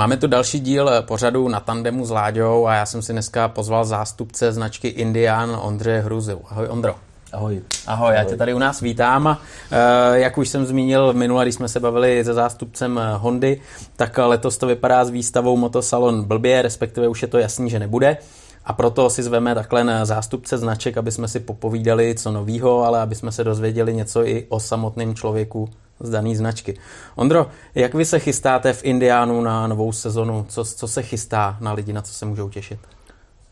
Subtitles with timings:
[0.00, 3.84] Máme tu další díl pořadu na tandemu s Láďou a já jsem si dneska pozval
[3.84, 6.40] zástupce značky Indian Ondře Hruzu.
[6.48, 6.94] Ahoj Ondro.
[7.32, 7.62] Ahoj.
[7.86, 9.38] Ahoj, já tě tady u nás vítám.
[9.72, 13.60] Eh, jak už jsem zmínil minule, když jsme se bavili se zástupcem Hondy,
[13.96, 18.16] tak letos to vypadá s výstavou Motosalon blbě, respektive už je to jasný, že nebude.
[18.64, 23.14] A proto si zveme takhle zástupce značek, aby jsme si popovídali co novýho, ale aby
[23.14, 25.68] jsme se dozvěděli něco i o samotném člověku
[26.00, 26.78] z dané značky.
[27.16, 30.46] Ondro, jak vy se chystáte v Indiánu na novou sezonu?
[30.48, 32.78] Co, co se chystá na lidi, na co se můžou těšit?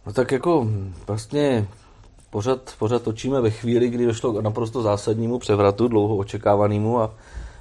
[0.07, 0.69] No tak jako
[1.07, 1.69] vlastně
[2.31, 7.15] pořád, pořád točíme ve chvíli, kdy došlo k naprosto zásadnímu převratu, dlouho očekávanému a,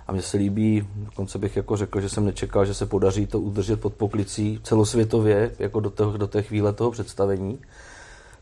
[0.07, 3.39] a mně se líbí, dokonce bych jako řekl, že jsem nečekal, že se podaří to
[3.39, 7.59] udržet pod poklicí celosvětově, jako do, toho, do té chvíle toho představení,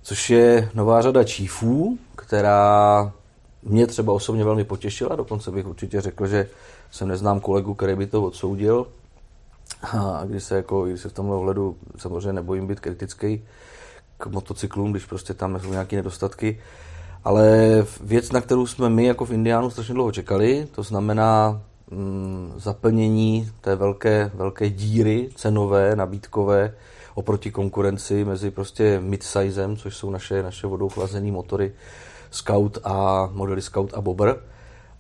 [0.02, 3.14] což je nová řada čífů, která
[3.64, 6.50] mě třeba osobně velmi potěšila, dokonce bych určitě řekl, že
[6.92, 8.88] jsem neznám kolegu, který by to odsoudil.
[9.82, 13.46] A když se, jako, když se v tomhle ohledu samozřejmě nebojím být kritický
[14.18, 16.60] k motocyklům, když prostě tam jsou nějaké nedostatky.
[17.26, 22.54] Ale věc, na kterou jsme my jako v Indiánu strašně dlouho čekali, to znamená mm,
[22.56, 26.74] zaplnění té velké, velké díry cenové, nabídkové
[27.16, 31.74] oproti konkurenci mezi prostě midsizem, což jsou naše, naše vodou chlazené motory,
[32.32, 34.40] Scout a modely Scout a Bobber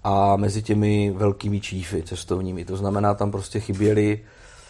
[0.03, 2.65] a mezi těmi velkými čífy cestovními.
[2.65, 4.19] To znamená, tam prostě chyběly,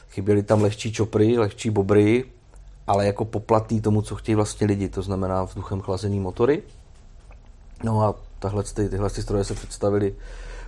[0.09, 2.26] chyběly tam lehčí čopry, lehčí bobry,
[2.88, 6.64] ale jako poplatný tomu, co chtějí vlastně lidi, to znamená vzduchem chlazený motory.
[7.86, 10.16] No a tahle, ty, tyhle ty stroje se představili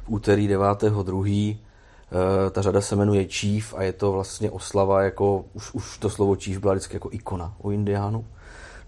[0.03, 1.57] v úterý 9.2.
[1.57, 6.09] Eh, ta řada se jmenuje Chief a je to vlastně oslava, jako už, už to
[6.09, 8.25] slovo Chief byla vždycky jako ikona u Indiánu.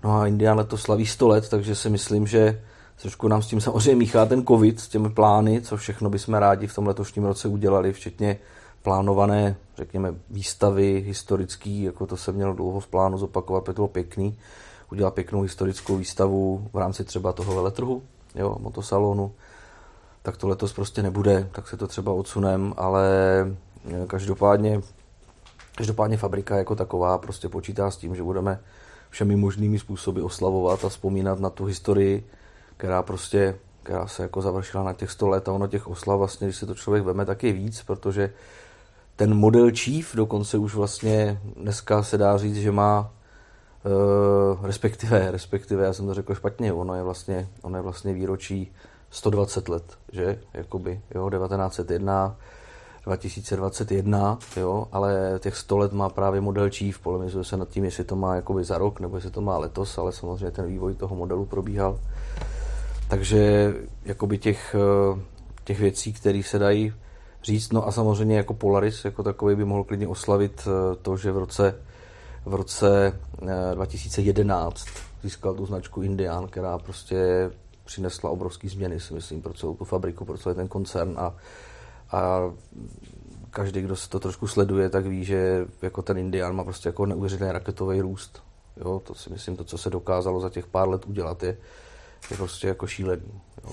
[0.03, 2.61] No a Indián letos slaví 100 let, takže si myslím, že
[3.01, 6.67] Trošku nám s tím samozřejmě míchá ten covid, s těmi plány, co všechno bychom rádi
[6.67, 8.39] v tom letošním roce udělali, včetně
[8.81, 13.87] plánované, řekněme, výstavy historický, jako to se mělo dlouho v plánu zopakovat, protože to bylo
[13.87, 14.37] pěkný,
[14.91, 18.03] udělat pěknou historickou výstavu v rámci třeba toho veletrhu,
[18.35, 19.31] jo, motosalonu,
[20.21, 23.07] tak to letos prostě nebude, tak se to třeba odsunem, ale
[23.91, 24.81] eh, každopádně,
[25.75, 28.59] každopádně fabrika jako taková prostě počítá s tím, že budeme
[29.09, 32.27] všemi možnými způsoby oslavovat a vzpomínat na tu historii,
[32.77, 36.47] která prostě, která se jako završila na těch 100 let a ono těch oslav vlastně,
[36.47, 38.33] když se to člověk veme, tak je víc, protože
[39.15, 43.11] ten model Chief dokonce už vlastně dneska se dá říct, že má
[43.85, 48.71] Uh, respektive, respektive, já jsem to řekl špatně, ono je vlastně, ono je vlastně výročí
[49.09, 52.35] 120 let, že, jakoby, jo, 1901,
[53.05, 58.03] 2021, jo, ale těch 100 let má právě model Chief, polemizuje se nad tím, jestli
[58.03, 61.15] to má jakoby za rok, nebo jestli to má letos, ale samozřejmě ten vývoj toho
[61.15, 61.99] modelu probíhal.
[63.09, 63.73] Takže
[64.05, 65.19] jakoby těch, eh,
[65.63, 66.93] těch věcí, které se dají
[67.43, 71.31] říct, no a samozřejmě jako Polaris jako takový by mohl klidně oslavit eh, to, že
[71.31, 71.75] v roce,
[72.49, 73.19] v roce
[73.73, 77.51] 2011 eh, získal tu značku Indian, která prostě
[77.85, 81.35] přinesla obrovské změny, si myslím, pro celou tu fabriku, pro celý ten koncern a,
[82.11, 82.51] a
[83.49, 87.05] každý, kdo se to trošku sleduje, tak ví, že jako ten Indian má prostě jako
[87.05, 88.43] neuvěřitelný raketový růst.
[88.77, 91.57] Jo, to si myslím, to, co se dokázalo za těch pár let udělat, je,
[92.31, 93.41] je prostě jako šílený.
[93.63, 93.71] Jo.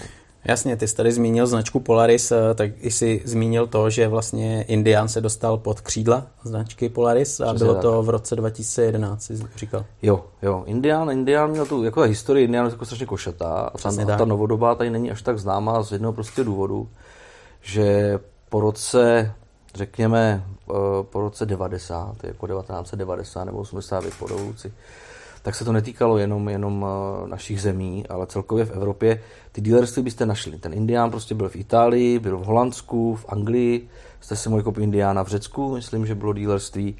[0.48, 5.08] Jasně, ty jsi tady zmínil značku Polaris, eh, tak jsi zmínil to, že vlastně Indian
[5.08, 7.82] se dostal pod křídla značky Polaris a Přesně bylo tak.
[7.82, 9.84] to v roce 2011, jsi říkal.
[10.02, 14.16] Jo, jo, Indian, Indian měl tu, jako ta historie Indian jako strašně košatá a ta,
[14.16, 16.88] ta novodobá tady není až tak známá z jednoho prostě důvodu,
[17.60, 18.18] že
[18.48, 19.32] po roce,
[19.74, 24.72] řekněme, eh, po roce 90, jako 1990 nebo 80 po revoluci,
[25.46, 30.02] tak se to netýkalo jenom, jenom eh, našich zemí, ale celkově v Evropě ty dealerství
[30.02, 30.58] byste našli.
[30.58, 33.88] Ten Indián prostě byl v Itálii, byl v Holandsku, v Anglii,
[34.20, 36.96] jste si mohli koupit Indiána v Řecku, myslím, že bylo dealerství,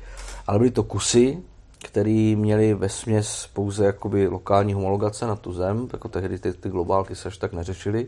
[0.46, 1.42] ale byly to kusy,
[1.84, 6.68] který měli ve směs pouze jakoby lokální homologace na tu zem, jako tehdy ty, ty
[6.68, 8.06] globálky se až tak neřešily.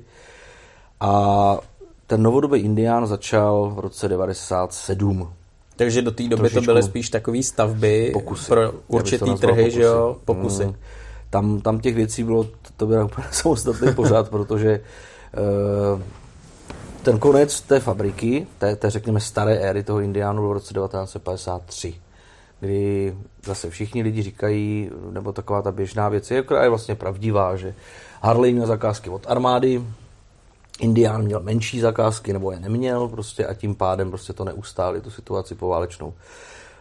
[1.01, 1.59] A
[2.07, 5.33] ten novodobý Indián začal v roce 97.
[5.79, 8.49] Takže do té doby Trošičku to byly spíš takové stavby pokusy.
[8.49, 9.71] pro určitý trhy, pokusy.
[9.71, 10.65] že jo, pokusy.
[10.67, 10.75] Mm.
[11.31, 12.47] Tam, tam těch věcí bylo,
[12.77, 14.81] to bylo úplně samostatný pořád, protože
[15.95, 16.01] uh,
[17.03, 21.95] ten konec té fabriky, té, té řekněme staré éry toho Indiánu byl v roce 1953,
[22.61, 23.15] kdy
[23.45, 27.75] zase všichni lidi říkají, nebo taková ta běžná věc, je, je vlastně pravdivá, že
[28.23, 29.83] Harley měl zakázky od armády,
[30.81, 35.11] Indián měl menší zakázky nebo je neměl prostě a tím pádem prostě to neustáli, tu
[35.11, 36.15] situaci poválečnou.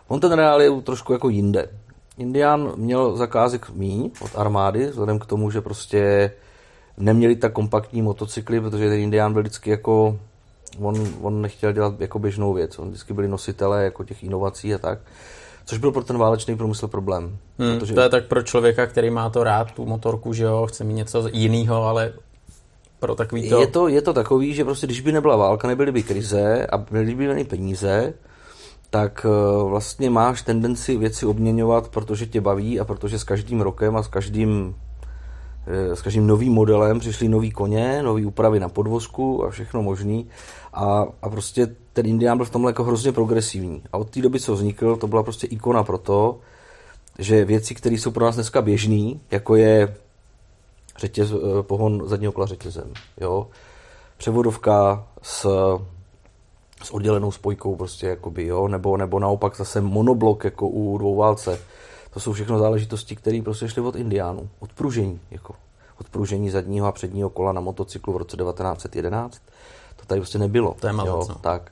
[0.08, 1.70] On ten reál je trošku jako jinde.
[2.18, 6.32] Indián měl zakázek míň od armády, vzhledem k tomu, že prostě
[6.98, 10.20] neměli tak kompaktní motocykly, protože ten Indián byl vždycky jako,
[10.82, 14.78] on, on nechtěl dělat jako běžnou věc, on vždycky byli nositelé jako těch inovací a
[14.78, 15.00] tak.
[15.66, 17.38] Což byl pro ten válečný průmysl problém.
[17.60, 17.94] Hmm, protože...
[17.94, 20.94] To je tak pro člověka, který má to rád, tu motorku, že jo, chce mít
[20.94, 22.14] něco jiného, ale
[23.00, 23.62] pro takový to...
[23.62, 26.78] Je to, je to takový, že prostě když by nebyla válka, nebyly by krize a
[26.78, 28.14] byly by ani peníze,
[28.90, 33.96] tak eh, vlastně máš tendenci věci obměňovat, protože tě baví a protože s každým rokem
[33.96, 34.76] a s každým
[35.68, 40.28] eh, s každým novým modelem přišly nový koně, nový úpravy na podvozku a všechno možný.
[40.74, 43.84] A, a prostě ten Indián byl v tomhle jako hrozně progresivní.
[43.94, 46.40] A od té doby, co vznikl, to byla prostě ikona pro to,
[47.20, 49.96] že věci, které jsou pro nás dneska běžné, jako je
[50.98, 53.48] řetěz, eh, pohon zadního kola řetězem, jo,
[54.18, 55.48] převodovka s,
[56.84, 61.60] s oddělenou spojkou prostě, jakoby, jo, nebo, nebo naopak zase monoblok jako u dvouválce.
[62.14, 65.54] To jsou všechno záležitosti, které prostě šly od Indiánů, od pružení, jako
[66.00, 69.42] od pružení zadního a předního kola na motocyklu v roce 1911.
[69.96, 70.76] To tady prostě nebylo.
[70.80, 71.36] To je jo, no.
[71.36, 71.72] tak.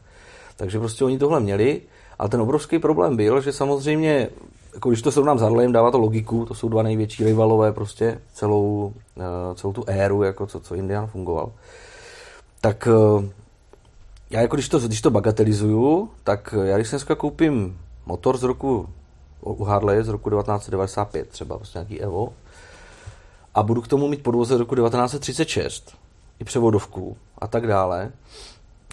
[0.56, 1.81] Takže prostě oni tohle měli,
[2.19, 4.30] a ten obrovský problém byl, že samozřejmě,
[4.75, 8.22] jako když to srovnám s Harlem, dává to logiku, to jsou dva největší rivalové prostě
[8.33, 11.51] celou, eh, celou tu éru, jako co, co Indian fungoval.
[12.62, 13.30] Tak eh,
[14.30, 18.89] já jako když to, když to bagatelizuju, tak já když dneska koupím motor z roku
[19.42, 22.33] u Harley z roku 1995, třeba prostě nějaký Evo,
[23.56, 25.98] a budu k tomu mít podvoze z roku 1936,
[26.39, 28.12] i převodovku a tak dále,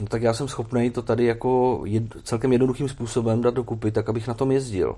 [0.00, 4.08] no tak já jsem schopný to tady jako jed, celkem jednoduchým způsobem dát dokupy, tak
[4.08, 4.96] abych na tom jezdil.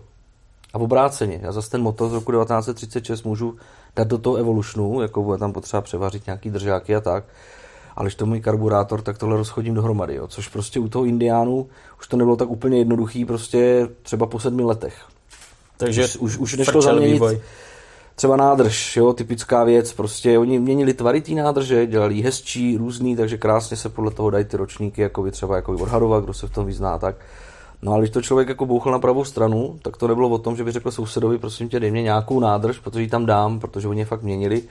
[0.75, 3.57] A v obráceně, já zase ten motor z roku 1936 můžu
[3.97, 7.25] dát do toho Evolutionu, jako bude tam potřeba převařit nějaký držáky a tak,
[7.97, 10.29] ale když to můj karburátor, tak tohle rozchodím dohromady, jo.
[10.29, 11.67] což prostě u toho Indiánu
[12.01, 14.95] už to nebylo tak úplně jednoduchý, prostě třeba po sedmi letech.
[15.77, 17.41] Takže už, už, už nešlo zaměnit, vývoj
[18.17, 23.39] třeba nádrž, jo, typická věc, prostě oni měnili tvary té nádrže, dělali hezčí, různý, takže
[23.39, 26.51] krásně se podle toho dají ty ročníky, jako by třeba jako odhadovat, kdo se v
[26.51, 27.17] tom vyzná, tak.
[27.85, 30.57] No ale když to člověk jako bouchl na pravou stranu, tak to nebylo o tom,
[30.57, 33.89] že by řekl sousedovi, prosím tě, dej mě nějakou nádrž, protože ji tam dám, protože
[33.89, 34.63] oni je fakt měnili.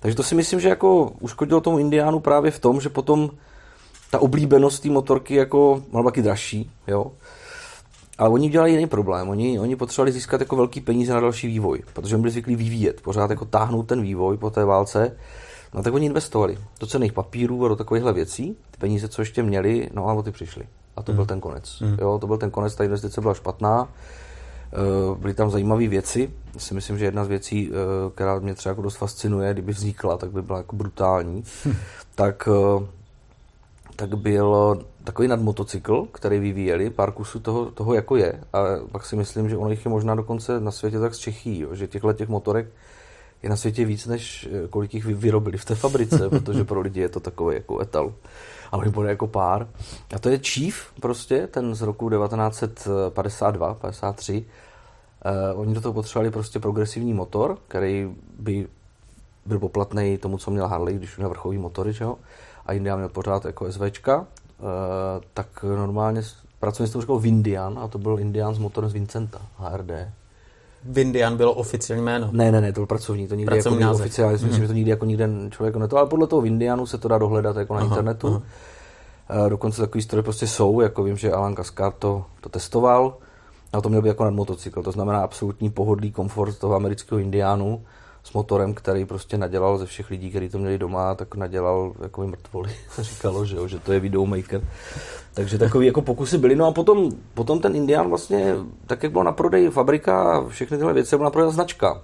[0.00, 3.30] Takže to si myslím, že jako uškodilo tomu Indiánu právě v tom, že potom
[4.10, 7.12] ta oblíbenost té motorky jako byla taky dražší, jo.
[8.18, 9.28] Ale oni udělali jiný problém.
[9.28, 13.30] Oni, oni potřebovali získat jako velký peníze na další vývoj, protože byli zvyklí vyvíjet, pořád
[13.30, 15.16] jako táhnout ten vývoj po té válce.
[15.74, 18.56] No tak oni investovali do cených papírů a do takovýchhle věcí.
[18.70, 20.64] Ty peníze, co ještě měli, no a o ty přišli.
[20.96, 21.16] A to mm.
[21.16, 21.80] byl ten konec.
[21.80, 21.96] Mm.
[22.00, 23.88] Jo, to byl ten konec, ta investice byla špatná.
[24.72, 26.30] Eh, byly tam zajímavé věci.
[26.54, 29.72] Já si myslím, že jedna z věcí, eh, která mě třeba jako dost fascinuje, kdyby
[29.72, 31.44] vznikla, tak by byla jako brutální.
[31.64, 31.74] Hm.
[32.14, 32.86] Tak eh,
[33.96, 38.40] tak byl takový nadmotocykl, který vyvíjeli, pár kusů toho, toho jako je.
[38.52, 38.58] A
[38.92, 41.74] pak si myslím, že ono jich je možná dokonce na světě tak z Čechí, jo,
[41.74, 42.66] že těchto těch motorek
[43.42, 47.00] je na světě víc, než eh, kolik jich vyrobili v té fabrice, protože pro lidi
[47.00, 48.12] je to takový jako etal.
[48.72, 49.68] Ale bude jako pár.
[50.14, 54.44] A to je Chief prostě, ten z roku 1952, 53.
[55.54, 58.66] Uh, oni do toho potřebovali prostě progresivní motor, který by
[59.46, 62.16] byl poplatný tomu, co měl Harley, když měl vrchový motory, že jo?
[62.66, 64.26] a Indian měl pořád jako SVčka,
[64.60, 64.64] eh,
[65.34, 66.22] tak normálně
[66.60, 69.90] pracovně s tou říkal Vindian a to byl Indian s motorem z Vincenta, HRD.
[70.84, 72.28] Vindian bylo oficiální jméno.
[72.32, 74.46] Ne, ne, ne, to byl pracovní, to nikdy pracovní jako oficiálně, mm-hmm.
[74.46, 77.18] myslím, že to nikdy jako nikde člověk neto, ale podle toho Vindianu se to dá
[77.18, 78.28] dohledat jako na aha, internetu.
[78.28, 79.48] Aha.
[79.48, 83.16] Dokonce takový stroje prostě jsou, jako vím, že Alan Kaskar to, to testoval,
[83.72, 87.82] a to měl být jako nad motocykl, to znamená absolutní pohodlý komfort toho amerického Indiánu,
[88.24, 92.26] s motorem, který prostě nadělal ze všech lidí, kteří to měli doma, tak nadělal jako
[92.26, 92.70] mrtvoli.
[92.98, 94.62] Říkalo, že, jo, že to je videomaker.
[95.34, 96.56] Takže takové jako pokusy byly.
[96.56, 98.54] No a potom, potom ten Indian vlastně,
[98.86, 102.02] tak jak bylo na prodej fabrika a všechny tyhle věci, byla na prodej značka.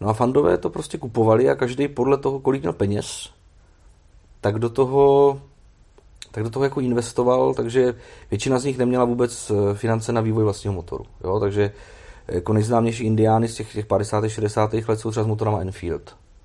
[0.00, 3.30] No a fandové to prostě kupovali a každý podle toho, kolik měl peněz,
[4.40, 5.40] tak do toho
[6.30, 7.94] tak do toho jako investoval, takže
[8.30, 11.04] většina z nich neměla vůbec eh, finance na vývoj vlastního motoru.
[11.24, 11.40] Jo?
[11.40, 11.72] Takže
[12.28, 14.28] jako nejznámější indiány z těch, těch 50.
[14.28, 14.74] 60.
[14.88, 16.02] let jsou třeba s motorama Enfield,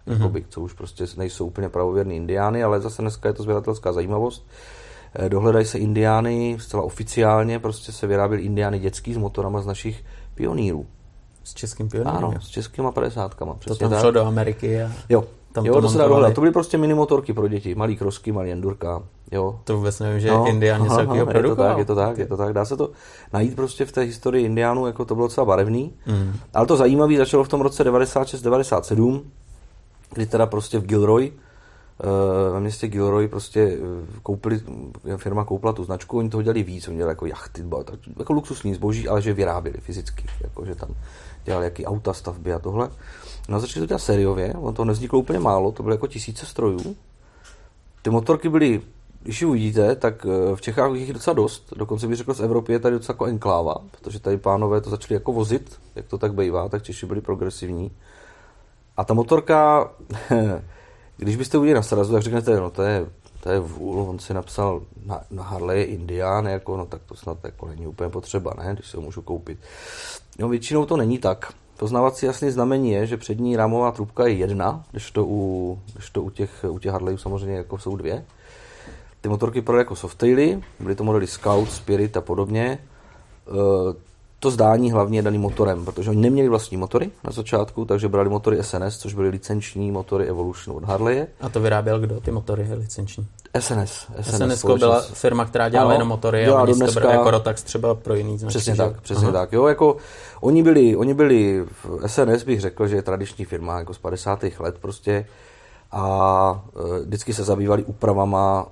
[0.07, 0.13] mm-hmm.
[0.13, 4.47] jakoby, co už prostě nejsou úplně pravověrní indiány, ale zase dneska je to zvědatelská zajímavost.
[5.15, 10.03] Eh, dohledají se indiány zcela oficiálně, prostě se vyráběly indiány dětský s motorama z našich
[10.35, 10.85] pionýrů.
[11.43, 12.17] S českým pionýrem?
[12.17, 13.35] Ano, s českýma 50.
[13.65, 14.91] To tam šlo do Ameriky a...
[15.09, 16.33] Jo, tam jo, to, to se dá dohledat.
[16.33, 19.03] To byly prostě mini motorky pro děti, malý krosky, malý endurka.
[19.31, 19.59] Jo.
[19.63, 21.79] To vůbec nevím, že no, Indián něco takového produkoval.
[21.79, 22.53] Je to tak, je to tak, je to tak.
[22.53, 22.91] Dá se to
[23.33, 25.93] najít prostě v té historii Indiánů, jako to bylo docela barevný.
[26.07, 26.33] Mm.
[26.53, 29.21] Ale to zajímavé začalo v tom roce 96-97,
[30.13, 31.31] kdy teda prostě v Gilroy,
[32.53, 34.61] ve městě Gilroy prostě eh, koupili,
[35.17, 37.65] firma koupila tu značku, oni toho dělali víc, oni dělali jako jachty,
[38.19, 40.89] jako luxusní zboží, ale že vyráběli fyzicky, jako že tam
[41.43, 42.89] dělali jaký auta, stavby a tohle.
[43.49, 46.45] No a začali to dělat sériově, on to nevzniklo úplně málo, to bylo jako tisíce
[46.45, 46.95] strojů.
[48.01, 48.81] Ty motorky byly
[49.23, 51.73] když ji uvidíte, tak eh, v Čechách jich je docela dost.
[51.75, 55.13] Dokonce bych řekl, z Evropy je tady docela jako enkláva, protože tady pánové to začali
[55.13, 57.91] jako vozit, jak to tak bývá, tak Češi byli progresivní.
[58.97, 59.89] A ta motorka,
[61.21, 63.05] když byste uviděli na srazu, tak řeknete, no to je,
[63.43, 67.37] to je vůl, on si napsal na, na Harley Indian, jako, no tak to snad
[67.43, 69.59] jako není úplně potřeba, ne, když si ho můžu koupit.
[70.39, 71.53] No většinou to není tak.
[71.77, 76.23] Poznávací jasný znamení je, že přední rámová trubka je jedna, když to u, když to
[76.23, 78.25] u těch, u těch Harleyů samozřejmě jako jsou dvě.
[79.21, 82.79] Ty motorky prodaly jako softaily, byly to modely Scout, Spirit a podobně.
[84.43, 88.29] To zdání hlavně je daný motorem, protože oni neměli vlastní motory na začátku, takže brali
[88.29, 91.27] motory SNS, což byly licenční motory Evolution od Harley.
[91.41, 93.27] A to vyráběl kdo, ty motory licenční?
[93.59, 94.07] SNS.
[94.21, 96.93] SNS, SNS byla firma, která dělala jenom motory a oni dneska...
[96.93, 98.57] to brali jako Rotax třeba pro jiný značky.
[98.57, 99.31] Přesně tak, přesně Aha.
[99.31, 99.53] tak.
[99.53, 99.97] Jo, jako
[100.41, 104.43] oni byli, oni byli, v SNS bych řekl, že je tradiční firma jako z 50.
[104.59, 105.25] let prostě
[105.91, 106.63] a
[106.95, 108.67] e, vždycky se zabývali úpravama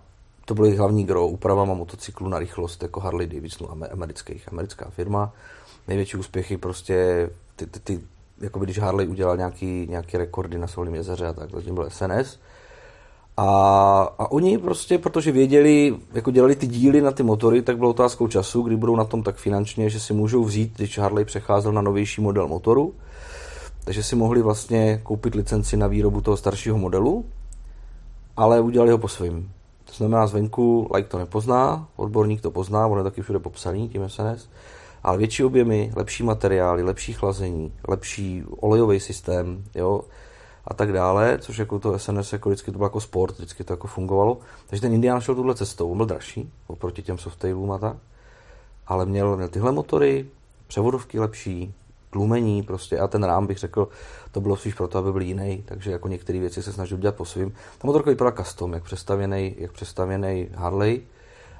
[0.49, 5.33] to byly hlavní gro, úpravama motocyklu na rychlost, jako Harley Davidson amerických, americká firma.
[5.89, 7.99] Největší úspěchy prostě, ty, ty, ty
[8.41, 12.39] jako když Harley udělal nějaký, nějaký rekordy na Solním jezeře a tak, zatím byl SNS.
[13.37, 13.47] A,
[14.17, 18.27] a oni prostě, protože věděli, jako dělali ty díly na ty motory, tak bylo otázkou
[18.27, 21.81] času, kdy budou na tom tak finančně, že si můžou vzít, když Harley přecházel na
[21.81, 22.93] novější model motoru,
[23.83, 27.25] takže si mohli vlastně koupit licenci na výrobu toho staršího modelu,
[28.37, 29.51] ale udělali ho po svým.
[29.85, 34.09] To znamená, zvenku like to nepozná, odborník to pozná, on je taky všude popsaný tím
[34.09, 34.49] SNS,
[35.03, 40.01] ale větší objemy, lepší materiály, lepší chlazení, lepší olejový systém, jo,
[40.65, 43.73] a tak dále, což jako to SNS jako vždycky to bylo jako sport, vždycky to
[43.73, 44.37] jako fungovalo.
[44.67, 47.97] Takže ten Indian šel tuhle cestou, on byl dražší oproti těm softailům a tak,
[48.87, 50.25] ale měl, měl tyhle motory,
[50.67, 51.73] převodovky lepší,
[52.09, 53.87] tlumení prostě a ten rám bych řekl,
[54.31, 57.25] to bylo spíš proto, aby byl jiný, takže jako některé věci se snažil dělat po
[57.25, 57.51] svým.
[57.77, 61.01] Ta motorka vypadala custom, jak přestavěný, jak přestavěný Harley,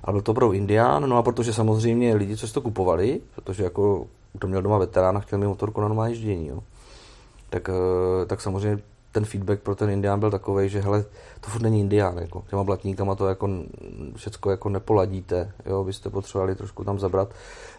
[0.04, 3.64] ale byl to pro Indian, no a protože samozřejmě lidi, co si to kupovali, protože
[3.64, 4.08] jako
[4.40, 6.60] to měl doma veterán a chtěl mi motorku na normální ježdění, jo,
[7.50, 11.06] tak, eh, tak samozřejmě ten feedback pro ten Indián byl takový, že hele,
[11.42, 13.50] to furt není Indián, jako, těma blatníkama to jako
[14.16, 17.34] všecko jako nepoladíte, jo, byste potřebovali trošku tam zabrat.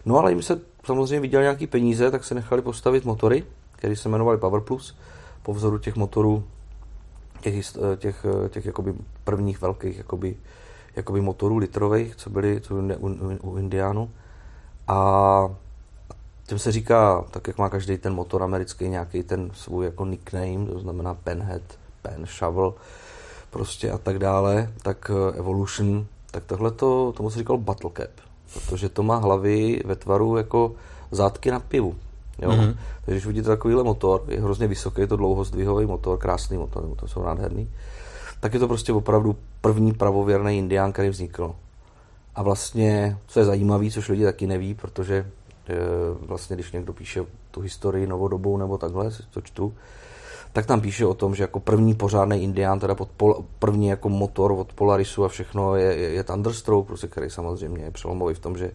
[0.05, 4.09] No ale jim se samozřejmě viděli nějaký peníze, tak se nechali postavit motory, které se
[4.09, 4.97] jmenovaly Power Plus,
[5.43, 6.43] po vzoru těch motorů,
[7.41, 7.65] těch,
[7.97, 10.35] těch, těch jakoby prvních velkých jakoby,
[10.95, 14.09] jakoby motorů litrových, co byly co u, u, u Indiánu.
[14.87, 15.49] A
[16.47, 20.65] tím se říká, tak jak má každý ten motor americký nějaký ten svůj jako nickname,
[20.65, 21.61] to znamená Penhead,
[22.01, 22.73] Pen, Shovel,
[23.49, 28.09] prostě a tak dále, tak eh, Evolution, tak tohle to, tomu se říkal Battle Cap,
[28.67, 30.71] protože to má hlavy ve tvaru jako
[31.11, 31.95] zátky na pivu.
[32.41, 32.49] Jo?
[32.49, 32.75] Mm-hmm.
[33.05, 37.07] Takže když vidíte takovýhle motor, je hrozně vysoký, je to dlouhozdvihový motor, krásný motor, to
[37.07, 37.69] jsou nádherný,
[38.41, 41.55] tak je to prostě opravdu první pravověrný indián, který vznikl.
[42.35, 45.31] A vlastně, co je zajímavé, což lidi taky neví, protože
[46.21, 49.73] vlastně když někdo píše tu historii novodobou nebo takhle, si to čtu,
[50.53, 54.09] tak tam píše o tom, že jako první pořádný indián, teda pod pol, první jako
[54.09, 58.39] motor od Polarisu a všechno je, je, je Thunderstroke, prostě, který samozřejmě je přelomový v
[58.39, 58.71] tom, že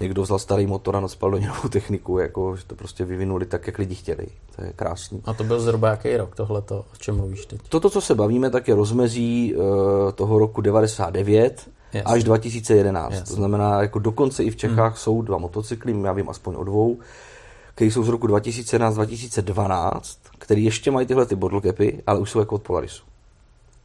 [0.00, 3.46] někdo vzal starý motor a naspal do něj novou techniku, jako, že to prostě vyvinuli
[3.46, 4.26] tak, jak lidi chtěli.
[4.56, 5.22] To je krásný.
[5.24, 7.60] A to byl zhruba jaký rok tohleto, o čem mluvíš teď?
[7.68, 9.64] Toto, co se bavíme, tak je rozmezí uh,
[10.12, 12.02] toho roku 99, Jasně.
[12.02, 13.12] až 2011.
[13.12, 13.26] Jasně.
[13.26, 14.96] To znamená, jako dokonce i v Čechách hmm.
[14.96, 16.98] jsou dva motocykly, já vím aspoň o dvou,
[17.74, 20.00] které jsou z roku 2011-2012,
[20.38, 23.02] které ještě mají tyhle ty bottle capy, ale už jsou jako od Polarisu.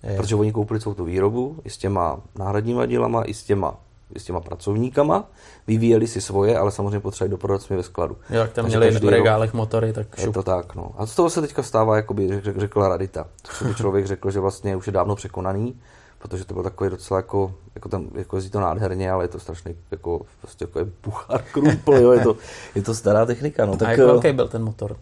[0.04, 0.18] Je.
[0.18, 3.78] Protože oni koupili celou tu výrobu i s těma náhradníma dílama, i s těma,
[4.18, 5.30] s těma pracovníkama,
[5.68, 8.18] vyvíjeli si svoje, ale samozřejmě potřebovali doprodat ve skladu.
[8.30, 10.26] Jo, jak tam Takže měli v regálech motory, tak šup.
[10.26, 10.92] Je to tak, no.
[10.98, 13.26] A z toho se teďka stává, jako by řekla Radita.
[13.60, 15.80] To by člověk řekl, že vlastně už je dávno překonaný,
[16.20, 19.40] protože to byl takový docela jako, jako tam, jako jezdí to nádherně, ale je to
[19.40, 22.36] strašný, jako, prostě jako je puchar krumpl, jo, je to,
[22.76, 23.78] je to stará technika, no.
[23.78, 24.98] Tak, A jak velký eh, byl ten motor?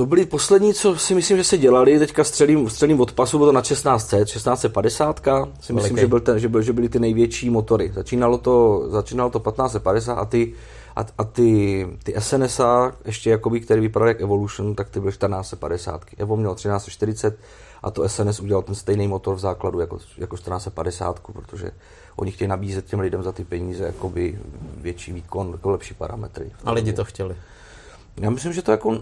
[0.00, 3.48] To byly poslední, co si myslím, že se dělali, teďka střelím, střelím od pasu, bylo
[3.48, 5.20] to na 1600, 1650,
[5.60, 7.92] si myslím, že, byl ten, že, byl, že byly ty největší motory.
[7.94, 10.54] Začínalo to, začínalo to 1550 a ty,
[10.96, 16.04] a, a ty, ty SNSA, ještě jakoby, který vypadaly jak Evolution, tak ty byly 1450.
[16.16, 17.38] Evo měl 1340,
[17.82, 21.70] a to SNS udělal ten stejný motor v základu jako, jako 1450, protože
[22.16, 24.38] oni chtějí nabízet těm lidem za ty peníze jakoby
[24.76, 26.50] větší výkon, jako lepší parametry.
[26.64, 27.36] A lidi to chtěli.
[28.20, 28.98] Já myslím, že to jako,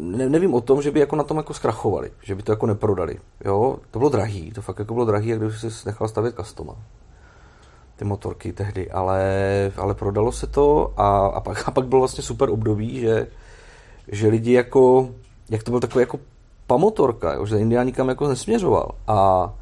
[0.00, 2.66] ne, nevím o tom, že by jako na tom jako zkrachovali, že by to jako
[2.66, 3.16] neprodali.
[3.44, 6.76] Jo, to bylo drahý, to fakt jako bylo drahý, jak když si nechal stavět customa
[8.00, 9.22] ty motorky tehdy, ale,
[9.76, 13.26] ale prodalo se to a, a, pak, a pak bylo vlastně super období, že,
[14.08, 15.10] že lidi jako,
[15.50, 16.18] jak to byl takový jako
[16.66, 18.90] pamotorka, jo, že Indián nikam jako nesměřoval.
[19.06, 19.52] A,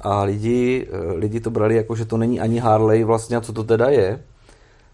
[0.00, 3.64] a lidi, lidi to brali jako, že to není ani Harley vlastně a co to
[3.64, 4.22] teda je,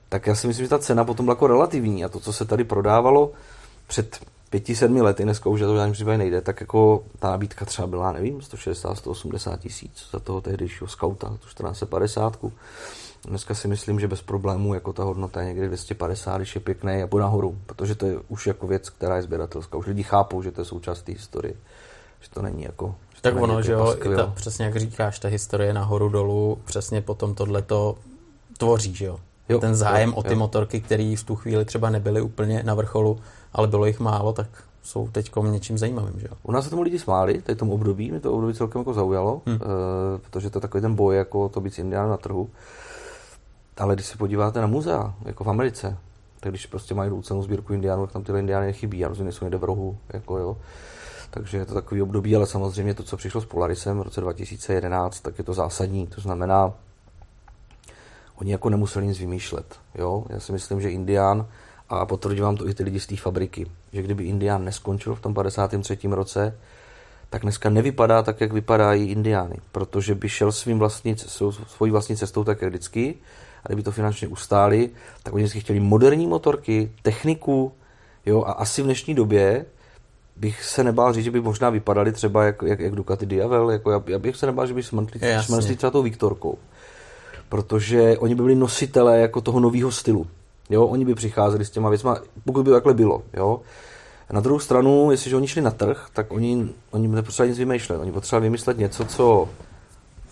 [0.08, 2.44] tak já si myslím, že ta cena potom byla jako relativní a to, co se
[2.44, 3.32] tady prodávalo
[3.86, 4.18] před
[4.50, 7.88] pěti, sedmi lety, dneska už to v žádném případě nejde, tak jako ta nabídka třeba
[7.88, 12.38] byla, nevím, 160, 180 tisíc za toho tehdejšího skauta, tu 1450.
[13.24, 17.02] Dneska si myslím, že bez problémů jako ta hodnota je někde 250, když je pěkný
[17.02, 19.78] a po nahoru, protože to je už jako věc, která je sběratelská.
[19.78, 21.54] Už lidi chápou, že to je součást té historie,
[22.20, 25.72] že to není jako že tak ono, že jo, ta, přesně jak říkáš, ta historie
[25.72, 27.98] nahoru dolů, přesně potom tohle to
[28.58, 29.20] tvoří, že jo.
[29.48, 30.38] Jo Ten zájem jo, o ty jo.
[30.38, 33.18] motorky, které v tu chvíli třeba nebyly úplně na vrcholu,
[33.52, 34.46] ale bylo jich málo, tak
[34.82, 36.20] jsou teď něčím zajímavým.
[36.20, 36.36] Že jo?
[36.42, 39.42] U nás se tomu lidi smáli, tady tomu období, mě to období celkem jako zaujalo,
[39.46, 39.56] hmm.
[39.56, 39.60] uh,
[40.30, 42.50] protože to je takový ten boj, jako to být s Indiánem na trhu.
[43.76, 45.96] Ale když se podíváte na muzea, jako v Americe,
[46.40, 49.44] tak když prostě mají ucenou sbírku indiánů, tak tam ty indiány chybí, a rozhodně jsou
[49.44, 49.98] někde v rohu.
[50.08, 50.56] Jako jo.
[51.30, 55.20] Takže je to takový období, ale samozřejmě to, co přišlo s Polarisem v roce 2011,
[55.20, 56.06] tak je to zásadní.
[56.06, 56.72] To znamená,
[58.40, 59.76] oni jako nemuseli nic vymýšlet.
[59.94, 60.24] Jo?
[60.28, 61.46] Já si myslím, že Indián
[61.88, 65.20] a potvrdí vám to i ty lidi z té fabriky, že kdyby Indián neskončil v
[65.20, 65.98] tom 53.
[66.10, 66.58] roce,
[67.30, 71.16] tak dneska nevypadá tak, jak vypadají Indiány, protože by šel svým vlastní,
[71.66, 73.14] svojí vlastní cestou tak, jak vždycky,
[73.64, 74.90] a kdyby to finančně ustáli,
[75.22, 77.72] tak oni vždycky chtěli moderní motorky, techniku,
[78.26, 79.64] jo, a asi v dnešní době
[80.36, 83.90] bych se nebál říct, že by možná vypadali třeba jak, jak, jak Ducati Diavel, jako
[83.90, 85.20] já, já bych se nebál, že by smrtli
[85.76, 86.58] třeba tou Viktorkou,
[87.48, 90.26] protože oni by byli nositelé jako toho nového stylu.
[90.70, 93.22] Jo, oni by přicházeli s těma věcma, pokud by takhle bylo.
[93.34, 93.60] Jo.
[94.30, 97.96] Na druhou stranu, jestliže oni šli na trh, tak oni, oni nepotřebovali nic vymýšlet.
[97.96, 99.48] Oni potřebovali vymyslet něco, co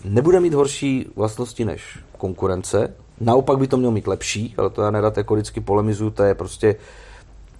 [0.05, 2.93] nebude mít horší vlastnosti než konkurence.
[3.21, 6.35] Naopak by to mělo mít lepší, ale to já nerad jako vždycky polemizuju, to je
[6.35, 6.75] prostě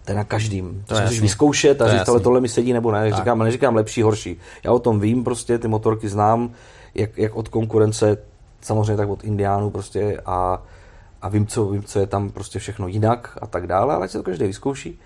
[0.06, 0.84] to je na každým.
[0.88, 3.12] To, musíš vyzkoušet a to říct, ale tohle mi sedí nebo ne.
[3.12, 4.38] Říkám, neříkám lepší, horší.
[4.64, 6.52] Já o tom vím, prostě ty motorky znám,
[6.96, 8.18] jak, jak od konkurence,
[8.68, 10.64] samozřejmě tak od Indiánů prostě a
[11.22, 14.18] a vím co, vím, co je tam prostě všechno jinak a tak dále, ale se
[14.18, 15.00] to každý vyzkouší.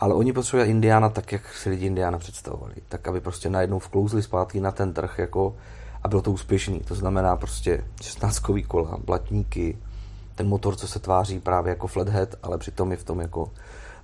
[0.00, 2.74] Ale oni potřebují Indiana tak, jak si lidi Indiana představovali.
[2.88, 5.56] Tak, aby prostě najednou vklouzli zpátky na ten trh jako,
[6.02, 6.80] a bylo to úspěšný.
[6.80, 9.78] To znamená prostě 16 kola, blatníky,
[10.34, 13.50] ten motor, co se tváří právě jako flathead, ale přitom je v tom jako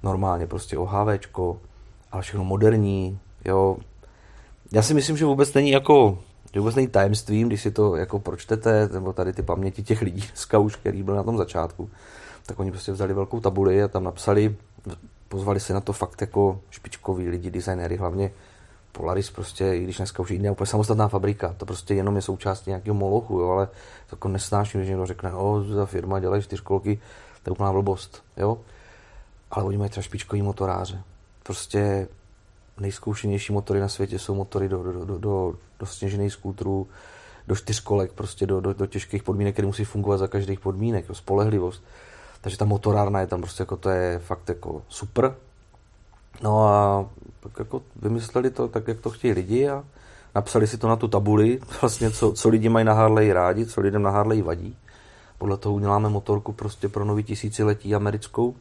[0.02, 1.58] normálně prostě OHVčko,
[2.12, 3.76] ale všechno moderní, jo.
[4.72, 6.18] Já si myslím, že vůbec není jako
[6.74, 10.76] není tajemstvím, když si to jako pročtete, nebo tady ty paměti těch lidí dneska už,
[10.76, 11.90] který byl na tom začátku,
[12.46, 14.56] tak oni prostě vzali velkou tabuli a tam napsali,
[15.28, 18.30] pozvali se na to fakt jako špičkoví lidi, designéry, hlavně
[18.92, 22.70] Polaris prostě, i když dneska už je úplně samostatná fabrika, to prostě jenom je součástí
[22.70, 27.00] nějakého molochu, jo, ale to jako nesnáším, když někdo řekne, o, za firma dělají čtyřkolky,
[27.42, 28.58] to je úplná blbost, jo.
[29.50, 31.02] Ale oni mají třeba špičkový motoráře.
[31.42, 32.08] Prostě
[32.80, 36.88] nejzkoušenější motory na světě jsou motory do, do, do, do, do sněžených skútrů,
[37.48, 41.14] do čtyřkolek, prostě do, do, do těžkých podmínek, které musí fungovat za každých podmínek, jo,
[41.14, 41.84] spolehlivost.
[42.40, 45.34] Takže ta motorárna je tam prostě jako to je fakt jako super.
[46.42, 47.06] No a
[47.40, 49.84] tak jako vymysleli to tak, jak to chtějí lidi a
[50.34, 53.80] napsali si to na tu tabuli, vlastně co, co lidi mají na Harley rádi, co
[53.80, 54.76] lidem na Harley vadí.
[55.38, 58.54] Podle toho uděláme motorku prostě pro nový tisíciletí americkou.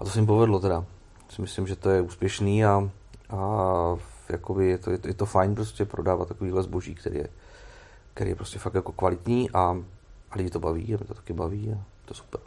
[0.00, 0.84] A to se jim povedlo teda.
[1.30, 2.90] Si myslím, že to je úspěšný a
[3.30, 3.96] a
[4.28, 7.28] jakoby je, to, je, to, je to fajn prostě prodávat takovýhle zboží, který je,
[8.14, 9.76] který je prostě fakt jako kvalitní a,
[10.30, 12.40] a lidi to baví a mě to taky baví a to super.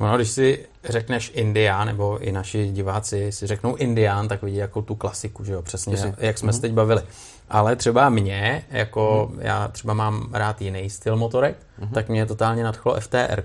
[0.00, 4.82] No, když si řekneš Indián, nebo i naši diváci si řeknou Indián, tak vidí jako
[4.82, 6.14] tu klasiku, že jo, přesně, Jasně.
[6.18, 6.54] jak jsme mm-hmm.
[6.54, 7.02] se teď bavili.
[7.50, 9.40] Ale třeba mě, jako mm-hmm.
[9.40, 11.92] já třeba mám rád jiný styl motorek, mm-hmm.
[11.92, 13.44] tak mě totálně nadchlo FTR.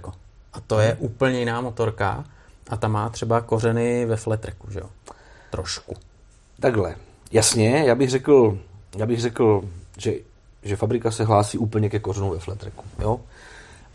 [0.54, 0.82] A to mm-hmm.
[0.82, 1.06] je mhm.
[1.06, 2.24] úplně jiná motorka
[2.70, 4.90] a ta má třeba kořeny ve fletracku, že jo,
[5.52, 5.96] trošku.
[6.60, 6.96] Takhle,
[7.32, 8.58] jasně, já bych řekl,
[8.98, 9.62] já bych řekl,
[9.98, 10.14] že,
[10.64, 13.20] že fabrika se hlásí úplně ke kořenu ve flatreku, jo.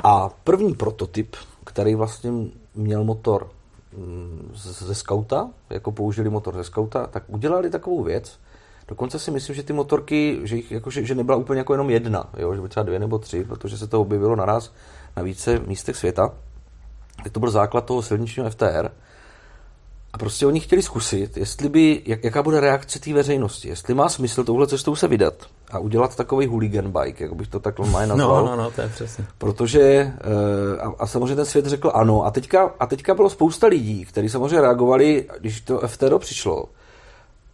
[0.05, 2.31] A první prototyp, který vlastně
[2.75, 3.51] měl motor
[3.97, 8.39] mm, ze skauta, jako použili motor ze skauta, tak udělali takovou věc,
[8.89, 11.91] Dokonce si myslím, že ty motorky, že, jich, jako, že, že nebyla úplně jako jenom
[11.91, 14.73] jedna, jo, že by třeba dvě nebo tři, protože se to objevilo naraz
[15.17, 16.35] na více místech světa.
[17.23, 18.91] Tak to byl základ toho silničního FTR.
[20.13, 24.09] A prostě oni chtěli zkusit, jestli by, jak, jaká bude reakce té veřejnosti, jestli má
[24.09, 25.35] smysl touhle cestou se vydat
[25.71, 28.45] a udělat takový hooligan bike, jako bych to takhle má nazval.
[28.45, 29.27] No, no, no, to je přesně.
[29.39, 32.25] Protože, eh, a, a samozřejmě ten svět řekl ano.
[32.25, 36.69] A teďka, a teďka bylo spousta lidí, kteří samozřejmě reagovali, když to FTR přišlo,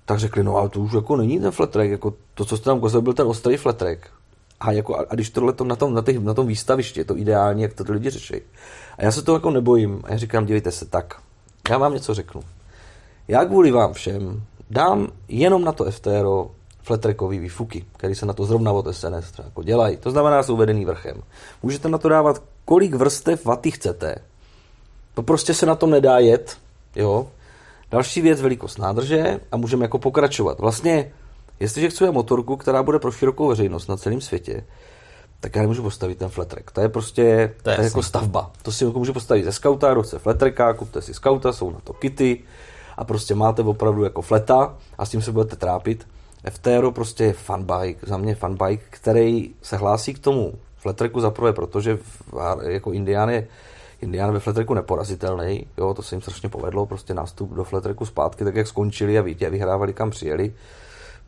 [0.05, 2.64] tak řekli, no ale to už jako není ten flat track, jako to, co jste
[2.64, 4.01] tam ukázali, byl ten ostrý flat track.
[4.61, 7.05] A, jako, a, a když tohle to na tom, na, těch, na tom výstavišti je
[7.05, 8.35] to ideální, jak to ty lidi řeší.
[8.99, 10.01] A já se to jako nebojím.
[10.05, 11.21] A já říkám, dívejte se, tak,
[11.69, 12.43] já vám něco řeknu.
[13.29, 16.51] Já kvůli vám všem dám jenom na to FTRO
[16.83, 19.97] flattrackový výfuky, který se na to zrovna od SNS třeba jako dělají.
[19.97, 21.23] To znamená, jsou vedený vrchem.
[21.63, 24.17] Můžete na to dávat kolik vrstev vaty chcete.
[25.15, 26.57] To prostě se na tom nedá jet,
[26.97, 27.29] jo.
[27.91, 30.59] Další věc, velikost nádrže a můžeme jako pokračovat.
[30.59, 31.13] Vlastně,
[31.61, 34.65] jestliže chceme motorku, která bude pro širokou veřejnost na celém světě,
[35.40, 36.70] tak já nemůžu postavit ten flatrek.
[36.70, 38.51] To je prostě to je, to je jako stavba.
[38.62, 41.81] To si jako můžu postavit ze skauta, kdo chce flatreka, kupte si skauta, jsou na
[41.85, 42.42] to kity
[42.96, 46.07] a prostě máte opravdu jako fleta a s tím se budete trápit.
[46.51, 51.98] FTR prostě je fanbike, za mě fanbike, který se hlásí k tomu flatreku zaprvé, protože
[52.68, 53.48] jako Indián je
[54.01, 58.44] Indián ve flatreku neporazitelný, jo, to se jim strašně povedlo, prostě nástup do flatreku zpátky,
[58.44, 60.55] tak jak skončili a víte, vyhrávali kam přijeli,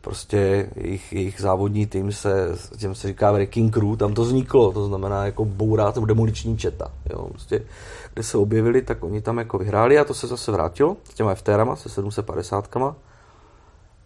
[0.01, 4.87] prostě jejich, jejich závodní tým se, těm se říká Wrecking Crew, tam to vzniklo, to
[4.87, 7.65] znamená jako bourá, to demoliční četa, jo, prostě,
[8.13, 11.35] kde se objevili, tak oni tam jako vyhráli a to se zase vrátilo s těma
[11.35, 12.95] FTRama, se 750 kama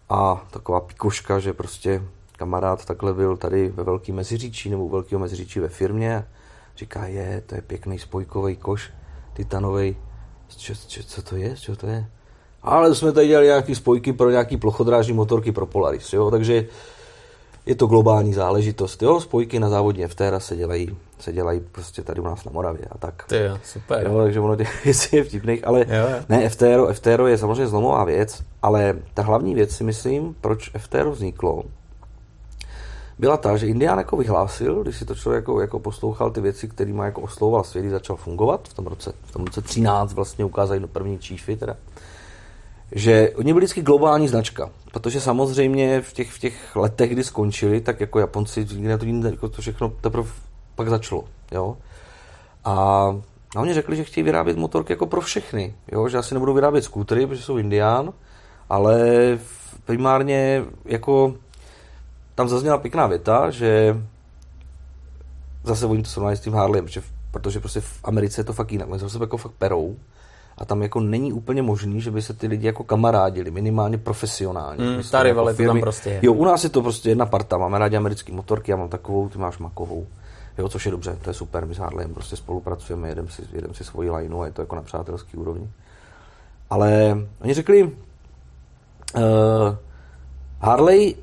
[0.08, 2.02] a taková pikoška, že prostě
[2.36, 6.24] kamarád takhle byl tady ve Velký Meziříčí nebo u Velkého Meziříčí ve firmě
[6.76, 8.90] říká, je, to je pěkný spojkový koš,
[9.32, 9.96] titanový.
[11.06, 11.56] Co to je?
[11.56, 12.06] Co to je?
[12.66, 16.66] Ale jsme tady dělali nějaké spojky pro nějaký plochodrážní motorky pro Polaris, jo, takže
[17.66, 22.20] je to globální záležitost, jo, spojky na závodní FTR se dělají, se dělají prostě tady
[22.20, 23.24] u nás na Moravě a tak.
[23.28, 24.06] Ty jo, super.
[24.06, 26.24] Jo, takže ono těch věcí je vtipných, ale jo, jo.
[26.28, 31.08] ne, FTR, FTR je samozřejmě zlomová věc, ale ta hlavní věc si myslím, proč FTR
[31.08, 31.62] vzniklo,
[33.18, 36.68] byla ta, že Indián jako vyhlásil, když si to člověk jako, jako poslouchal ty věci,
[36.68, 40.44] které má jako oslouval svět, začal fungovat v tom roce, v tom roce 13 vlastně
[40.44, 41.76] ukázali do první číšvy teda,
[42.92, 47.80] že oni byli vždycky globální značka, protože samozřejmě v těch, v těch letech, kdy skončili,
[47.80, 48.66] tak jako Japonci,
[49.30, 50.28] jako to všechno teprve
[50.74, 51.76] pak začalo, jo.
[52.64, 52.72] A,
[53.56, 56.82] a oni řekli, že chtějí vyrábět motorky jako pro všechny, jo, že asi nebudou vyrábět
[56.82, 58.12] skútry, protože jsou Indián,
[58.68, 58.98] ale
[59.84, 61.34] primárně jako
[62.34, 63.96] tam zazněla pěkná věta, že
[65.64, 68.72] zase oni to srovnali s tím Harleyem, protože, protože prostě v Americe je to fakt
[68.72, 69.96] jinak, oni se jako fakt perou
[70.58, 74.84] a tam jako není úplně možný, že by se ty lidi jako kamarádili, minimálně profesionálně.
[74.84, 76.20] Mm, ta rivalita jako tam prostě je.
[76.22, 79.28] Jo, u nás je to prostě jedna parta, máme rádi americké motorky, já mám takovou,
[79.28, 80.06] ty máš makovou.
[80.58, 83.74] Jo, což je dobře, to je super, my s Harleyem prostě spolupracujeme, jedeme si, jedem
[83.74, 85.70] si svoji lineu a je to jako na přátelský úrovni.
[86.70, 87.92] Ale oni řekli, uh,
[90.60, 91.14] Harley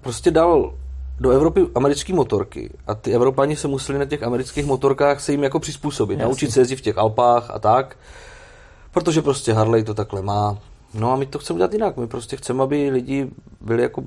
[0.00, 0.72] prostě dal
[1.20, 5.42] do Evropy americké motorky a ty Evropani se museli na těch amerických motorkách se jim
[5.42, 6.28] jako přizpůsobit, Jasně.
[6.28, 7.96] naučit se jezdit v těch Alpách a tak,
[8.90, 10.58] protože prostě Harley to takhle má.
[10.94, 14.02] No a my to chceme udělat jinak, my prostě chceme, aby lidi byli jako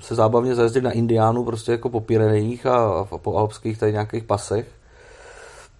[0.00, 4.24] se zábavně zajezdili na Indiánu, prostě jako po Pyrenejích a, a po alpských tady nějakých
[4.24, 4.68] pasech,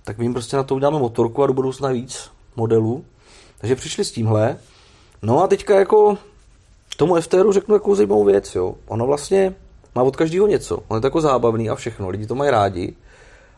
[0.04, 3.04] tak my jim prostě na to uděláme motorku a do budoucna víc modelů.
[3.58, 4.56] Takže přišli s tímhle.
[5.22, 6.18] No a teďka jako
[6.96, 8.74] tomu FTRu řeknu jako zajímavou věc, jo.
[8.88, 9.54] Ono vlastně
[9.94, 10.78] má od každého něco.
[10.88, 12.08] On je to jako zábavný a všechno.
[12.08, 12.94] Lidi to mají rádi.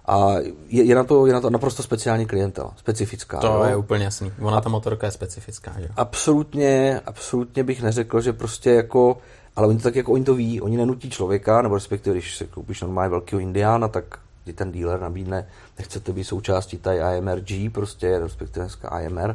[0.07, 0.35] A
[0.69, 3.38] je, je, na to, je na to naprosto speciální klientela, specifická.
[3.38, 3.64] To jo?
[3.64, 4.33] je úplně jasný.
[4.40, 5.75] Ona ta motorka je specifická.
[5.79, 5.88] Že?
[5.97, 9.19] Absolutně, absolutně bych neřekl, že prostě jako,
[9.57, 12.47] ale oni to tak jako oni to ví, oni nenutí člověka, nebo respektive, když se
[12.47, 18.19] koupíš normálně velkého indiána, tak ti ten dealer nabídne, nechcete být součástí tady IMRG, prostě,
[18.19, 19.35] respektive dneska IMR,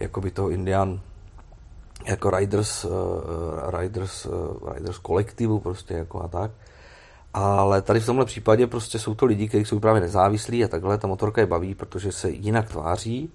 [0.00, 1.00] jako by toho indián
[2.04, 2.90] jako riders, uh,
[3.80, 6.50] riders, uh, riders kolektivu prostě jako a tak.
[7.36, 10.98] Ale tady v tomhle případě prostě jsou to lidi, kteří jsou právě nezávislí a takhle
[10.98, 13.30] ta motorka je baví, protože se jinak tváří,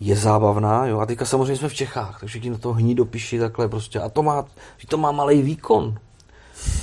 [0.00, 3.04] je zábavná, jo, a teďka samozřejmě jsme v Čechách, takže ti na to hní do
[3.04, 4.44] piši takhle prostě, a to má,
[4.88, 5.94] to má malý výkon,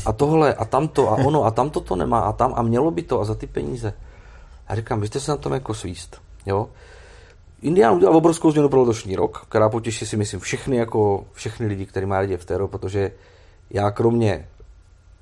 [0.06, 3.02] a tohle, a tamto, a ono, a tamto to nemá, a tam, a mělo by
[3.02, 3.93] to, a za ty peníze.
[4.67, 6.69] A říkám, vy jste se na tom jako svíst, jo.
[7.62, 11.86] Indián udělal obrovskou změnu pro letošní rok, která potěší si myslím všechny, jako všechny lidi,
[11.86, 13.12] kteří mají rádi FTR, protože
[13.69, 14.48] já kromě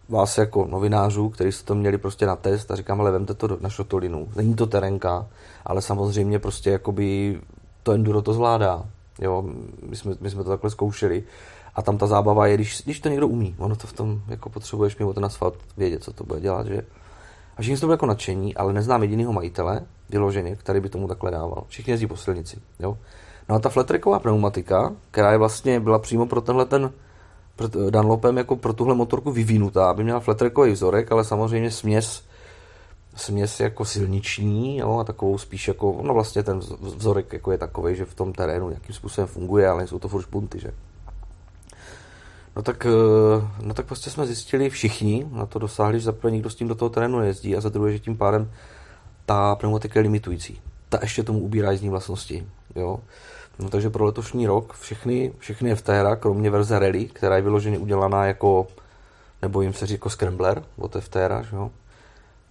[0.09, 3.57] vás jako novinářů, kteří jste to měli prostě na test a říkám, ale vemte to
[3.61, 4.27] na šotolinu.
[4.35, 5.27] Není to terenka,
[5.65, 7.39] ale samozřejmě prostě jakoby
[7.83, 8.85] to enduro to zvládá.
[9.19, 9.43] Jo,
[9.89, 11.23] my jsme, my jsme to takhle zkoušeli.
[11.75, 13.55] A tam ta zábava je, když, když to někdo umí.
[13.57, 16.81] Ono to v tom, jako potřebuješ mimo ten asfalt vědět, co to bude dělat, že?
[17.57, 21.63] A všichni jsou jako nadšení, ale neznám jediného majitele, vyloženě, který by tomu takhle dával.
[21.67, 22.57] Všichni jezdí po silnici.
[22.79, 22.97] Jo?
[23.49, 26.91] No a ta flattracková pneumatika, která je vlastně byla přímo pro tenhle ten
[27.89, 32.23] Dunlopem jako pro tuhle motorku vyvinutá, aby měla flattrackový vzorek, ale samozřejmě směs
[33.15, 37.95] směs jako silniční, jo, a takovou spíš jako, no vlastně ten vzorek jako je takový,
[37.95, 40.73] že v tom terénu nějakým způsobem funguje, ale jsou to furt špunty, že.
[42.55, 46.49] No tak, eh, no tak prostě jsme zjistili všichni, na to dosáhli, že zaprvé nikdo
[46.49, 48.51] s tím do toho terénu nejezdí a za druhé, že tím pádem
[49.25, 50.61] ta pneumatika je limitující.
[50.89, 52.47] Ta ještě tomu ubírá jízdní vlastnosti.
[52.75, 52.99] Jo?
[53.59, 58.25] No, takže pro letošní rok všechny, všechny FTR, kromě verze Rally, která je vyloženě udělaná
[58.25, 58.67] jako
[59.41, 61.71] nebojím se říct jako Scrambler od FTR, že jo?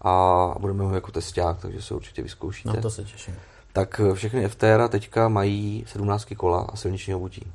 [0.02, 2.76] A budeme ho jako testák, takže se určitě vyzkoušíte.
[2.76, 3.34] No to se těším.
[3.72, 7.52] Tak eh, všechny FTR teďka mají 17 kola a silniční obutí.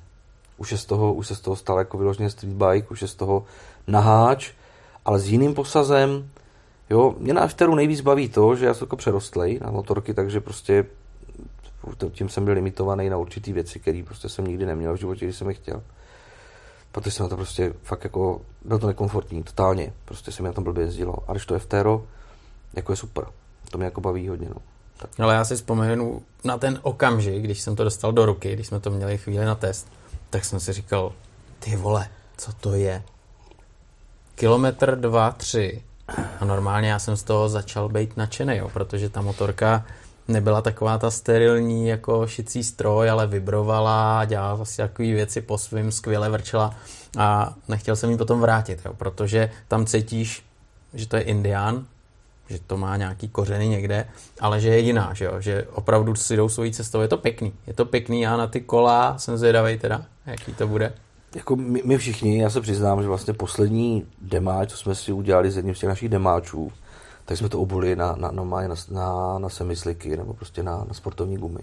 [0.57, 3.07] Už, je z toho, už se z toho stal jako vyloženě street bike, už je
[3.07, 3.45] z toho
[3.87, 4.51] naháč,
[5.05, 6.29] ale s jiným posazem.
[6.89, 10.39] Jo, mě na FTRu nejvíc baví to, že já jsem jako přerostlej na motorky, takže
[10.39, 10.85] prostě
[12.11, 15.37] tím jsem byl limitovaný na určitý věci, které prostě jsem nikdy neměl v životě, když
[15.37, 15.83] jsem je chtěl.
[16.91, 20.53] Protože jsem na to prostě fakt jako, bylo to nekomfortní, totálně, prostě se mi na
[20.53, 21.15] tom blbě jezdilo.
[21.27, 22.03] A když to je FTRO,
[22.73, 23.25] jako je super.
[23.71, 24.61] To mě jako baví hodně, no.
[24.97, 25.09] Tak.
[25.19, 28.79] Ale já si vzpomenu na ten okamžik, když jsem to dostal do ruky, když jsme
[28.79, 29.87] to měli chvíli na test,
[30.29, 31.13] tak jsem si říkal,
[31.59, 33.03] ty vole, co to je?
[34.35, 35.81] Kilometr, dva, tři.
[36.39, 39.85] A normálně já jsem z toho začal být nadšený, jo, protože ta motorka
[40.27, 45.91] nebyla taková ta sterilní jako šicí stroj, ale vibrovala, dělala vlastně takové věci po svým,
[45.91, 46.75] skvěle vrčela
[47.17, 50.43] a nechtěl jsem ji potom vrátit, jo, protože tam cítíš,
[50.93, 51.85] že to je indián,
[52.49, 54.07] že to má nějaký kořeny někde,
[54.39, 55.33] ale že je jiná, že, jo?
[55.39, 57.01] že opravdu si jdou svojí cestou.
[57.01, 60.67] Je to pěkný, je to pěkný, já na ty kola jsem zvědavý teda, jaký to
[60.67, 60.93] bude.
[61.35, 65.51] Jako my, my všichni, já se přiznám, že vlastně poslední demáč, co jsme si udělali
[65.51, 66.71] z jedním z těch našich demáčů,
[67.25, 70.93] tak jsme to obuli na, na, na, na, na, na semisliky nebo prostě na, na
[70.93, 71.61] sportovní gumy.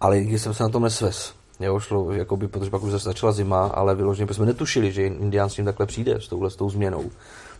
[0.00, 1.34] Ale nikdy jsem se na tom nesvez.
[1.60, 5.54] Jo, šlo, jakoby, protože pak už začala zima, ale vyloženě jsme netušili, že Indián s
[5.54, 7.10] tím takhle přijde, s touhle s tou změnou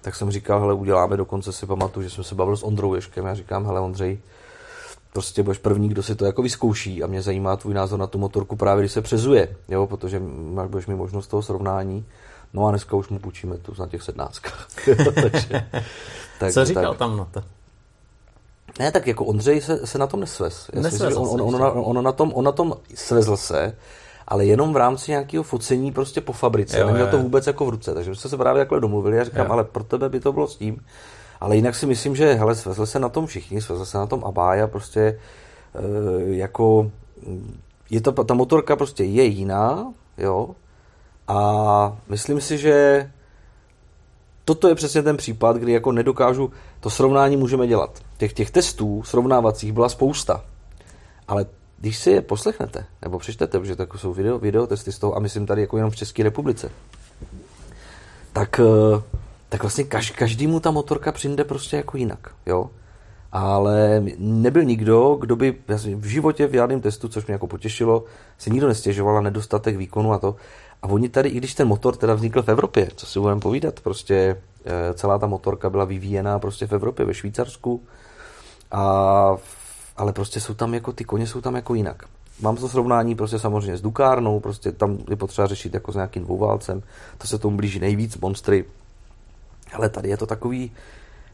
[0.03, 3.27] tak jsem říkal, hele, uděláme, dokonce si pamatuju, že jsme se bavili s Ondrou Ješkem,
[3.27, 4.19] já říkám, hele Ondřej,
[5.13, 8.19] prostě budeš první, kdo si to jako vyzkouší a mě zajímá tvůj názor na tu
[8.19, 10.21] motorku právě, když se přezuje, jo, protože
[10.53, 12.05] máš, budeš mít možnost toho srovnání.
[12.55, 14.69] No a dneska už mu půjčíme tu na těch sednáctkách.
[16.39, 16.99] tak, Co říkal tak.
[16.99, 17.43] tam na to?
[18.79, 20.71] Ne, tak jako Ondřej se, se na tom nesvez.
[20.73, 23.77] Já nesvez myslím, on, on, on, on, na tom, on na tom svezl se,
[24.29, 26.79] ale jenom v rámci nějakého focení prostě po fabrice.
[26.79, 27.95] Jo, Neměl jo, to vůbec jako v ruce.
[27.95, 29.53] Takže jsme se právě takhle domluvili a říkám, jo.
[29.53, 30.85] ale pro tebe by to bylo s tím.
[31.41, 34.25] Ale jinak si myslím, že hele, svezli se na tom všichni, svezli se na tom
[34.25, 35.19] Abája, prostě e,
[36.27, 36.91] jako
[37.91, 40.51] je to, ta motorka prostě je jiná, jo,
[41.29, 43.11] a myslím si, že
[44.45, 48.01] toto je přesně ten případ, kdy jako nedokážu, to srovnání můžeme dělat.
[48.17, 50.45] Těch, těch testů srovnávacích byla spousta,
[51.29, 51.47] ale
[51.79, 55.21] když si je poslechnete, nebo přečtete, protože to jsou video, video testy z toho, a
[55.21, 56.71] myslím tady jako jenom v České republice,
[58.33, 59.03] tak, eh,
[59.49, 62.71] tak vlastně každý, každému ta motorka přijde prostě jako jinak, jo.
[63.33, 65.57] Ale nebyl nikdo, kdo by
[65.95, 68.05] v životě v žádném testu, což mě jako potěšilo,
[68.39, 70.37] si nikdo nestěžoval na nedostatek výkonu a to.
[70.83, 73.81] A oni tady, i když ten motor teda vznikl v Evropě, co si budeme povídat,
[73.81, 77.83] prostě eh, celá ta motorka byla vyvíjená prostě v Evropě, ve Švýcarsku
[78.71, 79.37] a
[79.97, 82.03] ale prostě jsou tam jako, ty koně jsou tam jako jinak.
[82.41, 86.25] Mám to srovnání prostě samozřejmě s Dukárnou, prostě tam je potřeba řešit jako s nějakým
[86.25, 86.83] dvouválcem,
[87.19, 88.65] to se tomu blíží nejvíc, monstry.
[89.73, 90.73] Ale tady je to takový,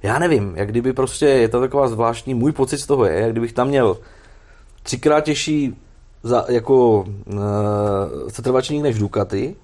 [0.02, 3.32] já nevím, jak kdyby prostě, je to taková zvláštní, můj pocit z toho je, jak
[3.32, 3.98] kdybych tam měl
[4.82, 5.76] třikrát těžší
[6.22, 7.38] za, jako uh,
[8.38, 9.57] setrvačník než Ducati,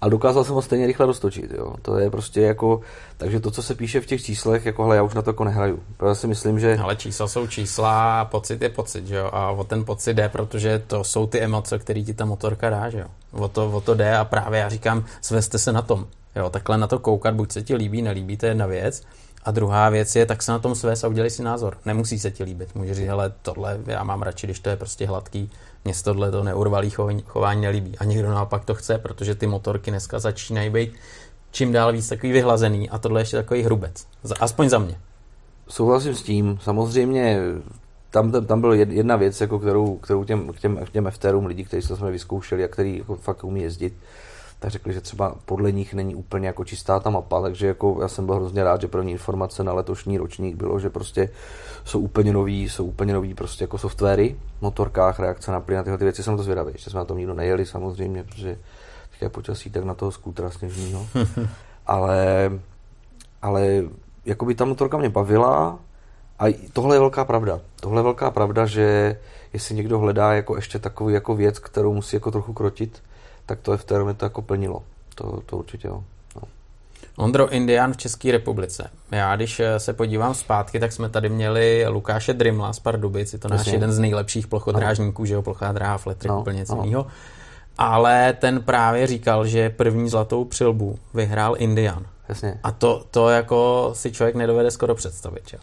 [0.00, 1.74] ale dokázal jsem ho stejně rychle roztočit, jo.
[1.82, 2.80] To je prostě jako,
[3.16, 5.44] takže to, co se píše v těch číslech, jako hele, já už na to jako
[5.44, 5.82] nehraju.
[6.06, 6.78] Já si myslím, že...
[6.82, 9.30] Ale čísla jsou čísla a pocit je pocit, jo.
[9.32, 12.86] A o ten pocit jde, protože to jsou ty emoce, které ti ta motorka dá,
[12.86, 13.06] jo.
[13.32, 16.06] O to, o to jde a právě já říkám, svezte se na tom.
[16.36, 19.02] Jo, takhle na to koukat, buď se ti líbí, nelíbí, to je jedna věc.
[19.44, 21.76] A druhá věc je, tak se na tom svést a udělej si názor.
[21.84, 22.74] Nemusí se ti líbit.
[22.74, 25.50] Může říct, hele, tohle já mám radši, když to je prostě hladký,
[25.84, 26.90] mně se tohle to neurvalý
[27.26, 27.98] chování nelíbí.
[27.98, 30.92] A někdo naopak to chce, protože ty motorky dneska začínají být
[31.52, 34.06] čím dál víc takový vyhlazený a tohle je ještě takový hrubec.
[34.40, 34.98] Aspoň za mě.
[35.68, 36.58] Souhlasím s tím.
[36.62, 37.38] Samozřejmě
[38.10, 41.86] tam, tam, tam byla jedna věc, jako kterou, kterou těm, těm, těm FTRům lidí, kteří
[41.86, 43.94] jsme vyzkoušeli a který jako fakt umí jezdit,
[44.62, 48.08] tak řekli, že třeba podle nich není úplně jako čistá ta mapa, takže jako já
[48.08, 51.28] jsem byl hrozně rád, že první informace na letošní ročník bylo, že prostě
[51.84, 55.98] jsou úplně nový, jsou úplně nový prostě jako softwary, motorkách, reakce na plyn a tyhle
[55.98, 58.58] ty věci, jsem to zvědavý, ještě jsme na tom nikdo nejeli samozřejmě, protože
[59.22, 61.06] je počasí tak na toho skútra sněžního,
[61.86, 62.50] ale,
[63.42, 63.82] ale
[64.24, 65.78] jako by ta motorka mě bavila
[66.38, 67.60] a tohle je velká pravda.
[67.80, 69.18] Tohle je velká pravda, že
[69.52, 73.02] jestli někdo hledá jako ještě takový jako věc, kterou musí jako trochu krotit,
[73.52, 74.82] tak to v té mi to jako plnilo.
[75.14, 76.04] To, to určitě jo.
[76.36, 76.42] No.
[77.16, 78.90] Ondro Indian v České republice.
[79.10, 83.38] Já když eh, se podívám zpátky, tak jsme tady měli Lukáše Drimla z Pardubic, je
[83.38, 87.06] to náš jeden z nejlepších plochodrážníků, že jo, plochá dráha, fletry, no, úplně něco jiného.
[87.78, 92.06] Ale ten právě říkal, že první zlatou přilbu vyhrál Indian.
[92.28, 92.60] Jasně.
[92.62, 95.42] A to, to jako si člověk nedovede skoro představit.
[95.52, 95.58] Jo.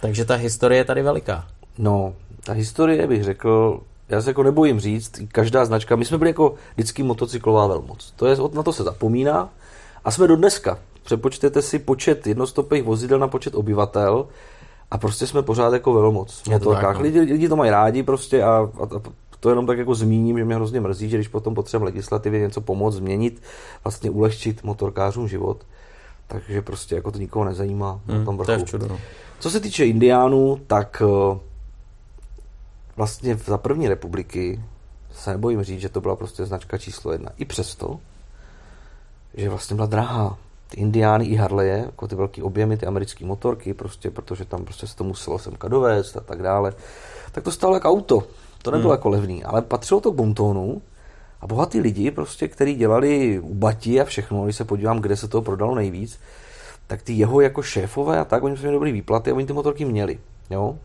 [0.00, 1.46] Takže ta historie je tady veliká.
[1.78, 6.30] No, ta historie bych řekl, já se jako nebojím říct, každá značka, my jsme byli
[6.30, 8.12] jako vždycky motocyklová velmoc.
[8.16, 9.48] To je, na to se zapomíná
[10.04, 10.78] a jsme do dneska.
[11.02, 14.26] přepočtete si počet jednostopých vozidel na počet obyvatel
[14.90, 16.42] a prostě jsme pořád jako velmoc.
[16.50, 17.02] Je to tak, no.
[17.02, 19.00] lidi, lidi to mají rádi prostě a, a, a
[19.40, 22.60] to jenom tak jako zmíním, že mě hrozně mrzí, že když potom potřebujeme legislativě něco
[22.60, 23.42] pomoct, změnit,
[23.84, 25.66] vlastně ulehčit motorkářům život,
[26.26, 28.66] takže prostě jako to nikoho nezajímá Hmm, tom to je vrchu.
[28.66, 28.98] v čudu, no.
[29.40, 31.38] Co se týče indiánů, tak eh,
[32.96, 34.60] vlastně za první republiky
[35.12, 37.30] se nebojím říct, že to byla prostě značka číslo jedna.
[37.38, 38.00] I přesto,
[39.34, 40.38] že vlastně byla drahá.
[40.68, 44.86] Ty indiány i Harleje, jako ty velký objemy, ty americké motorky, prostě, protože tam prostě
[44.86, 46.72] se to muselo semka dovést a tak dále,
[47.32, 48.22] tak to stálo jako auto.
[48.62, 48.98] To nebylo Hmm.
[48.98, 50.82] jako levný, ale patřilo to k bontonu
[51.40, 55.28] a bohatý lidi, prostě, kteří dělali u batí a všechno, když se podívám, kde se
[55.28, 56.18] toho prodalo nejvíc,
[56.86, 59.84] tak ty jeho jako šéfové a tak, oni měli dobrý výplaty a oni ty motorky
[59.84, 60.18] měli.
[60.50, 60.78] Jo?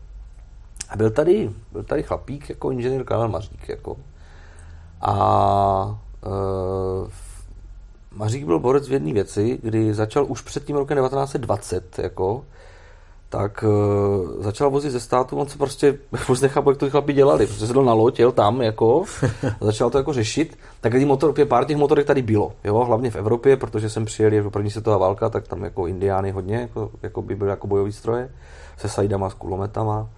[0.90, 3.96] A byl tady, byl tady chlapík, jako inženýr Karel Mařík, jako.
[5.00, 7.10] A e,
[8.14, 12.44] Mařík byl borec v jedné věci, kdy začal už před tím rokem 1920, jako,
[13.28, 15.98] tak e, začal vozit ze státu, on se prostě
[16.28, 19.04] vůbec nechápu, jak to ty chlapi dělali, prostě se dal na loď, jel tam, jako,
[19.60, 23.10] a začal to jako řešit, tak ty motor, pár těch motorek tady bylo, jo, hlavně
[23.10, 26.90] v Evropě, protože jsem přijel jako první světová válka, tak tam jako indiány hodně, jako,
[27.02, 28.30] jako by byly jako bojový stroje,
[28.76, 30.08] se sajdama, s kulometama,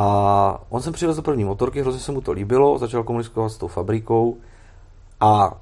[0.00, 3.66] a on sem přivezl první motorky, hrozně se mu to líbilo, začal komunikovat s tou
[3.66, 4.36] fabrikou
[5.20, 5.60] a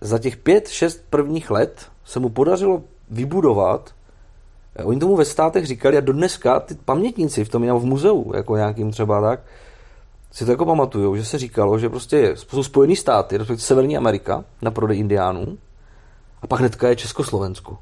[0.00, 3.94] za těch pět, šest prvních let se mu podařilo vybudovat,
[4.76, 8.32] eh, oni tomu ve státech říkali a dodneska ty pamětníci v tom nebo v muzeu,
[8.34, 9.40] jako nějakým třeba tak,
[10.32, 14.44] si to jako pamatujou, že se říkalo, že prostě jsou Spojený státy, respektive Severní Amerika
[14.62, 15.58] na prodej indiánů
[16.42, 17.78] a pak hnedka je Československo.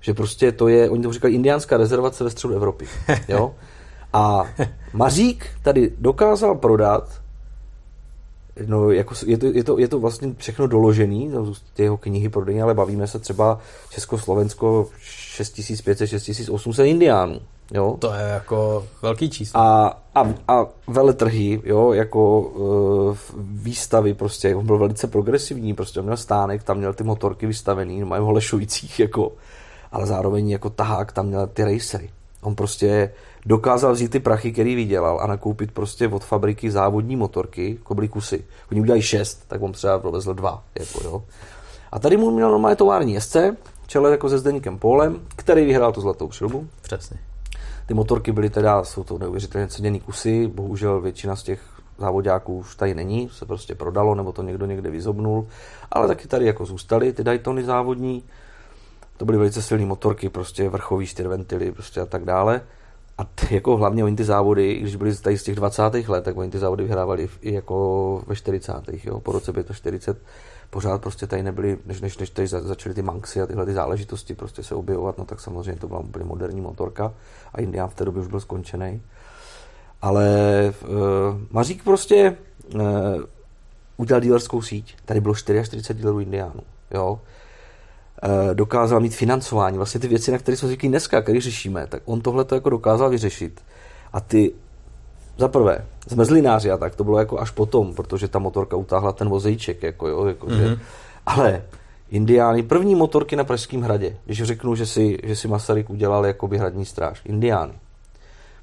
[0.00, 2.86] Že prostě to je, oni tomu říkají indiánská rezervace ve středu Evropy.
[3.28, 3.54] Jo?
[4.12, 4.44] A
[4.92, 7.20] Mařík tady dokázal prodat,
[8.66, 12.28] no jako je, to, je, to, je to vlastně všechno doložený, jsou ty jeho knihy
[12.28, 13.58] prodejní, ale bavíme se třeba
[13.90, 17.40] Československo 6500, 6800 indiánů.
[17.74, 17.96] Jo?
[17.98, 19.60] To je jako velký číslo.
[19.60, 26.06] A, a, a veletrhy, jo, jako uh, výstavy prostě, on byl velice progresivní, prostě on
[26.06, 29.32] měl stánek, tam měl ty motorky vystavený, mají ho lešujících, jako,
[29.92, 32.10] ale zároveň jako tahák tam měl ty racery.
[32.42, 33.12] On prostě
[33.46, 38.08] dokázal vzít ty prachy, který vydělal a nakoupit prostě od fabriky závodní motorky, jako byly
[38.08, 38.44] kusy.
[38.70, 41.24] Oni udělají šest, tak on třeba provezl dva, jako jo.
[41.92, 43.56] A tady mu měl normálně tovární jezdce,
[43.86, 46.68] čele jako se Zdeníkem Polem, který vyhrál tu zlatou přilbu.
[46.82, 47.18] Přesně.
[47.86, 51.60] Ty motorky byly teda, jsou to neuvěřitelně ceněný kusy, bohužel většina z těch
[51.98, 55.46] závodáků už tady není, se prostě prodalo, nebo to někdo někde vyzobnul,
[55.90, 58.24] ale taky tady jako zůstaly ty Daytony závodní,
[59.16, 62.60] to byly velice silné motorky, prostě vrchový čtyřventily prostě a tak dále.
[63.18, 65.82] A ty, jako hlavně oni ty závody, když byli tady z těch 20.
[66.08, 68.72] let, tak oni ty závody vyhrávali i jako ve 40.
[69.04, 70.26] Jo, po roce 45
[70.70, 73.72] pořád prostě tady nebyly, než, než, než tady za- začaly ty Manxy a tyhle ty
[73.72, 77.14] záležitosti prostě se objevovat, no tak samozřejmě to byla úplně moderní motorka
[77.54, 79.02] a Indián v té době už byl skončený.
[80.02, 80.28] Ale
[80.82, 80.88] uh,
[81.50, 82.36] Mařík prostě
[82.74, 82.80] uh,
[83.96, 84.96] udělal dílerskou síť.
[85.04, 86.60] Tady bylo 44 dílerů Indiánů.
[86.90, 87.20] Jo?
[88.22, 92.02] Eh, dokázal mít financování, vlastně ty věci, na které jsme zvyklí dneska, které řešíme, tak
[92.04, 93.60] on tohle to jako dokázal vyřešit.
[94.12, 94.52] A ty,
[95.38, 99.28] za prvé, zmrzlináři a tak, to bylo jako až potom, protože ta motorka utáhla ten
[99.28, 100.68] vozejček, jako jo, jako mm-hmm.
[100.68, 100.78] že,
[101.26, 101.62] ale
[102.10, 106.58] Indiány, první motorky na Pražském hradě, když řeknu, že si, že si Masaryk udělal jakoby
[106.58, 107.72] hradní stráž, Indiány.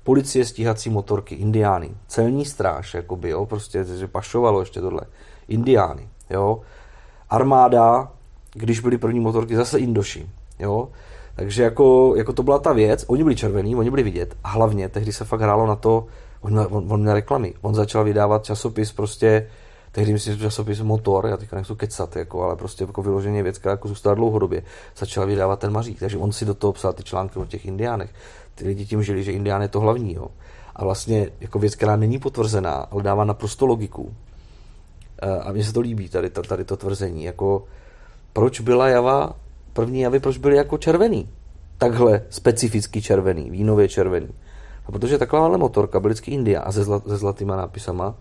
[0.03, 1.91] Policie, stíhací motorky, Indiány.
[2.07, 5.01] Celní stráž, jakoby, jo, prostě, že pašovalo ještě tohle.
[5.47, 6.61] Indiány, jo.
[7.29, 8.11] Armáda,
[8.53, 10.89] když byly první motorky, zase Indoši, jo.
[11.35, 14.89] Takže jako, jako to byla ta věc, oni byli červení, oni byli vidět a hlavně
[14.89, 16.05] tehdy se fakt hrálo na to,
[16.41, 19.47] on, on, on měl reklamy, on začal vydávat časopis prostě,
[19.91, 23.57] tehdy myslím, že časopis Motor, já teďka nechci kecat, jako, ale prostě jako vyloženě věc,
[23.57, 24.63] která jako zůstala dlouhodobě,
[24.97, 28.09] začal vydávat ten Mařík, takže on si do toho psal ty články o těch indiánech.
[28.55, 30.27] Ty lidi tím žili, že indián je to hlavní, jo.
[30.75, 34.13] A vlastně jako věc, která není potvrzená, ale dává naprosto logiku.
[35.21, 37.63] Eh, A mně se to líbí, tady, tady to tvrzení, jako
[38.33, 39.35] proč byla java,
[39.73, 41.29] první javy, proč byly jako červený?
[41.77, 44.29] Takhle specificky červený, vínově červený.
[44.87, 48.15] No, protože takováhle motorka byl vždycky India a se, zla, se zlatýma nápisama.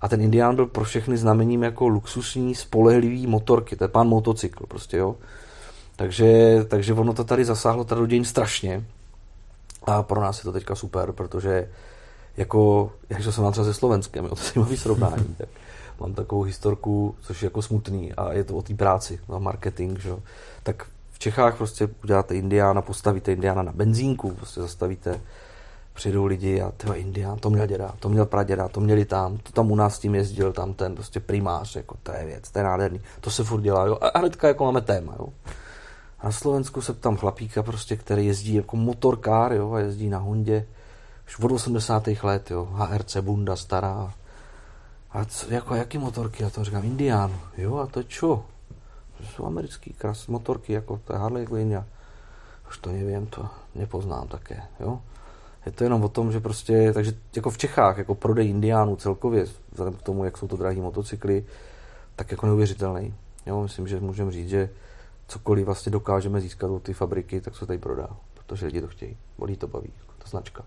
[0.00, 3.76] A ten Indián byl pro všechny znamením jako luxusní, spolehlivý motorky.
[3.76, 5.16] To je pán motocykl prostě, jo.
[5.96, 8.84] Takže, takže ono to tady zasáhlo tady do dějin strašně.
[9.86, 11.70] A pro nás je to teďka super, protože
[12.36, 15.48] jako, jak jsem mám třeba se Slovenskem, jo, to je srovnání, tak
[16.00, 19.98] mám takovou historku, což je jako smutný a je to o té práci, na marketing,
[19.98, 20.10] že?
[20.62, 25.20] tak v Čechách prostě uděláte Indiána, postavíte Indiána na benzínku, prostě zastavíte,
[25.94, 29.52] přijdou lidi a tyhle Indián, to měl děda, to měl praděda, to měli tam, to
[29.52, 32.62] tam u nás tím jezdil, tam ten prostě primář, jako to je věc, to je
[32.64, 35.28] nádherný, to se furt dělá, jo, a hnedka jako máme téma, jo.
[36.24, 40.66] na Slovensku se tam chlapíka prostě, který jezdí jako motorkár, jo, a jezdí na Hondě
[41.26, 42.08] už od 80.
[42.22, 44.14] let, jo, HRC Bunda stará.
[45.10, 46.44] A co, jako jaký motorky?
[46.44, 47.40] A to říkám, Indián.
[47.56, 48.44] Jo, a to čo?
[49.18, 51.84] To jsou americký kras motorky, jako to je Harley Quinn.
[52.68, 55.00] Už to nevím, to nepoznám také, jo.
[55.66, 59.46] Je to jenom o tom, že prostě, takže jako v Čechách, jako prodej Indiánů celkově,
[59.70, 61.44] vzhledem k tomu, jak jsou to drahé motocykly,
[62.16, 63.14] tak jako neuvěřitelný.
[63.46, 64.70] Jo, myslím, že můžeme říct, že
[65.28, 69.16] cokoliv vlastně dokážeme získat od ty fabriky, tak se tady prodá, protože lidi to chtějí,
[69.38, 70.64] bolí to baví, jako ta značka.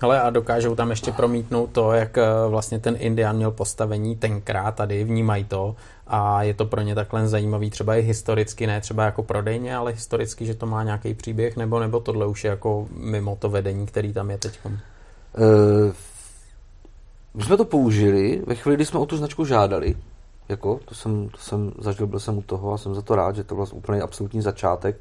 [0.00, 4.74] Ale a dokážou tam ještě promítnout to, jak eh, vlastně ten Indian měl postavení tenkrát
[4.74, 5.76] tady, vnímají to.
[6.06, 9.92] A je to pro ně takhle zajímavý třeba i historicky, ne třeba jako prodejně, ale
[9.92, 13.86] historicky, že to má nějaký příběh, nebo, nebo tohle už je jako mimo to vedení,
[13.86, 14.58] který tam je teď?
[14.64, 14.72] Uh,
[17.34, 19.94] my jsme to použili ve chvíli, kdy jsme o tu značku žádali,
[20.48, 23.36] jako, to jsem, to jsem zažil, byl jsem u toho a jsem za to rád,
[23.36, 24.96] že to byl úplně absolutní začátek,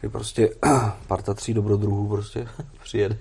[0.00, 0.50] kdy prostě
[1.06, 2.48] parta tří dobrodruhů prostě
[2.82, 3.16] přijede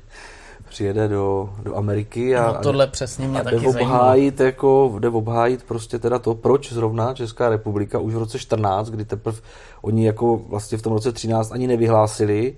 [0.69, 5.09] přijede do, do Ameriky a, no, tohle přesně mě a taky jde obhájit, jako, jde
[5.09, 9.37] obhájit prostě teda to, proč zrovna Česká republika už v roce 14, kdy teprve
[9.81, 12.55] oni jako vlastně v tom roce 13 ani nevyhlásili,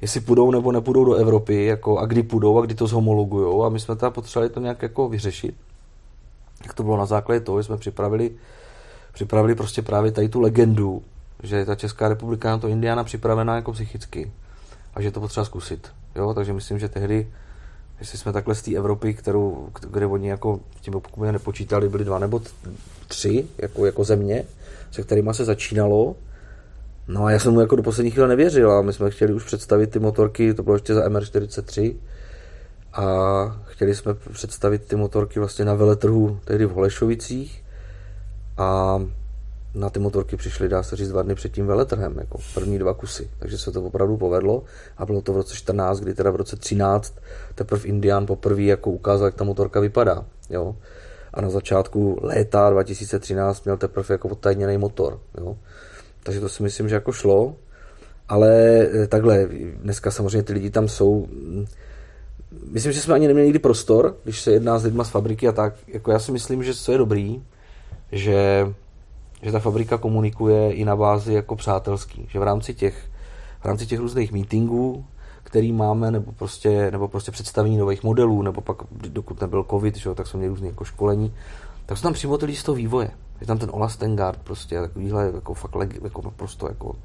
[0.00, 3.68] jestli půjdou nebo nepůjdou do Evropy, jako, a kdy půjdou a kdy to zhomologujou a
[3.68, 5.54] my jsme teda potřebovali to nějak jako vyřešit.
[6.62, 8.30] Jak to bylo na základě toho, že jsme připravili,
[9.12, 11.02] připravili prostě právě tady tu legendu,
[11.42, 14.32] že ta Česká republika na to Indiana připravená jako psychicky
[14.94, 15.88] a že to potřeba zkusit.
[16.16, 17.26] Jo, takže myslím, že tehdy
[18.00, 22.18] jestli jsme takhle z té Evropy, kterou, kde oni jako tím pokud nepočítali, byli dva
[22.18, 22.42] nebo
[23.08, 24.44] tři jako, jako země,
[24.90, 26.16] se kterými se začínalo.
[27.08, 29.44] No a já jsem mu jako do poslední chvíle nevěřil a my jsme chtěli už
[29.44, 31.94] představit ty motorky, to bylo ještě za MR43
[32.92, 33.04] a
[33.64, 37.64] chtěli jsme představit ty motorky vlastně na veletrhu tehdy v Holešovicích
[38.56, 39.00] a
[39.76, 42.94] na ty motorky přišly, dá se říct, dva dny před tím veletrhem, jako první dva
[42.94, 43.30] kusy.
[43.38, 44.62] Takže se to opravdu povedlo
[44.96, 47.14] a bylo to v roce 14, kdy teda v roce 13
[47.54, 50.24] teprve Indian poprvé jako ukázal, jak ta motorka vypadá.
[50.50, 50.76] Jo?
[51.34, 55.20] A na začátku léta 2013 měl teprve jako odtajněný motor.
[55.38, 55.56] Jo?
[56.22, 57.56] Takže to si myslím, že jako šlo.
[58.28, 58.50] Ale
[58.92, 61.26] eh, takhle, dneska samozřejmě ty lidi tam jsou.
[62.70, 65.52] Myslím, že jsme ani neměli nikdy prostor, když se jedná s lidma z fabriky a
[65.52, 65.74] tak.
[65.86, 67.42] Jako já si myslím, že co je dobrý,
[68.12, 68.66] že
[69.42, 73.10] že ta fabrika komunikuje i na bázi jako přátelský, že v rámci těch,
[73.60, 75.04] v rámci těch různých meetingů,
[75.42, 80.14] který máme, nebo prostě, nebo prostě představení nových modelů, nebo pak, dokud nebyl covid, že,
[80.14, 81.34] tak jsme měli různé jako školení,
[81.86, 83.10] tak jsou tam přímo ty z toho vývoje.
[83.40, 86.96] Je tam ten Ola Stengard, prostě takovýhle jako fakt leg, jako naprosto jako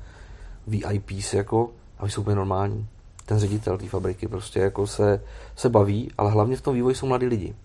[0.67, 1.69] VIPs, jako,
[1.99, 2.87] a jsou úplně normální.
[3.25, 5.21] Ten ředitel té fabriky prostě jako se,
[5.55, 7.55] se baví, ale hlavně v tom vývoji jsou mladí lidi.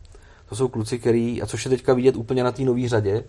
[0.49, 3.25] To jsou kluci, který, a což je teďka vidět úplně na té nové řadě,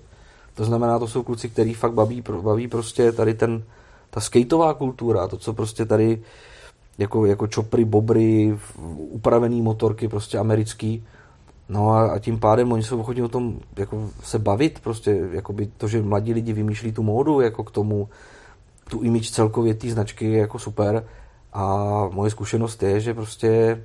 [0.57, 3.63] to znamená, to jsou kluci, který fakt baví, baví prostě tady ten,
[4.09, 6.21] ta skateová kultura, to, co prostě tady
[6.97, 8.57] jako, jako čopry, bobry,
[8.97, 11.05] upravený motorky, prostě americký.
[11.69, 15.53] No a, a tím pádem oni jsou ochotní o tom jako se bavit, prostě jako
[15.53, 18.09] by to, že mladí lidi vymýšlí tu módu jako k tomu,
[18.89, 21.05] tu image celkově té značky je jako super.
[21.53, 21.75] A
[22.11, 23.83] moje zkušenost je, že prostě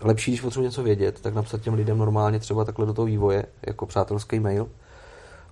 [0.00, 3.46] lepší, když potřebuji něco vědět, tak napsat těm lidem normálně třeba takhle do toho vývoje,
[3.66, 4.68] jako přátelský mail,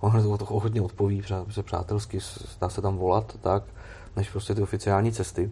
[0.03, 2.19] on to hodně odpoví, že přátelsky
[2.61, 3.63] dá se tam volat, tak,
[4.15, 5.51] než prostě ty oficiální cesty.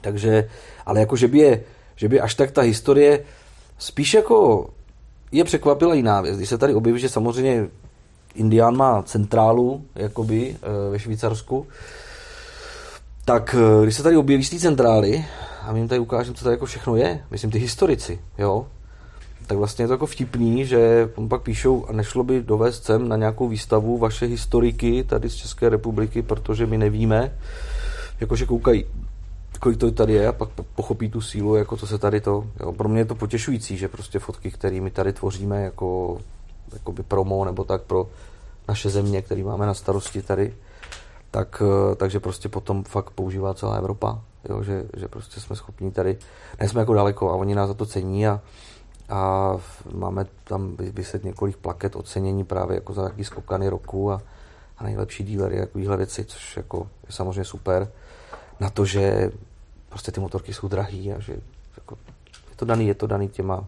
[0.00, 0.48] Takže,
[0.86, 1.64] ale jako, že by, je,
[1.96, 3.24] že by až tak ta historie
[3.78, 4.70] spíš jako
[5.32, 6.36] je překvapila jiná věc.
[6.36, 7.68] Když se tady objeví, že samozřejmě
[8.34, 11.66] Indián má centrálu, jakoby, eh, ve Švýcarsku,
[13.24, 15.24] tak eh, když se tady objeví z té centrály,
[15.62, 18.66] a my jim tady ukážeme, co tady jako všechno je, myslím ty historici, jo,
[19.46, 23.08] tak vlastně je to jako vtipný, že on pak píšou, a nešlo by dovést sem
[23.08, 27.38] na nějakou výstavu vaše historiky tady z České republiky, protože my nevíme,
[28.20, 28.84] jakože koukají,
[29.60, 32.72] kolik to tady je a pak pochopí tu sílu, jako co se tady to, jo.
[32.72, 36.18] pro mě je to potěšující, že prostě fotky, které my tady tvoříme jako
[36.72, 38.08] jakoby promo nebo tak pro
[38.68, 40.54] naše země, které máme na starosti tady,
[41.30, 41.62] tak,
[41.96, 46.18] takže prostě potom fakt používá celá Evropa, jo, že, že prostě jsme schopni tady,
[46.60, 48.40] nejsme jako daleko a oni nás za to cení a
[49.14, 49.56] a
[49.92, 54.22] máme tam vyset několik plaket ocenění právě jako za nějaký skokany roku a,
[54.78, 57.92] a nejlepší dílery, takovýhle věci, což jako je samozřejmě super.
[58.60, 59.30] Na to, že
[59.88, 61.36] prostě ty motorky jsou drahý a že
[61.76, 61.98] jako,
[62.50, 63.64] je to daný, je to daný těma,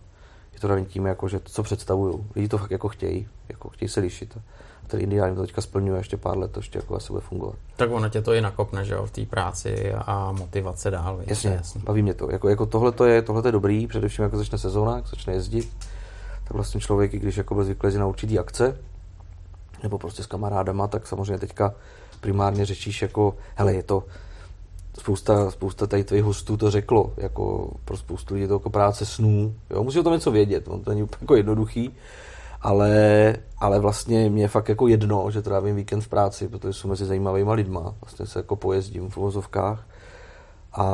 [0.52, 2.24] je to daný tím, jako, že to, co představují.
[2.34, 4.36] Lidi to fakt jako chtějí, jako chtějí se lišit.
[4.36, 4.40] A
[4.86, 7.54] který ideálně to teďka splňuje ještě pár let, to ještě jako asi bude fungovat.
[7.76, 11.16] Tak ono tě to i nakopne, že jo, v té práci a motivace dál.
[11.18, 12.30] Víc, jasně, jasně, baví mě to.
[12.30, 15.76] Jako, jako tohle to je, tohle je dobrý, především jako začne sezóna, jak začne jezdit,
[16.44, 18.78] tak vlastně člověk, i když jako byl zvyklý na určitý akce,
[19.82, 21.74] nebo prostě s kamarádama, tak samozřejmě teďka
[22.20, 24.04] primárně řečíš jako, hele, je to,
[24.98, 29.54] spousta, spousta tady tvých hostů to řeklo, jako pro spoustu lidí to jako práce snů,
[29.70, 31.94] jo, musí o tom něco vědět, on to není úplně jako jednoduchý,
[32.66, 36.88] ale, ale vlastně mě je fakt jako jedno, že trávím víkend v práci, protože jsou
[36.88, 39.86] mezi zajímavými lidma, vlastně se jako pojezdím v uvozovkách
[40.72, 40.84] a,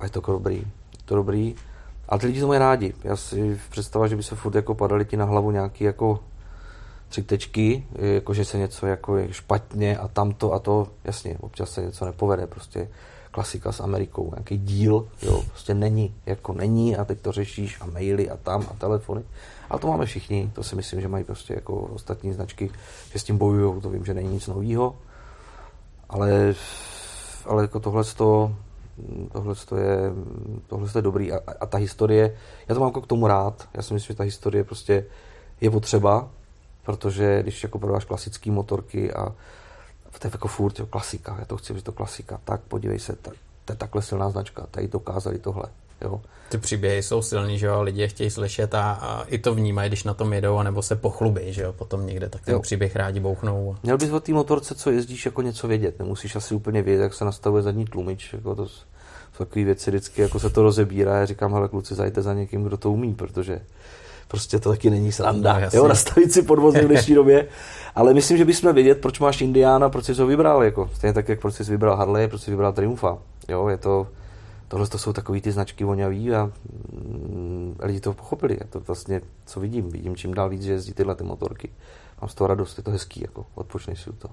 [0.00, 1.54] a je to jako dobrý, je to dobrý.
[2.08, 2.94] A ty lidi to mají rádi.
[3.04, 6.20] Já si představa, že by se furt jako padaly ti na hlavu nějaký jako
[7.08, 11.70] tři tečky, jako že se něco jako je špatně a tamto a to, jasně, občas
[11.70, 12.88] se něco nepovede, prostě
[13.30, 17.86] klasika s Amerikou, nějaký díl, jo, prostě není, jako není a teď to řešíš a
[17.86, 19.22] maily a tam a telefony.
[19.72, 22.70] A to máme všichni, to si myslím, že mají prostě jako ostatní značky,
[23.12, 24.96] že s tím bojují, to vím, že není nic nového,
[26.08, 26.54] ale,
[27.44, 28.54] ale jako tohle to,
[29.32, 30.12] tohle je,
[30.66, 31.32] tohle je dobrý.
[31.32, 32.36] A, a, ta historie,
[32.68, 35.06] já to mám jako k tomu rád, já si myslím, že ta historie prostě
[35.60, 36.28] je potřeba,
[36.82, 39.34] protože když jako prodáš klasické motorky a
[40.18, 43.16] to je jako furt jo, klasika, já to chci, že to klasika, tak podívej se,
[43.16, 45.64] tak, to je takhle silná značka, tady dokázali tohle.
[46.04, 46.20] Jo.
[46.48, 50.04] Ty příběhy jsou silný, že jo, lidi chtějí slyšet a, a i to vnímají, když
[50.04, 52.60] na tom jedou, anebo se pochlubí, že jo, potom někde, tak ten jo.
[52.60, 53.76] příběh rádi bouchnou.
[53.82, 57.14] Měl bys o té motorce, co jezdíš, jako něco vědět, nemusíš asi úplně vědět, jak
[57.14, 58.84] se nastavuje zadní tlumič, jako to jsou
[59.38, 62.76] takové věci vždycky, jako se to rozebírá, já říkám, hele kluci, zajte za někým, kdo
[62.76, 63.60] to umí, protože
[64.28, 67.48] prostě to taky není sranda, no, jo, nastavit si podvozy v dnešní době,
[67.94, 71.28] ale myslím, že bychom vědět, proč máš Indiana, proč jsi ho vybral, jako, stejně tak,
[71.28, 74.06] jak proč jsi vybral Harley, proč jsi vybral Triumfa, jo, je to,
[74.72, 76.50] tohle to jsou takový ty značky voňavý a,
[76.92, 78.54] mm, a lidi to pochopili.
[78.60, 79.90] Je to vlastně, co vidím.
[79.90, 81.70] Vidím čím dál víc, že jezdí tyhle ty motorky.
[82.20, 84.28] Mám z toho radost, je to hezký, jako odpočneš si to.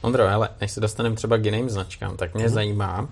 [0.00, 2.54] Ondro, ale než se dostaneme třeba k jiným značkám, tak mě hmm.
[2.54, 3.08] zajímá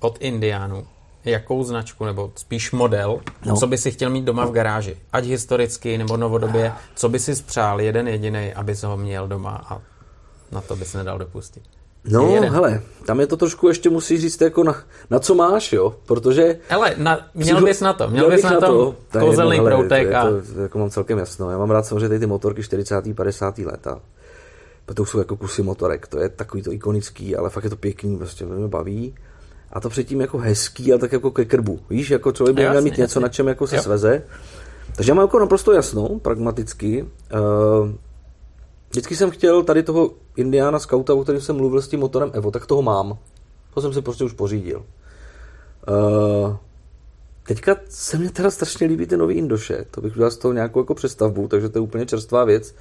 [0.00, 0.86] od Indiánu,
[1.24, 3.56] jakou značku, nebo spíš model, no.
[3.56, 4.96] co by si chtěl mít doma v garáži.
[5.12, 9.80] Ať historicky nebo novodobě, co by si spřál jeden jediný, aby ho měl doma a
[10.52, 11.79] na to bys nedal dopustit.
[12.04, 14.76] No, hele, tam je to trošku ještě musíš říct jako na,
[15.10, 16.58] na co máš, jo, protože...
[16.68, 20.24] Hele, na, měl bys na to, měl, měl bys na, na to kouzelný proutek a...
[20.24, 23.14] To, to, jako mám celkem jasno, já mám rád samozřejmě ty motorky 40.
[23.14, 23.58] 50.
[23.58, 24.00] leta,
[24.94, 28.18] to jsou jako kusy motorek, to je takový to ikonický, ale fakt je to pěkný,
[28.18, 29.14] prostě mě baví.
[29.72, 31.80] A to předtím jako hezký, ale tak jako ke krbu.
[31.90, 33.82] Víš, jako člověk by měl mít něco, na čem jako se jo.
[33.82, 34.22] sveze.
[34.96, 37.02] Takže já mám jako naprosto jasno, pragmaticky.
[37.02, 37.88] Uh,
[38.90, 42.50] vždycky jsem chtěl tady toho Indiana Scouta, o kterém jsem mluvil s tím motorem Evo,
[42.50, 43.18] tak toho mám.
[43.74, 44.84] To jsem si prostě už pořídil.
[45.88, 46.56] Uh,
[47.46, 49.84] teďka se mi teda strašně líbí ty nový Indoše.
[49.90, 52.74] To bych udělal z toho nějakou jako přestavbu, takže to je úplně čerstvá věc.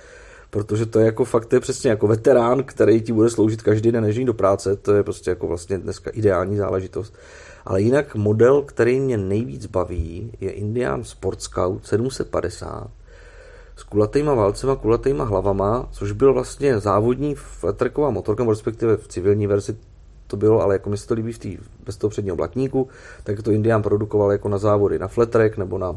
[0.49, 3.91] Protože to je jako fakt, to je přesně jako veterán, který ti bude sloužit každý
[3.91, 4.75] den, než do práce.
[4.75, 7.13] To je prostě jako vlastně dneska ideální záležitost.
[7.65, 12.91] Ale jinak model, který mě nejvíc baví, je Indian Sport Scout 750
[13.79, 19.77] s kulatýma válcema, kulatýma hlavama, což byl vlastně závodní fletreková motorka, respektive v civilní verzi
[20.27, 22.87] to bylo, ale jako mi se to líbí v tý, bez toho předního blatníku,
[23.23, 25.95] tak to Indian produkoval jako na závody na flat nebo na,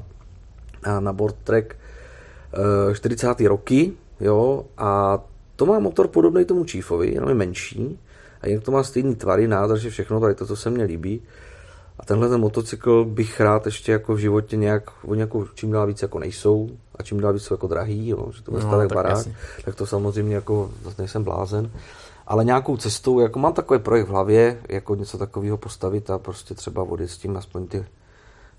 [0.86, 1.76] na, na board track
[2.92, 3.40] 40.
[3.40, 5.18] Eh, roky, jo, a
[5.56, 7.98] to má motor podobný tomu Chiefovi, jenom je menší,
[8.40, 11.22] a jinak to má stejný tvary, nádrže, všechno, tady to, co se mně líbí.
[11.98, 15.86] A tenhle ten motocykl bych rád ještě jako v životě nějak, oni jako čím dál
[15.86, 16.70] víc jako nejsou
[17.02, 19.36] a čím dál víc jsou jako drahý, jo, že to bude no, tak barák, jasně.
[19.64, 21.70] tak to samozřejmě jako zase nejsem blázen.
[22.26, 26.54] Ale nějakou cestou, jako mám takový projekt v hlavě, jako něco takového postavit a prostě
[26.54, 27.84] třeba vody s tím aspoň ty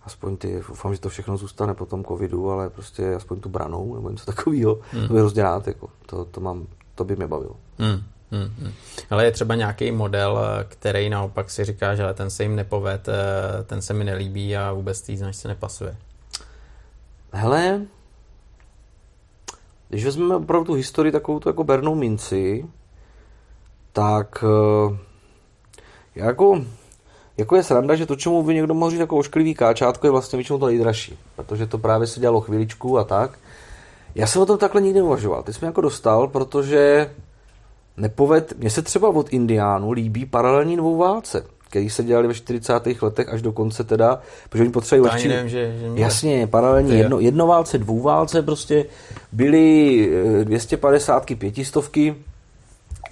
[0.06, 3.96] aspoň ty, doufám, že to všechno zůstane po tom covidu, ale prostě aspoň tu branou
[3.96, 5.08] nebo něco takového, hmm.
[5.08, 7.56] to bych hrozně rád, jako, to, to, mám, to by mě bavilo.
[7.80, 8.72] Hmm, hmm.
[9.10, 13.64] Ale je třeba nějaký model, který naopak si říká, že ten se jim nepoved, eh,
[13.64, 15.98] ten se mi nelíbí a vůbec tý značce nepasuje.
[17.32, 17.82] Hele,
[19.94, 22.66] když vezmeme opravdu tu historii takovou tu jako bernou minci,
[23.92, 24.98] tak eh,
[26.16, 26.62] jako,
[27.38, 30.38] jako je sranda, že to, čemu by někdo mohl říct jako ošklivý káčátko, je vlastně
[30.38, 33.40] většinou to nejdražší, protože to právě se dělalo chviličku a tak.
[34.16, 35.44] Já jsem o tom takhle nikdy neuvažoval.
[35.44, 37.12] Ty jsi mě jako dostal, protože
[37.98, 42.74] nepoved, mně se třeba od Indiánů líbí paralelní válce, který se dělali ve 40.
[43.02, 44.20] letech až do konce teda,
[44.50, 45.28] protože oni potřebují lehčí...
[45.28, 48.86] Nevím, že, že Jasně, paralelní jedno, jednoválce, dvouválce prostě
[49.32, 50.10] byly
[50.44, 52.16] 250 eh, pětistovky,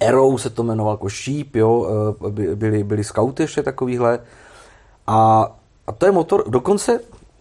[0.06, 1.86] Arrow se to jmenoval jako šíp, jo,
[2.28, 4.18] eh, byly, byly scouty ještě takovýhle
[5.06, 5.50] a,
[5.86, 7.00] a to je motor, dokonce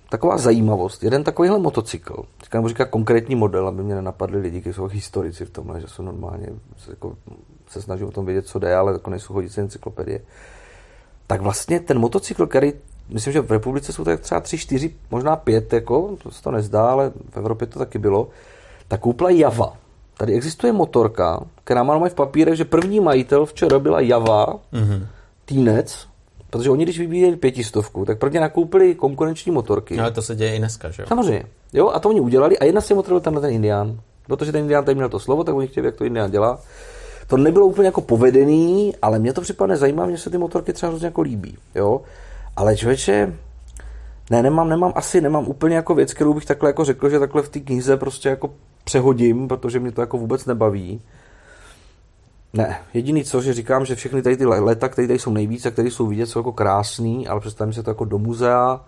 [0.09, 4.85] taková zajímavost, jeden takovýhle motocykl, říkám, říká konkrétní model, aby mě nenapadli lidi, kteří jsou
[4.85, 6.47] historici v tomhle, že jsou normálně,
[6.77, 7.15] se, jako,
[7.69, 10.21] se snaží o tom vědět, co jde, ale jako nejsou chodící encyklopedie.
[11.31, 12.73] Tak vlastně ten motocykl, který,
[13.09, 16.51] myslím, že v republice jsou tak třeba tři, čtyři, možná pět, jako, to se to
[16.51, 18.27] nezdá, ale v Evropě to taky bylo,
[18.87, 19.73] tak koupila Java.
[20.17, 25.07] Tady existuje motorka, která má v papírech, že první majitel včera byla Java, mm-hmm.
[25.45, 26.07] Týnec,
[26.49, 29.97] Protože oni, když vybíjeli pětistovku, tak prvně nakoupili konkurenční motorky.
[29.97, 31.05] No, ale to se děje i dneska, že jo?
[31.07, 31.45] Samozřejmě.
[31.73, 33.99] Jo, a to oni udělali a jedna z těch motorů byl tam ten Indián.
[34.27, 36.59] Protože ten Indián tady měl to slovo, tak oni chtěli, jak to Indián dělá.
[37.31, 40.89] To nebylo úplně jako povedený, ale mě to připadne zajímavé, mě se ty motorky třeba
[40.89, 41.57] hrozně jako líbí.
[41.75, 42.01] Jo?
[42.55, 43.33] Ale člověče,
[44.29, 47.41] ne, nemám, nemám, asi nemám úplně jako věc, kterou bych takhle jako řekl, že takhle
[47.41, 48.53] v té knize prostě jako
[48.83, 51.01] přehodím, protože mě to jako vůbec nebaví.
[52.53, 55.71] Ne, jediný co, že říkám, že všechny tady ty leta, které tady jsou nejvíc a
[55.71, 58.85] které jsou vidět, jsou jako krásný, ale představím si to jako do muzea,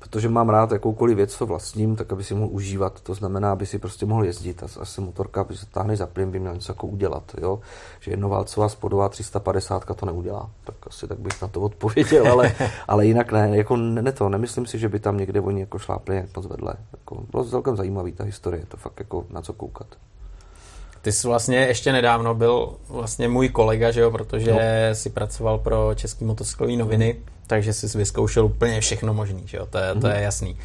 [0.00, 3.00] protože mám rád jakoukoliv věc, co vlastním, tak aby si mohl užívat.
[3.00, 4.62] To znamená, aby si prostě mohl jezdit.
[4.62, 7.34] A asi motorka, aby se táhne za plyn, by měl něco jako udělat.
[7.40, 7.60] Jo?
[8.00, 10.50] Že jednoválcová spodová 350 to neudělá.
[10.64, 12.54] Tak asi tak bych na to odpověděl, ale,
[12.88, 13.56] ale jinak ne.
[13.56, 16.74] Jako ne, to, nemyslím si, že by tam někde oni jako šlápli jak moc vedle.
[16.92, 19.86] Jako, bylo celkem zajímavý ta historie, to fakt jako na co koukat.
[21.02, 24.58] Ty jsi vlastně ještě nedávno byl vlastně můj kolega, že jo, protože no.
[24.92, 27.24] si pracoval pro Český motocyklový noviny, mm.
[27.46, 30.00] takže jsi vyzkoušel úplně všechno možný, že jo, to je, mm.
[30.00, 30.56] to je jasný.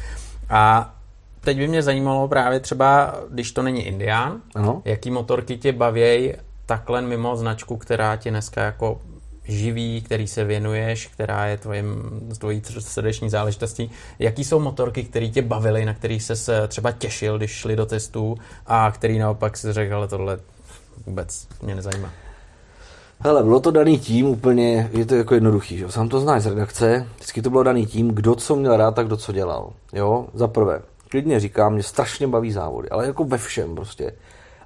[0.50, 0.94] A
[1.40, 4.82] teď by mě zajímalo právě třeba, když to není Indián, ano.
[4.84, 6.32] jaký motorky tě bavějí
[6.66, 9.00] takhle mimo značku, která ti dneska jako
[9.48, 13.90] živý, který se věnuješ, která je tvojím, tvojí srdeční záležitostí.
[14.18, 18.36] Jaký jsou motorky, které tě bavily, na kterých se třeba těšil, když šli do testů
[18.66, 20.38] a který naopak si řekl, ale tohle
[21.06, 22.10] vůbec mě nezajímá?
[23.20, 25.90] Hele, bylo to daný tím úplně, je to jako jednoduchý, že?
[25.90, 29.02] sám to znáš z redakce, vždycky to bylo daný tím, kdo co měl rád a
[29.02, 29.72] kdo co dělal.
[29.92, 34.12] Jo, za prvé, klidně říkám, mě strašně baví závody, ale jako ve všem prostě.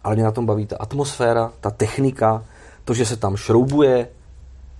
[0.04, 2.44] Ale mě na tom baví ta atmosféra, ta technika,
[2.84, 4.08] to, že se tam šroubuje,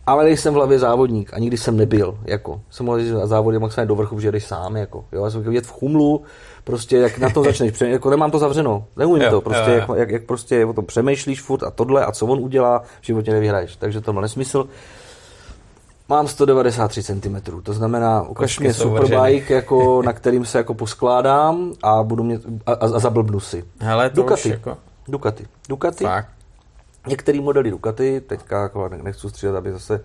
[0.07, 2.18] ale nejsem v hlavě závodník a nikdy jsem nebyl.
[2.24, 2.61] Jako.
[2.70, 4.76] Jsem mohl na závody maximálně do vrchu, že jdeš sám.
[4.76, 5.05] Jako.
[5.12, 6.22] Jo, já jsem vidět v chumlu,
[6.64, 9.94] prostě jak na to začneš, jako nemám to zavřeno, neumím jo, to, prostě jo, jo.
[9.94, 13.07] Jak, jak, jak, prostě o tom přemýšlíš furt a tohle a co on udělá, v
[13.07, 14.68] životě nevyhraješ, takže to má nesmysl.
[16.09, 22.03] Mám 193 cm, to znamená, ukaž mě superbike, jako, na kterým se jako poskládám a
[22.03, 23.64] budu mě, a, a, a zablbnu si.
[23.80, 24.48] Hele, to Ducati.
[24.48, 24.76] Jako...
[25.09, 25.46] Ducati.
[25.68, 26.05] Ducati.
[26.05, 26.28] Fakt?
[27.11, 30.00] Některý modely Ducati, teďka jako nechci střílet, aby zase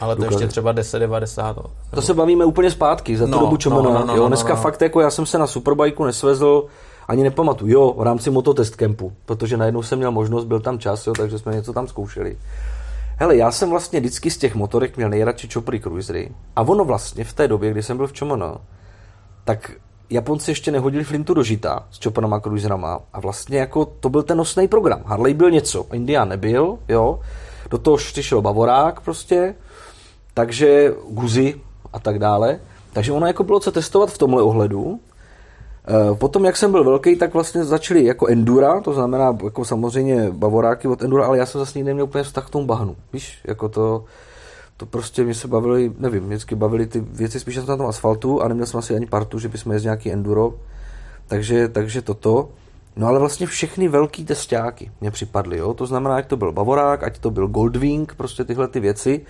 [0.00, 0.34] ale to Ducati.
[0.34, 1.56] ještě třeba 1090.
[1.56, 1.68] Nebo...
[1.94, 4.28] To se bavíme úplně zpátky, za tu no, dobu čemu no, no, no, jo, no,
[4.28, 4.62] dneska no, no.
[4.62, 6.64] fakt jako já jsem se na Superbikeu nesvezl,
[7.08, 11.06] ani nepamatuju, jo, v rámci mototest campu, protože najednou jsem měl možnost, byl tam čas,
[11.06, 12.38] jo, takže jsme něco tam zkoušeli.
[13.18, 17.24] Hele, já jsem vlastně vždycky z těch motorek měl nejradši Chopry Cruisery a ono vlastně
[17.24, 18.56] v té době, kdy jsem byl v Chomono,
[19.44, 19.70] tak
[20.10, 24.38] Japonci ještě nehodili flintu do žita s Chopinama Cruiserama a vlastně jako to byl ten
[24.38, 25.02] nosný program.
[25.06, 27.20] Harley byl něco, Indian nebyl, jo.
[27.70, 29.54] Do toho přišel Bavorák prostě,
[30.34, 31.54] takže Guzi
[31.92, 32.60] a tak dále.
[32.92, 35.00] Takže ono jako bylo co testovat v tomhle ohledu.
[35.88, 40.30] E, potom, jak jsem byl velký, tak vlastně začali jako Endura, to znamená jako samozřejmě
[40.30, 42.96] Bavoráky od Endura, ale já jsem zase nikdy neměl úplně vztah k tomu bahnu.
[43.12, 44.04] Víš, jako to,
[44.76, 48.42] to prostě mě se bavili, nevím, mě vždycky bavily ty věci spíš na tom asfaltu
[48.42, 50.54] a neměl jsem asi ani partu, že bychom jezdili nějaký enduro.
[51.26, 52.48] Takže, takže toto.
[52.96, 55.74] No ale vlastně všechny velký testáky mě připadly, jo?
[55.74, 59.26] to znamená, ať to byl Bavorák, ať to byl Goldwing, prostě tyhle ty věci.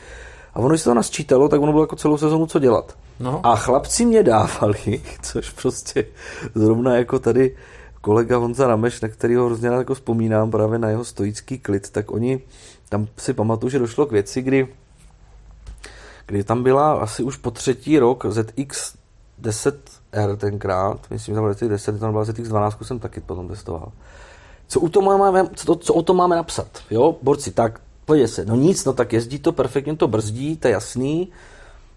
[0.55, 2.97] A ono, když se to nasčítalo, tak ono bylo jako celou sezonu co dělat.
[3.21, 3.47] No.
[3.47, 6.05] A chlapci mě dávali, což prostě
[6.55, 7.57] zrovna jako tady
[8.01, 12.11] kolega Honza Rameš, na kterého hrozně rád jako vzpomínám právě na jeho stoický klid, tak
[12.11, 12.41] oni,
[12.89, 14.69] tam si pamatuju, že došlo k věci, kdy
[16.27, 18.95] kdy tam byla asi už po třetí rok ZX
[19.43, 23.49] 10R tenkrát, myslím, že tam byl ZX 10, tam byla ZX 12, jsem taky potom
[23.49, 23.93] testoval.
[24.69, 26.69] Co, u toho máme, co, co o tom máme napsat?
[26.91, 30.69] Jo, borci, tak podívej se, no nic, no tak jezdí to perfektně, to brzdí, to
[30.69, 31.29] je jasný.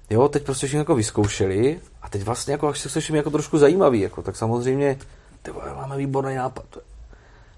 [0.09, 3.57] Jo, teď prostě všechno jako vyzkoušeli a teď vlastně jako, až se slyším jako trošku
[3.57, 4.97] zajímavý, jako, tak samozřejmě,
[5.41, 6.65] ty máme výborný nápad,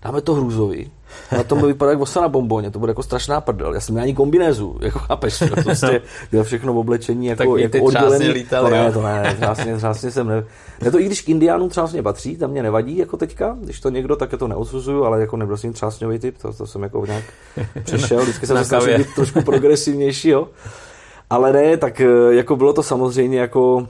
[0.04, 0.92] dáme to hrůzovi.
[1.32, 3.74] Na tom vypadá jako osa na bomboně, to bude jako strašná prdel.
[3.74, 7.74] Já jsem měl ani kombinézu, jako chápeš, to prostě bylo všechno v oblečení jako, tak
[7.74, 8.30] jako oddělený.
[8.30, 10.44] Lítal, to ne, to ne, třásně, třásně jsem ne.
[10.82, 10.92] ne.
[10.92, 14.16] to i když k indiánům třásně patří, tam mě nevadí jako teďka, když to někdo,
[14.16, 17.24] tak je to neodsuzuju, ale jako nebyl jsem třásňový typ, to, to jsem jako nějak
[17.84, 20.48] přešel, vždycky jsem se snažil být trošku progresivnější, jo.
[21.30, 23.88] Ale ne, tak eh, jako bylo to samozřejmě jako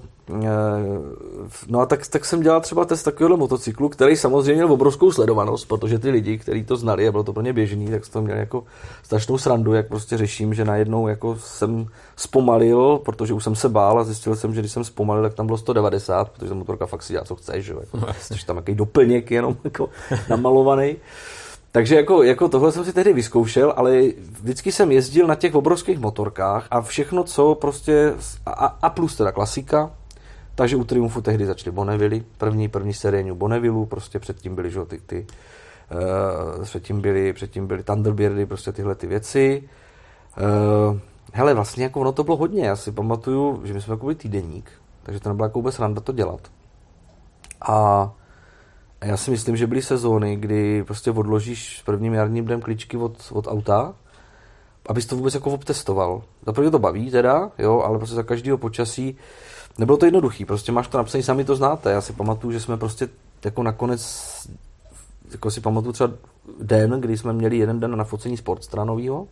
[1.68, 5.68] no a tak, tak jsem dělal třeba test takového motocyklu, který samozřejmě měl obrovskou sledovanost,
[5.68, 8.38] protože ty lidi, kteří to znali a bylo to pro ně běžný, tak to měl
[8.38, 8.64] jako
[9.04, 14.00] strašnou srandu, jak prostě řeším, že najednou jako jsem zpomalil, protože už jsem se bál
[14.00, 17.04] a zjistil jsem, že když jsem zpomalil, tak tam bylo 190, protože ta motorka fakt
[17.04, 17.74] si dělá, co chceš, že?
[17.80, 18.08] Jako, no,
[18.46, 19.90] tam jaký doplněk jenom jako
[20.30, 20.96] namalovaný.
[21.72, 24.02] Takže jako, jako tohle jsem si tehdy vyzkoušel, ale
[24.42, 28.14] vždycky jsem jezdil na těch obrovských motorkách a všechno, co prostě,
[28.46, 29.92] a, a plus teda klasika,
[30.56, 35.00] takže u Triumfu tehdy začaly Bonneville, první, první série Bonneville, prostě předtím byly, že, ty,
[35.00, 35.28] ty
[36.58, 39.70] uh, předtím byly, předtím byly Thunderbirdy, prostě tyhle ty věci.
[40.38, 40.98] Uh,
[41.34, 42.66] hele, vlastně jako ono to bylo hodně.
[42.66, 44.72] Já si pamatuju, že my jsme jako týdeník,
[45.04, 46.52] takže to nebyla jako vůbec randa to dělat.
[47.62, 48.12] A
[49.02, 53.32] já si myslím, že byly sezóny, kdy prostě odložíš s prvním jarním dnem kličky od,
[53.32, 53.94] od auta,
[54.86, 56.24] abys to vůbec jako obtestoval.
[56.46, 59.18] Za to baví teda, jo, ale prostě za každého počasí
[59.78, 61.92] nebylo to jednoduchý, prostě máš to napsané, sami to znáte.
[61.92, 63.10] Já si pamatuju, že jsme prostě
[63.46, 64.28] jako nakonec,
[65.32, 66.14] jako si pamatuju třeba
[66.62, 69.28] den, kdy jsme měli jeden den na focení sportstranového,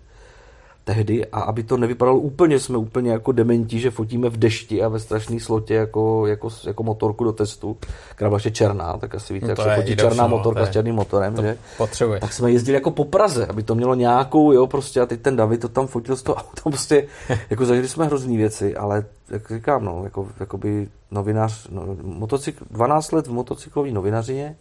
[0.89, 4.87] tehdy a aby to nevypadalo úplně, jsme úplně jako dementi, že fotíme v dešti a
[4.87, 7.77] ve strašné slotě jako, jako, jako motorku do testu,
[8.15, 10.69] která byla ještě černá, tak asi víte, no jak se fotí černá no, motorka s
[10.69, 11.57] černým motorem, že?
[11.77, 12.21] Potřebuješ.
[12.21, 15.35] Tak jsme jezdili jako po Praze, aby to mělo nějakou, jo, prostě a teď ten
[15.35, 17.07] David to tam fotil z toho auta, prostě,
[17.49, 22.65] jako zažili jsme hrozný věci, ale jak říkám, no, jako, jako by novinář, no, motocykl,
[22.71, 24.55] 12 let v motocyklové novinařině,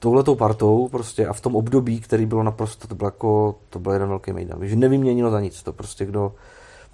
[0.00, 3.92] touhletou partou prostě a v tom období, který bylo naprosto, to bylo jako, to byl
[3.92, 4.58] jeden velký mejdan.
[4.62, 6.32] Že nevyměnilo za nic, to prostě kdo,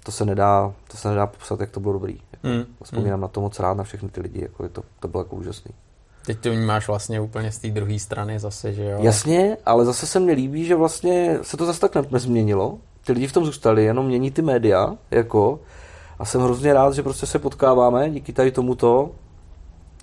[0.03, 2.19] to se nedá, to se nedá popsat, jak to bylo dobrý.
[2.31, 2.65] Jako, mm.
[2.83, 3.21] Vzpomínám mm.
[3.21, 5.71] na to moc rád, na všechny ty lidi, jako je to, to bylo jako úžasný.
[6.25, 8.97] Teď to vnímáš vlastně úplně z té druhé strany zase, že jo?
[9.01, 12.77] Jasně, ale zase se mně líbí, že vlastně se to zase tak nezměnilo.
[13.05, 15.59] Ty lidi v tom zůstali, jenom mění ty média, jako,
[16.19, 19.11] a jsem hrozně rád, že prostě se potkáváme díky tady tomuto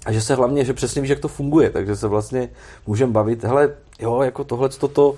[0.04, 2.48] a že se hlavně, že přesně víš, jak to funguje, takže se vlastně
[2.86, 5.14] můžeme bavit, hele, jo, jako tohle, toto,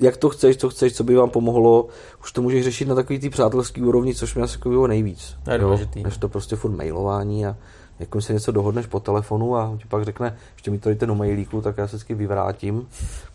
[0.00, 1.88] jak to chceš, co chceš, co by vám pomohlo,
[2.22, 5.36] už to můžeš řešit na takový ty přátelský úrovni, což mě asi jako nejvíc.
[5.44, 6.02] To je důležitý.
[6.02, 7.56] Než to prostě furt mailování a
[7.98, 11.14] jako si něco dohodneš po telefonu a ti pak řekne, ještě mi to dejte do
[11.14, 12.88] mailíku, tak já se vždycky vyvrátím,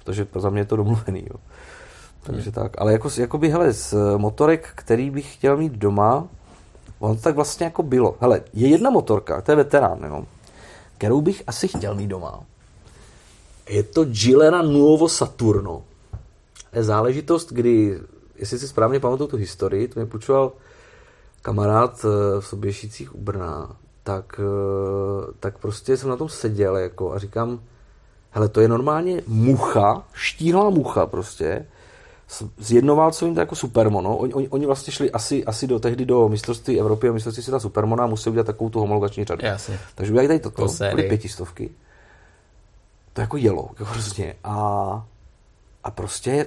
[0.03, 1.27] protože za mě je to domluvený.
[1.29, 1.39] Jo.
[2.23, 2.51] Takže hmm.
[2.51, 2.81] tak.
[2.81, 6.27] Ale jako, jako by, hele, z motorek, který bych chtěl mít doma,
[6.99, 8.15] on to tak vlastně jako bylo.
[8.19, 10.25] Hele, je jedna motorka, to je veterán, jo
[10.97, 12.43] kterou bych asi chtěl mít doma.
[13.69, 15.83] Je to Gilera Nuovo Saturno.
[16.73, 17.99] Je záležitost, kdy,
[18.35, 20.51] jestli si správně pamatuju tu historii, to mi půjčoval
[21.41, 27.13] kamarád eh, v Soběšicích u Brna, tak, eh, tak prostě jsem na tom seděl jako
[27.13, 27.59] a říkám,
[28.31, 31.65] hele, to je normálně mucha, štíhlá mucha prostě,
[32.27, 34.17] s, s jednoválcovým to jako Supermono.
[34.17, 37.59] Oni, oni, oni vlastně šli asi, asi do tehdy do mistrovství Evropy a mistrovství světa
[37.59, 39.45] Supermona a museli udělat takovou tu homologační řadu.
[39.45, 39.79] Jasně.
[39.95, 41.69] Takže udělali tady toto, to byly pětistovky.
[43.13, 44.35] To jako jelo, jako hrozně.
[44.43, 45.05] A,
[45.83, 46.45] a prostě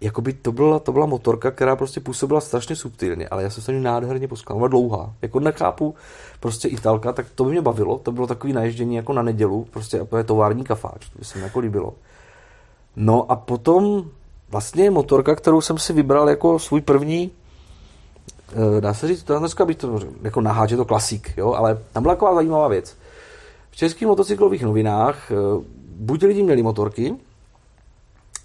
[0.00, 3.72] jakoby to byla, to byla motorka, která prostě působila strašně subtilně, ale já jsem se
[3.72, 4.68] ní nádherně poskal.
[4.68, 5.14] Dlouhá.
[5.22, 5.94] Jako nechápu,
[6.40, 7.98] prostě Italka, tak to by mě bavilo.
[7.98, 11.44] To bylo takový naježdění jako na nedělu, prostě je tovární kafáč, to by se mi
[11.44, 11.94] jako líbilo.
[12.96, 14.10] No a potom
[14.50, 17.30] vlastně motorka, kterou jsem si vybral jako svůj první,
[18.52, 21.78] eh, dá se říct, to dneska bych to jako naháč, je to klasik, jo, ale
[21.92, 22.96] tam byla taková zajímavá věc.
[23.70, 25.34] V českých motocyklových novinách eh,
[25.96, 27.14] buď lidi měli motorky,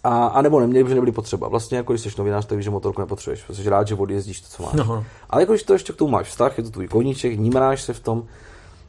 [0.03, 1.47] a, a nebo neměli, protože nebyli potřeba.
[1.47, 3.45] Vlastně jako když jsi novinář, tak víš, že motorku nepotřebuješ.
[3.51, 4.73] Jsi rád, že odjezdíš to, co máš.
[4.73, 5.05] No.
[5.29, 7.93] Ale jako, když to ještě k tomu máš vztah, je to tvůj koníček, nímráš se
[7.93, 8.23] v tom,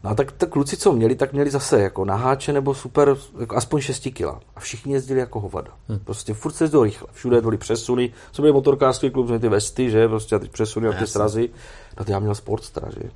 [0.04, 3.56] No a tak, tak kluci, co měli, tak měli zase jako naháče nebo super, jako
[3.56, 4.22] aspoň 6 kg.
[4.56, 5.70] A všichni jezdili jako hovada.
[5.88, 5.98] Hmm.
[5.98, 7.08] Prostě furt se jezdilo rychle.
[7.12, 8.12] Všude byly přesuny.
[8.32, 10.08] Co byly motorkářský klub, ty vesty, že?
[10.08, 11.50] Prostě a teď přesuny a ty srazy.
[11.98, 13.10] No to já měl Sportstra, že?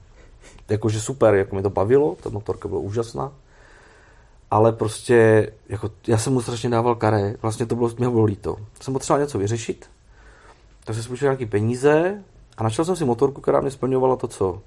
[0.69, 3.33] Jakože super, jako mi to bavilo, ta motorka byla úžasná.
[4.51, 8.57] Ale prostě, jako, já jsem mu strašně dával karé, vlastně to bylo, mě bylo líto.
[8.81, 9.91] Jsem potřeboval něco vyřešit,
[10.85, 12.23] tak jsem si nějaké peníze
[12.57, 14.61] a našel jsem si motorku, která mě splňovala to, co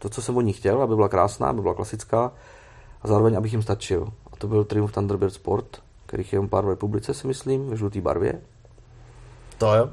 [0.00, 2.32] to, co jsem od ní chtěl, aby byla krásná, aby byla klasická
[3.02, 4.08] a zároveň, abych jim stačil.
[4.32, 8.00] A to byl Triumph Thunderbird Sport, kterých je pár v republice, si myslím, ve žluté
[8.00, 8.40] barvě.
[9.58, 9.88] To jo.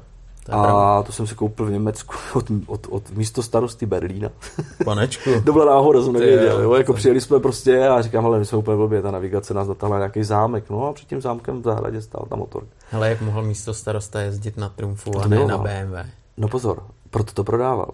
[0.46, 1.02] To a pravda.
[1.02, 4.28] to jsem si koupil v Německu od, od, od místo starosty Berlína.
[4.84, 5.30] Panečku.
[5.44, 6.60] to byla náhoda, jsem nevěděl.
[6.60, 9.66] Jo, jako přijeli jsme prostě a říkám, ale my jsme úplně blbě, ta navigace nás
[9.66, 10.70] dotáhla nějaký zámek.
[10.70, 12.64] No a před tím zámkem v zahradě stál ta motor.
[12.90, 15.96] Hele, jak mohl místo starosta jezdit na Triumfu a ne na BMW?
[16.36, 17.90] No pozor, proto to prodával.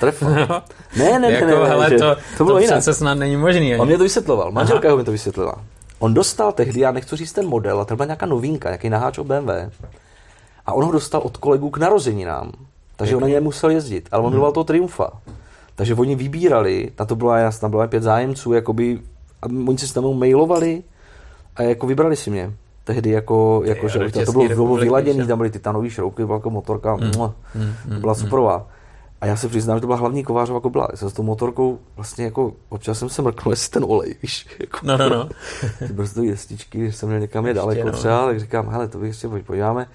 [0.00, 0.28] Trefil.
[0.28, 0.48] ne,
[0.96, 2.78] ne, ne, jako, ne, ne, hele, to, to, bylo to jinak.
[2.78, 3.72] přece snad není možný.
[3.72, 3.80] Ani.
[3.80, 5.54] On mě to vysvětloval, manželka ho mi to vysvětlila.
[5.98, 9.18] On dostal tehdy, já nechci říct ten model, a to byla nějaká novinka, nějaký naháč
[9.18, 9.50] o BMW.
[10.66, 12.52] A on ho dostal od kolegů k narozeninám.
[12.96, 14.32] Takže on na něj musel jezdit, ale on hmm.
[14.32, 15.10] miloval toho Triumfa.
[15.74, 19.00] Takže oni vybírali, na to bylo jasná, bylo pět zájemců, jakoby,
[19.42, 20.82] a oni se tam mailovali
[21.56, 22.52] a jako vybrali si mě
[22.86, 26.50] tehdy jako, jako že to, to bylo, bylo vyladěný, tam byly titanové šroubky, byla jako
[26.50, 27.04] motorka, mm.
[27.04, 28.18] mm, mm, byla mm.
[28.18, 28.68] superová.
[29.20, 30.88] A já se přiznám, že to byla hlavní kovářová kobla.
[30.90, 34.46] Já jsem s tou motorkou vlastně jako, občas jsem se mrknul, jestli ten olej, víš.
[34.60, 35.28] Jako, no, no, no.
[35.78, 37.92] ty brzdové jestičky, když jsem měl někam je daleko no.
[37.92, 39.88] třeba, tak říkám, hele, to bych ještě podíváme.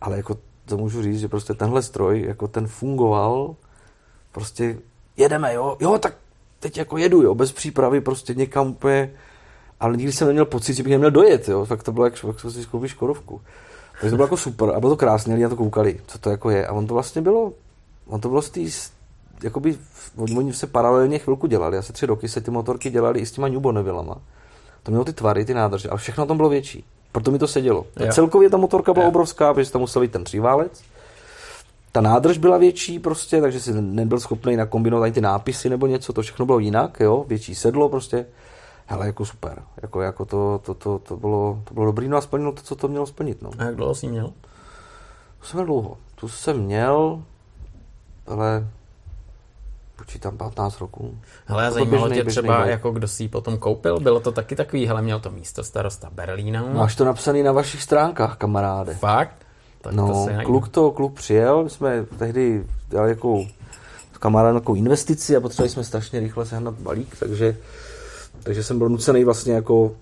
[0.00, 3.54] Ale jako to můžu říct, že prostě tenhle stroj, jako ten fungoval,
[4.32, 4.78] prostě
[5.16, 6.14] jedeme, jo, jo, tak
[6.60, 9.10] teď jako jedu, jo, bez přípravy, prostě někam úplně
[9.80, 11.64] ale nikdy jsem neměl pocit, že bych neměl dojet, jo.
[11.64, 13.40] Fakt to bylo, jak, jak si koupíš korovku.
[14.00, 16.30] Takže to bylo jako super a bylo to krásné, lidi na to koukali, co to
[16.30, 16.66] jako je.
[16.66, 17.52] A on to vlastně bylo
[18.08, 18.60] on to bylo z té,
[19.42, 19.78] jakoby,
[20.16, 23.48] oni se paralelně chvilku dělali, asi tři roky se ty motorky dělali i s těma
[23.48, 24.18] Newbonevilama.
[24.82, 26.84] To mělo ty tvary, ty nádrže, ale všechno tom bylo větší.
[27.12, 27.86] Proto mi to sedělo.
[28.00, 28.12] Jo.
[28.12, 29.08] Celkově ta motorka byla jo.
[29.08, 30.82] obrovská, protože tam musel být ten tříválec.
[31.92, 36.12] Ta nádrž byla větší prostě, takže si nebyl schopný nakombinovat ani ty nápisy nebo něco,
[36.12, 38.26] to všechno bylo jinak, jo, větší sedlo prostě.
[38.90, 39.62] Hele, jako super.
[39.82, 42.76] Jako, jako to, to, to, to, bylo, to bylo dobrý, no a splnilo to, co
[42.76, 43.42] to mělo splnit.
[43.42, 43.50] No.
[43.58, 44.32] A jak dlouho jsi měl?
[45.40, 45.96] To jsem dlouho.
[46.14, 47.22] Tu jsem měl,
[48.26, 48.68] ale
[49.96, 51.18] počítám 15 roků.
[51.46, 54.00] Hele, a zajímalo tě třeba, běžný, jako kdo si ji potom koupil?
[54.00, 56.62] Bylo to taky takový, hele, měl to místo starosta Berlína.
[56.62, 58.94] Máš to napsaný na vašich stránkách, kamaráde.
[58.94, 59.46] Fakt?
[59.80, 63.44] Tak no, to kluk to, kluk přijel, my jsme tehdy dělali jako
[64.14, 67.56] s kamarádem jako investici a potřebovali jsme strašně rychle sehnat balík, takže,
[68.48, 69.92] takže jsem byl nucený vlastně jako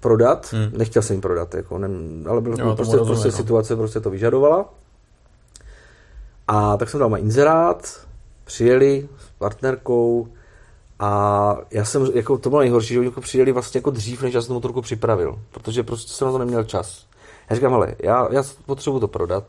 [0.00, 0.78] prodat, hmm.
[0.78, 1.88] nechtěl jsem jim prodat, jako, ne,
[2.28, 3.32] ale byl, jo, prostě, rozumím, prostě no.
[3.32, 4.74] situace prostě to vyžadovala.
[6.48, 8.06] A tak jsem dal má inzerát,
[8.44, 10.28] přijeli s partnerkou
[10.98, 14.34] a já jsem, jako to bylo nejhorší, že oni jako přijeli vlastně jako dřív, než
[14.34, 17.06] já jsem tu motorku připravil, protože prostě jsem na to neměl čas.
[17.50, 19.44] Já říkám, hele, já, já potřebuji to prodat,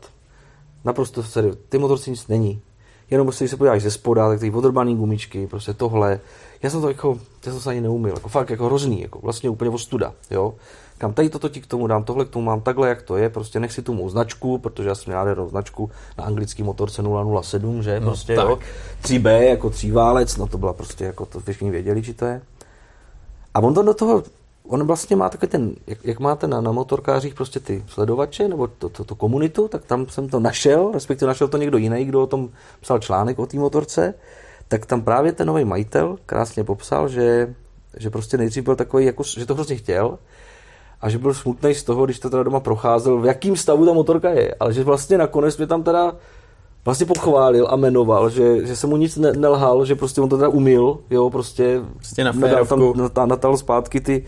[0.84, 2.62] naprosto se, ty motorci nic není.
[3.10, 6.20] Jenom prostě, když se podíváš ze spoda, tak ty odrbaný gumičky, prostě tohle.
[6.62, 9.50] Já jsem to jako, já jsem se ani neuměl, jako fakt jako hrozný, jako vlastně
[9.50, 10.54] úplně ostuda, jo
[11.02, 13.28] kam tady toto ti k tomu dám, tohle k tomu mám takhle, jak to je,
[13.28, 17.02] prostě nech si tu mou značku, protože já jsem měl nádhernou značku na anglický motorce
[17.42, 18.48] 007, že, no, prostě tak.
[18.48, 18.58] jo,
[19.02, 22.42] 3B jako tříválec, no to byla prostě jako, to všichni věděli, či to je.
[23.54, 24.22] A on to do toho,
[24.68, 28.66] on vlastně má takový ten, jak, jak máte na, na motorkářích prostě ty sledovače, nebo
[28.66, 32.22] to, to, to komunitu, tak tam jsem to našel, respektive našel to někdo jiný, kdo
[32.22, 32.48] o tom
[32.80, 34.14] psal článek o té motorce,
[34.72, 37.54] tak tam právě ten nový majitel krásně popsal, že,
[37.96, 40.18] že prostě nejdřív byl takový, jako, že to hrozně chtěl,
[41.00, 43.92] a že byl smutný z toho, když to teda doma procházel, v jakým stavu ta
[43.92, 46.16] motorka je, ale že vlastně nakonec mě tam teda
[46.84, 50.36] vlastně pochválil a jmenoval, že, že se mu nic ne, nelhal, že prostě on to
[50.36, 54.24] teda umil, jo, prostě, prostě na natal, tam natal zpátky ty,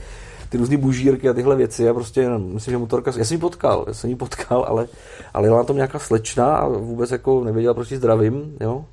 [0.49, 3.85] ty různé bužírky a tyhle věci a prostě myslím, že motorka, já jsem ji potkal,
[3.87, 4.87] já jsem ji potkal, ale,
[5.35, 8.85] ale byla tam nějaká slečna a vůbec jako nevěděla, proč ji zdravím, jo,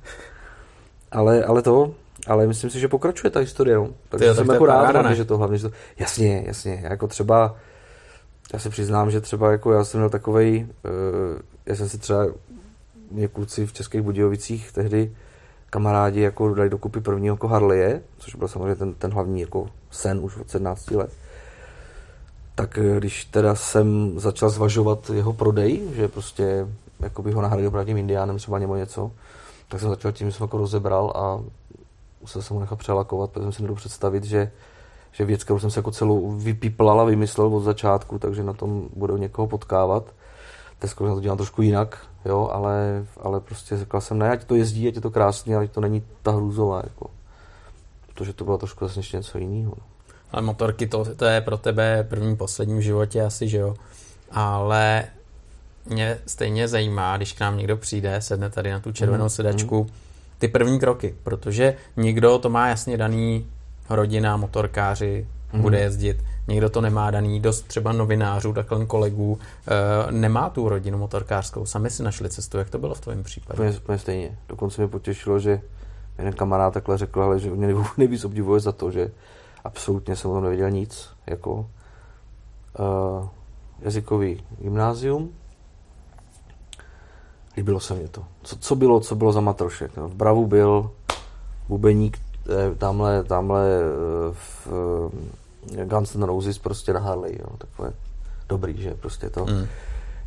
[1.12, 1.94] ale, ale to,
[2.26, 3.88] ale myslím si, že pokračuje ta historie, no.
[4.08, 7.56] Takže Ty, jsem tak jako rád, že to hlavně, že to, jasně, jasně, jako třeba
[8.52, 12.26] já se přiznám, že třeba jako já jsem měl takovej, uh, já jsem si třeba
[13.10, 15.12] mě kluci v Českých Budějovicích tehdy
[15.70, 20.18] kamarádi jako dali dokupy prvního jako Harleje, což byl samozřejmě ten, ten hlavní jako sen
[20.22, 21.10] už od 17 let.
[22.54, 26.66] Tak eh, když teda jsem začal zvažovat jeho prodej, že prostě
[27.00, 29.10] jako bych ho nahradil proti indiánem třeba nebo něco,
[29.72, 31.40] tak jsem začal tím, že jsem jako rozebral a
[32.20, 34.50] musel jsem ho nechat přelakovat, protože jsem si nedobu představit, že
[35.12, 38.88] že věc, kterou jsem se jako celou vypíplal a vymyslel od začátku, takže na tom
[38.96, 40.04] budou někoho potkávat.
[40.80, 44.88] Dneska to dělám trošku jinak, jo, ale, ale prostě řekl jsem, ne, ať to jezdí,
[44.88, 47.10] ať je to krásně, ale to není ta hrůzová, jako.
[48.06, 49.72] Protože to bylo trošku zase něco jiného.
[49.76, 49.84] No.
[50.32, 53.74] Ale motorky, to, to je pro tebe první, poslední v životě asi, že jo.
[54.30, 55.04] Ale
[55.86, 59.86] mě stejně zajímá, když k nám někdo přijde, sedne tady na tu červenou mm, sedačku,
[60.38, 63.46] ty první kroky, protože někdo to má jasně daný
[63.90, 65.62] rodina, motorkáři, mm.
[65.62, 66.24] bude jezdit.
[66.48, 69.38] Někdo to nemá daný, dost třeba novinářů, takhle kolegů,
[70.08, 71.66] e, nemá tu rodinu motorkářskou.
[71.66, 72.58] Sami si našli cestu.
[72.58, 73.54] Jak to bylo v tvém případě?
[73.54, 74.38] Úplně, úplně stejně.
[74.48, 75.60] Dokonce mě potěšilo, že
[76.18, 79.10] jeden kamarád takhle řekl, ale že mě nejvíc obdivuje za to, že
[79.64, 81.08] absolutně jsem o tom nevěděl nic.
[81.26, 83.28] Jako uh,
[83.80, 85.32] jazykový gymnázium.
[87.56, 88.24] Líbilo se mě to.
[88.42, 89.96] Co, co bylo, co bylo za matrošek?
[89.96, 90.90] No, v Bravu byl
[91.68, 94.68] bubeník Eh, tamhle, tamhle eh, v
[95.78, 97.92] eh, Guns N' Roses prostě na Harley, jo, takové
[98.48, 99.66] dobrý, že prostě to mm.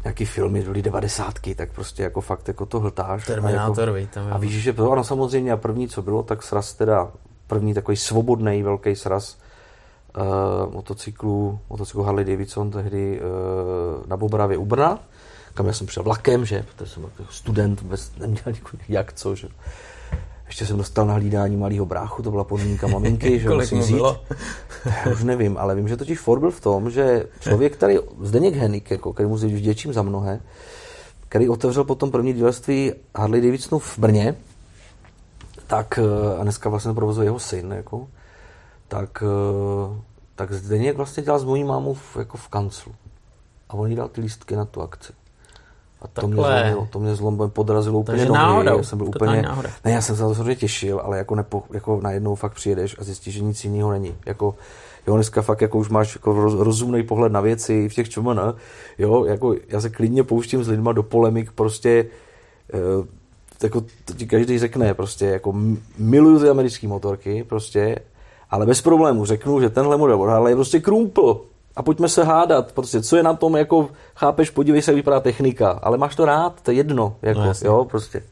[0.04, 3.26] nějaký filmy byly devadesátky, tak prostě jako fakt jako to hltáš.
[3.26, 6.44] Terminátor, a, jako, tam, a víš, že to, ano samozřejmě a první, co bylo, tak
[6.44, 7.12] sraz teda,
[7.48, 9.38] první takový svobodný velký sraz
[10.18, 15.00] uh, motocyklů, motocyklu Harley Davidson tehdy uh, na Bobravě u Brna,
[15.56, 18.44] kam já jsem přišel vlakem, že, protože jsem jako student, vůbec neměl
[18.90, 19.48] jak co, že
[20.48, 24.02] ještě jsem dostal na hlídání malého bráchu, to byla podmínka maminky, že musím vzít.
[25.06, 28.56] Já už nevím, ale vím, že totiž Ford byl v tom, že člověk, který, Zdeněk
[28.56, 30.40] Henik, jako, který mu vděčím za mnohé,
[31.30, 34.36] který otevřel potom první dílství Harley Davidsonu v Brně,
[35.68, 38.08] tak, eh, a dneska vlastně provozuje jeho syn, jako,
[38.88, 40.02] tak, eh,
[40.36, 42.96] tak Zdeněk vlastně dělal s mojí mámou v, jako v kanclu.
[43.70, 45.14] A on jí dal ty lístky na tu akci.
[46.06, 48.40] A to mě zlomilo, to mě zlomilo, podrazilo úplně Takže nohy.
[48.40, 49.70] Náhodou, já jsem byl úplně, náhoda.
[49.86, 53.04] ne, já jsem se to hrozně těšil, ale jako, nepo, jako najednou fakt přijedeš a
[53.04, 54.16] zjistíš, že nic jiného není.
[54.26, 54.56] Jako,
[55.08, 58.56] jo, dneska fakt jako už máš jako roz, rozumný pohled na věci v těch čumana,
[58.98, 62.06] jo, jako já se klidně pouštím s lidma do polemik prostě
[62.74, 63.16] e,
[63.64, 65.54] jako to ti každý řekne, prostě jako
[65.98, 68.00] miluju ty americké motorky, prostě,
[68.50, 71.42] ale bez problému řeknu, že tenhle model Harley je prostě krumpl.
[71.76, 75.20] A pojďme se hádat, prostě, co je na tom, jako, chápeš, podívej se, jak vypadá
[75.20, 78.24] technika, ale máš to rád, to je jedno, jako, no, jo, prostě.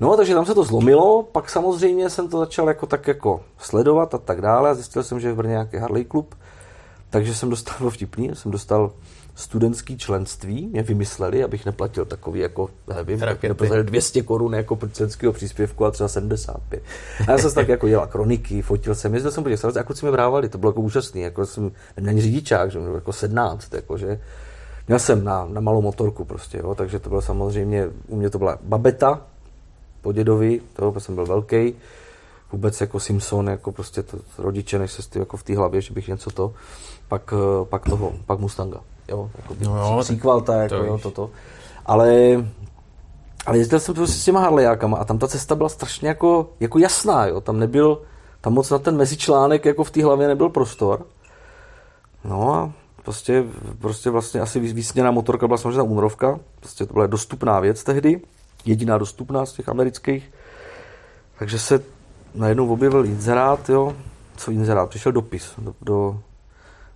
[0.00, 4.14] No, takže tam se to zlomilo, pak samozřejmě jsem to začal jako tak jako sledovat
[4.14, 6.34] a tak dále a zjistil jsem, že je v Brně nějaký Harley klub,
[7.10, 8.92] takže jsem dostal, vtipný, jsem dostal
[9.36, 15.84] studentský členství, mě vymysleli, abych neplatil takový jako, nevím, neplatil 200 korun jako členského příspěvku
[15.84, 16.82] a třeba 75.
[17.28, 20.06] A já jsem tak jako dělal kroniky, fotil jsem, jezdil jsem po těch a kluci
[20.06, 24.20] mi brávali, to bylo jako úžasný, jako jsem neměl řidičák, že jako 17, jako, že
[24.88, 28.38] měl jsem na, na malou motorku prostě, jo, takže to bylo samozřejmě, u mě to
[28.38, 29.20] byla babeta
[30.02, 31.74] po dědovi, to jsem byl velký,
[32.52, 36.08] vůbec jako Simpson, jako prostě to, rodiče, než se jako v té hlavě, že bych
[36.08, 36.54] něco to,
[37.08, 37.34] pak,
[37.64, 41.30] pak toho, pak Mustanga jo, jako no jo, příkvalta, jako to jo, toto.
[41.86, 42.14] Ale,
[43.46, 46.78] ale jezdil jsem prostě s těma Harleyákama a tam ta cesta byla strašně jako, jako
[46.78, 48.02] jasná, jo, tam nebyl,
[48.40, 51.06] tam moc na ten mezičlánek jako v té hlavě nebyl prostor.
[52.24, 53.44] No a prostě,
[53.78, 58.20] prostě vlastně asi vysněná motorka byla samozřejmě ta únorovka, prostě to byla dostupná věc tehdy,
[58.64, 60.32] jediná dostupná z těch amerických.
[61.38, 61.82] Takže se
[62.34, 63.96] najednou objevil inzerát, jo,
[64.36, 66.20] co inzerát, přišel dopis do, do,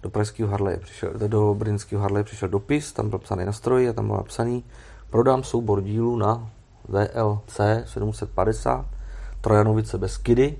[0.02, 3.92] do pražského Harley přišel, do brněnského Harley přišel dopis, tam byl psaný na stroji a
[3.92, 4.64] tam byl napsaný
[5.10, 6.50] prodám soubor dílů na
[6.88, 8.86] VLC 750
[9.40, 10.56] Trojanovice bez kidy.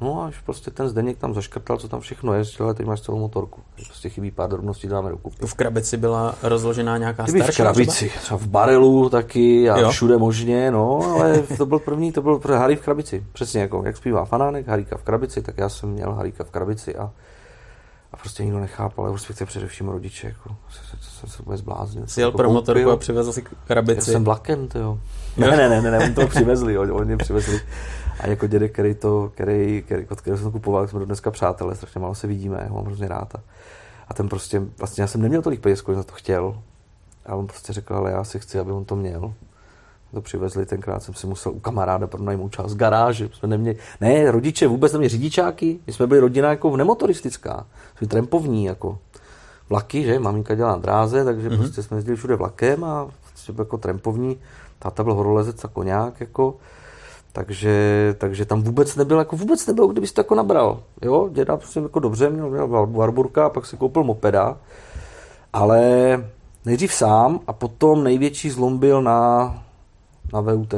[0.00, 3.00] No a až prostě ten Zdeněk tam zaškrtal, co tam všechno je, že teď máš
[3.00, 3.60] celou motorku.
[3.86, 5.32] Prostě chybí pár drobností, dáme ruku.
[5.46, 8.22] V krabici byla rozložená nějaká Chybí starší v krabici, třeba?
[8.22, 9.90] třeba v barelu taky a jo.
[9.90, 13.24] všude možně, no, ale to byl první, to byl Harry v krabici.
[13.32, 16.96] Přesně jako, jak zpívá Fanánek, Haríka v krabici, tak já jsem měl Haríka v krabici
[16.96, 17.10] a
[18.12, 20.56] a prostě nikdo nechápal, respektive především rodiče, jako,
[21.00, 22.06] jsem se vůbec zbláznil.
[22.06, 24.10] Jsi jel pro motorku a přivezl si krabici.
[24.10, 24.98] Já jsem vlakem, to jo.
[25.36, 27.60] Ne, ne, ne, ne, ne, oni to přivezli, oni, oni přivezli.
[28.20, 31.30] A jako dědek, který to, který, který, od kterého jsem to kupoval, jsme do dneska
[31.30, 33.34] přátelé, strašně málo se vidíme, ho mám hrozně rád.
[33.34, 33.40] A,
[34.08, 36.62] a ten prostě, vlastně já jsem neměl tolik peněz, kolik za to chtěl.
[37.26, 39.34] A on prostě řekl, ale já si chci, aby on to měl
[40.16, 44.66] to přivezli, tenkrát jsem si musel u kamaráda pronajmout část garáže, jsme neměli, ne, rodiče
[44.66, 47.66] vůbec neměli řidičáky, my jsme byli rodina jako nemotoristická,
[47.98, 48.98] jsme trampovní, jako
[49.68, 51.58] vlaky, že, maminka dělá dráze, takže mm-hmm.
[51.58, 54.38] prostě jsme jezdili všude vlakem a prostě jako trampovní,
[54.78, 56.56] táta byl horolezec a koňák, jako,
[57.32, 61.80] takže, takže tam vůbec nebyl, jako vůbec nebyl, kdybys to jako nabral, jo, děda prostě
[61.80, 64.56] jako dobře, měl, měl Warburka a pak si koupil mopeda,
[65.52, 65.80] ale
[66.64, 69.65] nejdřív sám a potom největší zlom byl na
[70.32, 70.74] na VUT,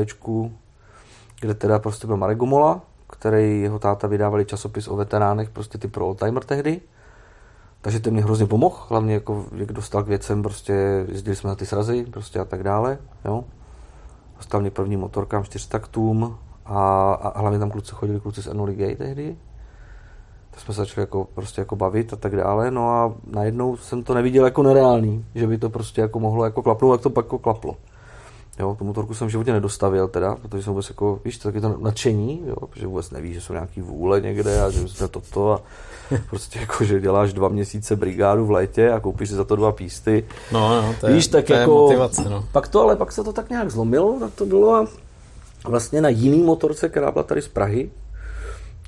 [1.40, 2.80] kde teda prostě byl Marek Gomola,
[3.10, 6.80] který jeho táta vydávali časopis o veteránech, prostě ty pro oldtimer tehdy.
[7.80, 11.54] Takže ten mi hrozně pomohl, hlavně jako, jak dostal k věcem, prostě jezdili jsme na
[11.54, 13.44] ty srazy, prostě a tak dále, jo.
[14.36, 18.96] Dostal mě první motorkám čtyřtaktům a, a hlavně tam kluci chodili, kluci z Enoly Gay
[18.96, 19.36] tehdy.
[20.50, 24.02] Tak jsme se začali jako, prostě jako bavit a tak dále, no a najednou jsem
[24.02, 27.24] to neviděl jako nereálný, že by to prostě jako mohlo jako klapnout, jak to pak
[27.24, 27.76] jako klaplo.
[28.58, 31.60] Jo, tu motorku jsem v životě nedostavil teda, protože jsem vůbec jako, víš, to taky
[31.60, 35.52] to nadšení, jo, protože vůbec nevíš, že jsou nějaký vůle někde a že jsme toto
[35.52, 35.60] a
[36.30, 39.72] prostě jako, že děláš dva měsíce brigádu v létě a koupíš si za to dva
[39.72, 40.24] písty.
[40.52, 42.44] No, no, to je, víš, tak to jako, je motivace, no.
[42.52, 44.86] Pak to, ale pak se to tak nějak zlomilo, tak to bylo a
[45.64, 47.90] vlastně na jiný motorce, která byla tady z Prahy,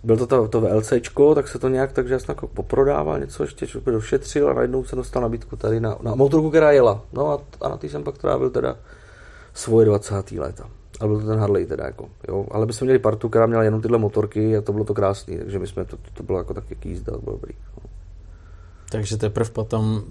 [0.04, 3.66] byl to to, to VLCčko, tak se to nějak, takže jsem jako poprodával něco, ještě
[3.86, 7.02] došetřil a najednou jsem dostal nabídku tady na, na motorku, která jela.
[7.12, 8.76] No a, a na tý jsem pak trávil teda
[9.54, 10.32] svoje 20.
[10.32, 10.68] léta.
[11.00, 12.46] Ale byl to ten Harley teda jako, jo.
[12.50, 15.38] Ale my jsme měli partu, která měla jenom tyhle motorky a to bylo to krásné,
[15.38, 17.54] takže my jsme, to, to, to bylo jako tak jak jízda, to bylo dobrý.
[17.76, 17.90] No.
[18.90, 20.02] Takže teprve potom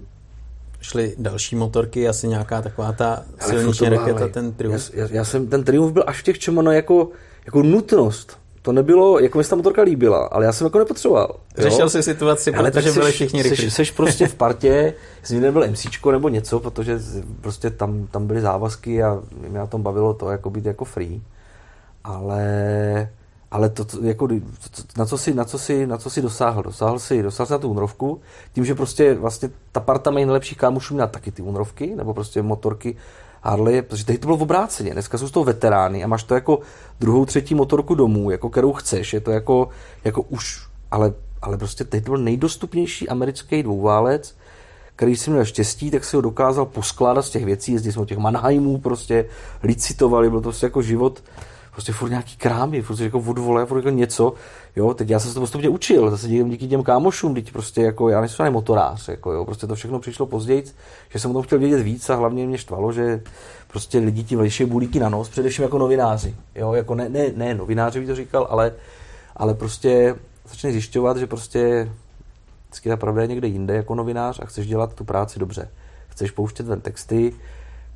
[0.80, 4.94] šly další motorky, asi nějaká taková ta silnější raketa, ten Triumph.
[4.94, 7.08] Já, já, já, jsem, ten Triumph byl až v těch čemano jako,
[7.46, 11.28] jako nutnost to nebylo, jako mi se ta motorka líbila, ale já jsem jako nepotřeboval.
[11.30, 11.62] Jo?
[11.62, 13.56] Řešil jsi situaci, ale protože byli všichni rychlí.
[13.56, 17.00] Seš, seš prostě v partě, jestli nebyl MCčko nebo něco, protože
[17.40, 21.22] prostě tam, tam byly závazky a mě na tom bavilo to jako být jako free.
[22.04, 23.10] Ale,
[23.50, 24.28] ale to, to jako,
[24.96, 26.62] na co si, na co si, na co si dosáhl?
[26.62, 28.20] Dosáhl si, dosáhl si na tu únrovku,
[28.52, 32.42] tím, že prostě vlastně ta parta mají nejlepších kámošů na taky ty únrovky, nebo prostě
[32.42, 32.96] motorky
[33.42, 34.92] Harley, protože tady to bylo v obráceně.
[34.92, 36.58] Dneska jsou to veterány a máš to jako
[37.00, 39.12] druhou, třetí motorku domů, jako kterou chceš.
[39.12, 39.68] Je to jako,
[40.04, 41.12] jako už, ale,
[41.42, 44.36] ale prostě teď to byl nejdostupnější americký dvouválec,
[44.96, 48.18] který si měl štěstí, tak si ho dokázal poskládat z těch věcí, jezdili jsme těch
[48.18, 49.26] Mannheimů, prostě
[49.62, 51.22] licitovali, byl to prostě jako život
[51.72, 54.32] prostě furt nějaký krámy, furt jako odvole, furt jako něco,
[54.76, 57.82] jo, teď já jsem se to postupně učil, zase díky, díky těm kámošům, teď prostě
[57.82, 60.64] jako, já nejsem motorář, jako jo, prostě to všechno přišlo později,
[61.08, 63.22] že jsem o tom chtěl vědět víc a hlavně mě štvalo, že
[63.68, 67.54] prostě lidi ti vlejší bulíky na nos, především jako novináři, jo, jako ne, ne, ne
[67.54, 68.72] novináři by to říkal, ale,
[69.36, 70.16] ale prostě
[70.48, 71.90] začne zjišťovat, že prostě
[72.66, 75.68] vždycky ta pravda je někde jinde jako novinář a chceš dělat tu práci dobře.
[76.08, 77.32] Chceš pouštět ven texty,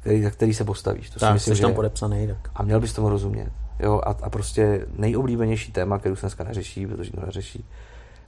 [0.01, 1.11] který, za který se postavíš.
[1.11, 1.75] To tak, si myslím, jsi tam že...
[1.75, 2.27] podepsaný.
[2.27, 2.51] Tak.
[2.55, 3.53] A měl bys tomu rozumět.
[3.81, 7.64] Jo, a, a prostě nejoblíbenější téma, který se dneska neřeší, protože to neřeší,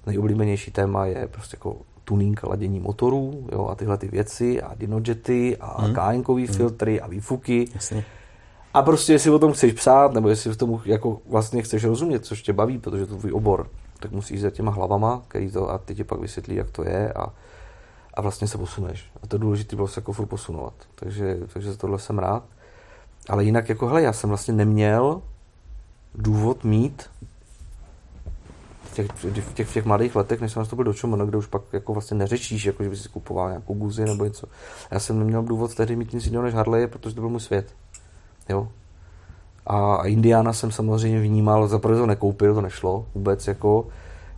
[0.06, 5.56] nejoblíbenější téma je prostě jako tuning ladění motorů jo, a tyhle ty věci a dynojety
[5.56, 5.94] a hmm.
[5.94, 6.56] kájenkový hmm.
[6.56, 7.68] filtry a výfuky.
[7.74, 8.04] Jasně.
[8.74, 12.24] A prostě jestli o tom chceš psát, nebo jestli v tomu jako vlastně chceš rozumět,
[12.24, 13.68] což tě baví, protože to je tvůj obor,
[14.00, 17.12] tak musíš za těma hlavama, který to, a ty ti pak vysvětlí, jak to je
[17.12, 17.32] a,
[18.14, 19.10] a vlastně se posuneš.
[19.22, 20.74] A to důležité bylo se jako furt posunovat.
[20.94, 22.44] Takže, takže za tohle jsem rád.
[23.28, 25.22] Ale jinak jako, hele, já jsem vlastně neměl
[26.16, 27.02] důvod mít
[28.84, 31.46] v těch, v těch, v těch mladých letech, než jsem nastoupil do Čomona, kde už
[31.46, 34.46] pak jako vlastně neřešíš, jako že by si kupoval nějakou guzi nebo něco.
[34.90, 37.74] Já jsem neměl důvod tehdy mít nic jiného než Harley, protože to byl můj svět.
[38.48, 38.68] Jo.
[39.66, 43.86] A Indiana jsem samozřejmě vnímal, za to nekoupil, to nešlo vůbec jako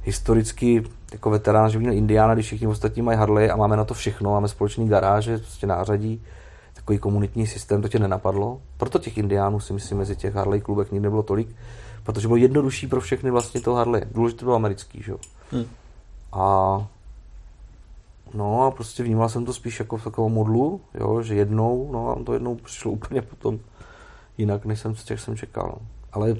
[0.02, 3.94] historicky jako veterán, že měl Indiana, když všichni ostatní mají Harley a máme na to
[3.94, 6.22] všechno, máme společný garáže, prostě nářadí,
[6.88, 8.60] takový komunitní systém, to tě nenapadlo.
[8.76, 11.48] Proto těch Indiánů si myslím mezi těch Harley klubech nikdy nebylo tolik,
[12.02, 14.02] protože bylo jednodušší pro všechny vlastně to Harley.
[14.12, 15.18] Důležité bylo americký, že jo.
[15.52, 15.64] Hmm.
[16.32, 16.86] A
[18.34, 22.08] no a prostě vnímal jsem to spíš jako v takovou modlu, jo, že jednou, no
[22.10, 23.58] a to jednou přišlo úplně potom
[24.38, 25.78] jinak, než jsem, těch jsem čekal.
[26.12, 26.34] Ale,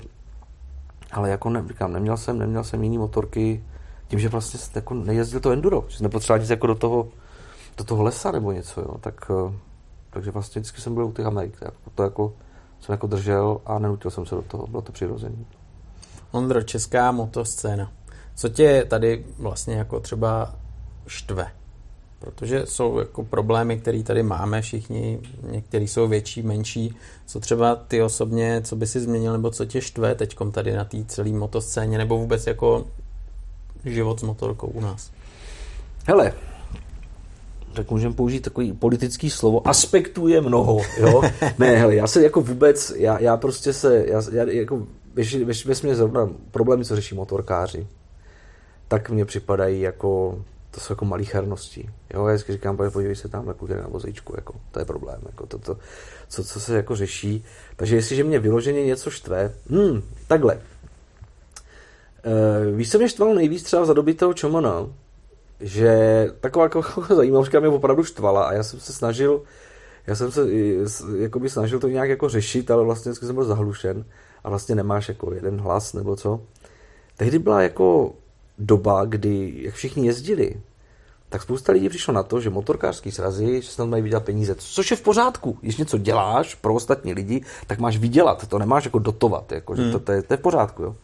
[1.13, 3.65] ale jako ne, říkám, neměl jsem, neměl jsem jiný motorky,
[4.09, 7.09] tím, že vlastně jako nejezdil to enduro, že jsem nepotřeboval nic jako do toho,
[7.77, 9.68] do toho lesa nebo něco, jo, tak, eh,
[10.11, 12.33] takže vlastně vždycky jsem byl u těch Amerik, jako to jako
[12.81, 15.37] jsem jako držel a nenutil jsem se do toho, bylo to přirozené.
[16.31, 17.93] Ondro, česká motoscéna.
[18.35, 20.55] Co tě tady vlastně jako třeba
[21.07, 21.47] štve?
[22.19, 26.97] Protože jsou jako problémy, které tady máme všichni, některý jsou větší, menší.
[27.27, 30.85] Co třeba ty osobně, co by si změnil, nebo co tě štve teď tady na
[30.85, 32.87] té celé motoscéně, nebo vůbec jako
[33.85, 35.11] život s motorkou u nás?
[36.07, 36.33] Hele,
[37.79, 41.23] tak můžeme použít takový politický slovo, aspektů je mnoho, jo?
[41.59, 45.75] ne, hele, já se jako vůbec, já, já prostě se, já, já jako, ve, ve,
[45.85, 47.87] ve zrovna problémy, co řeší motorkáři,
[48.89, 51.91] tak mně připadají jako to jsou jako malichernosti.
[52.15, 55.47] Jo, já vždycky říkám, podívej se tam jako na vozíčku, jako, to je problém, jako
[55.47, 55.79] to, to,
[56.29, 57.45] co, co se jako řeší.
[57.77, 60.61] Takže jestliže mě vyloženě něco štve, hmm, takhle.
[62.25, 64.87] E, víš, co mě štvalo nejvíc třeba za doby toho Čomona?
[65.61, 66.83] Že taková jako,
[67.15, 69.43] zajímavka mě opravdu štvala a já jsem se snažil,
[70.07, 70.47] já jsem se
[71.17, 74.05] jakoby snažil to nějak jako řešit, ale vlastně jsem byl zahlušen
[74.45, 76.41] a vlastně nemáš jako jeden hlas nebo co.
[77.17, 78.15] Tehdy byla jako
[78.59, 80.61] doba, kdy jak všichni jezdili,
[81.29, 84.91] tak spousta lidí přišlo na to, že motorkářský srazy, že snad mají vydělat peníze, což
[84.91, 85.59] je v pořádku.
[85.61, 89.83] Když něco děláš pro ostatní lidi, tak máš vydělat, to nemáš jako dotovat, jako, že
[89.83, 89.93] hmm.
[89.93, 90.83] to, to, je, to je v pořádku.
[90.83, 90.97] Jo.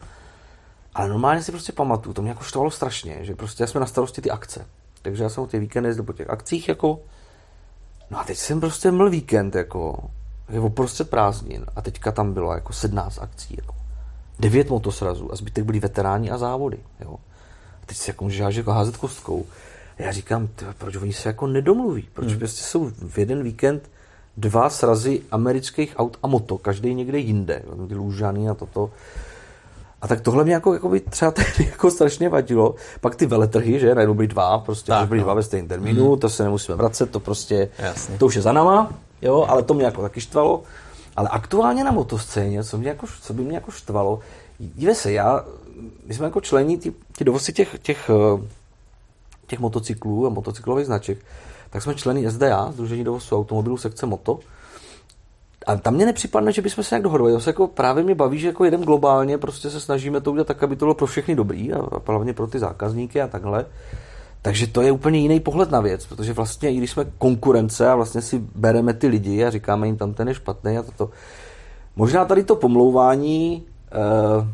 [0.95, 4.21] Ale normálně si prostě pamatuju, to mě jako štvalo strašně, že prostě jsme na starosti
[4.21, 4.65] ty akce.
[5.01, 6.99] Takže já jsem o ty víkendy jezdil po těch akcích, jako,
[8.09, 10.09] no a teď jsem prostě měl víkend, jako,
[10.49, 13.75] je oprostřed prázdnin a teďka tam bylo jako 17 akcí, jako,
[14.39, 17.15] devět motosrazů a zbytek byli veteráni a závody, jo.
[17.83, 19.45] A teď si jako můžeš jako házet kostkou.
[19.97, 22.07] A já říkám, tyhle, proč oni se jako nedomluví?
[22.13, 22.39] Proč hmm.
[22.39, 23.89] prostě jsou v jeden víkend
[24.37, 28.91] dva srazy amerických aut a moto, každý někde jinde, ty lůžany a toto.
[30.01, 32.75] A tak tohle mě jako, jako by třeba tehdy jako strašně vadilo.
[33.01, 35.23] Pak ty veletrhy, že najednou byly dva, prostě, tak, byly no.
[35.23, 36.19] dva ve stejném termínu, mm.
[36.19, 38.17] to se nemusíme vracet, to prostě, Jasně.
[38.17, 40.63] to už je za náma, jo, ale to mě jako taky štvalo.
[41.15, 44.19] Ale aktuálně na motoscéně, co, mě jako, co by mě jako štvalo,
[44.59, 45.45] dívej se, já,
[46.05, 48.47] my jsme jako člení, ty, ty dovozci těch, těch, eh,
[49.47, 51.17] těch motocyklů a motocyklových značek,
[51.69, 54.39] tak jsme členy SDA, Združení dovozců automobilů sekce Moto,
[55.65, 57.41] a tam mě nepřipadne, že bychom se nějak dohodli.
[57.41, 60.63] se jako právě mě baví, že jako jeden globálně prostě se snažíme to udělat tak,
[60.63, 63.65] aby to bylo pro všechny dobrý a hlavně pro ty zákazníky a takhle.
[64.41, 67.95] Takže to je úplně jiný pohled na věc, protože vlastně i když jsme konkurence a
[67.95, 71.09] vlastně si bereme ty lidi a říkáme jim tam ten je špatný a toto.
[71.95, 74.47] Možná tady to pomlouvání, eh,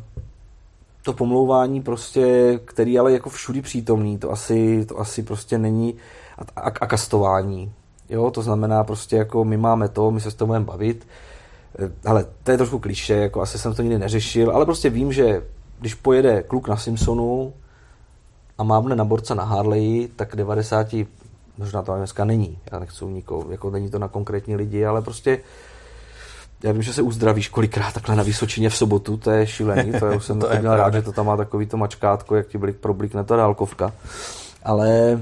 [1.04, 5.96] to pomlouvání prostě, který ale jako všudy přítomný, to asi, to asi prostě není
[6.38, 7.72] a, a, a kastování.
[8.12, 11.08] Jo, to znamená prostě jako my máme to, my se s tom budeme bavit.
[12.06, 15.42] Ale to je trošku kliše, jako asi jsem to nikdy neřešil, ale prostě vím, že
[15.80, 17.54] když pojede kluk na Simpsonu
[18.58, 20.88] a mávne na borce na Harley, tak 90,
[21.58, 25.40] možná to dneska není, já nechci nikoho, jako není to na konkrétní lidi, ale prostě
[26.64, 30.06] já vím, že se uzdravíš kolikrát takhle na Vysočině v sobotu, to je šílený, to
[30.06, 32.58] já už jsem to měl rád, že to tam má takový to mačkátko, jak ti
[32.58, 33.94] blik, problikne ta dálkovka.
[34.64, 35.20] Ale,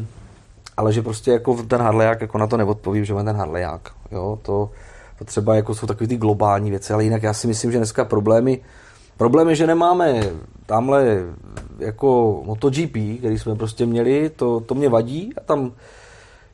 [0.80, 4.40] ale že prostě jako ten Harleják, jako na to neodpovím, že mám ten Harleják, jo,
[4.42, 4.72] to,
[5.18, 8.06] to třeba jako jsou takové ty globální věci, ale jinak já si myslím, že dneska
[8.06, 8.60] problémy,
[9.18, 10.22] problém je, že nemáme
[10.66, 11.24] tamhle
[11.80, 15.72] jako MotoGP, který jsme prostě měli, to, to mě vadí a tam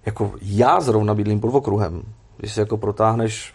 [0.06, 2.02] jako já zrovna bydlím pod okruhem.
[2.38, 3.54] Když si jako protáhneš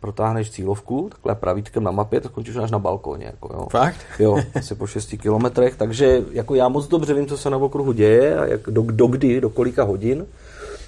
[0.00, 3.26] protáhneš cílovku, takhle pravítkem na mapě, tak skončíš až na balkóně.
[3.26, 3.66] Jako, jo.
[3.70, 3.96] Fakt?
[4.18, 7.92] Jo, asi po 6 kilometrech, takže jako já moc dobře vím, co se na okruhu
[7.92, 10.26] děje a jak, do, do kdy, do kolika hodin.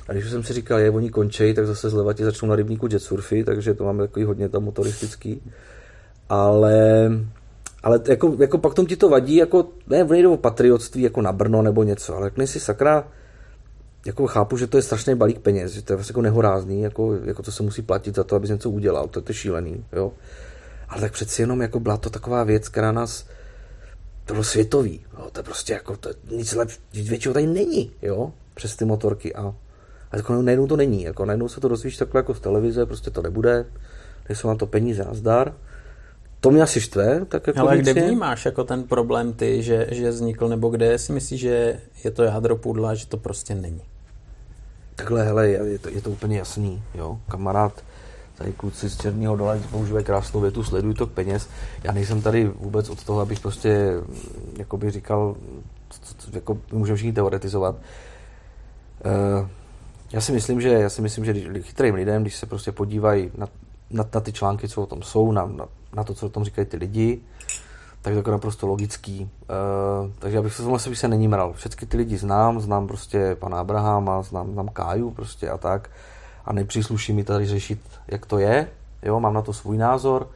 [0.08, 2.88] A když jsem si říkal, je, oni končí, tak zase zleva ti začnou na rybníku
[2.92, 5.42] jetsurfy, takže to máme takový hodně tam motoristický.
[6.28, 7.10] Ale,
[7.82, 11.32] ale jako, jako pak tom ti to vadí, jako ne, nejde o patriotství jako na
[11.32, 13.04] Brno nebo něco, ale jak si sakra,
[14.08, 17.14] jako chápu, že to je strašný balík peněz, že to je vlastně jako nehorázný, jako,
[17.24, 20.12] jako to se musí platit za to, aby něco udělal, to, to je šílený, jo.
[20.88, 23.26] Ale tak přeci jenom jako byla to taková věc, která nás,
[24.24, 25.28] to bylo světový, jo?
[25.32, 29.54] to je prostě jako, to, nic lep, většího tady není, jo, přes ty motorky a,
[30.10, 33.10] a jako najednou to není, jako najednou se to dozvíš takhle jako z televize, prostě
[33.10, 33.66] to nebude,
[34.28, 35.54] nejsou na to peníze na zdar,
[36.40, 37.24] to mě asi štve.
[37.28, 41.12] Tak jako Ale kde vnímáš jako ten problém ty, že, že vznikl, nebo kde si
[41.12, 43.82] myslíš, že je to jádro pudla, že to prostě není?
[44.98, 47.18] Takhle, hele, je to, je to úplně jasný, jo.
[47.28, 47.84] Kamarád,
[48.34, 51.48] tady kluci z Černého dole používají krásnou větu, sleduj to peněz.
[51.84, 53.92] Já nejsem tady vůbec od toho, abych prostě,
[54.56, 55.36] jako bych říkal,
[56.32, 57.74] jako můžeme všichni teoretizovat.
[57.74, 59.48] Uh,
[60.12, 63.48] já si myslím, že, já si myslím, že chytrým lidem, když se prostě podívají na,
[63.90, 65.66] na, na ty články, co o tom jsou, na, na,
[65.96, 67.20] na to, co o tom říkají ty lidi,
[68.02, 69.20] tak to je naprosto logický.
[69.22, 71.52] Uh, takže já bych se tomhle se není mral.
[71.52, 75.90] Všechny ty lidi znám, znám prostě pana Abrahama, znám, znám Káju prostě a tak.
[76.44, 78.68] A nepřísluší mi tady řešit, jak to je.
[79.02, 80.28] Jo, mám na to svůj názor.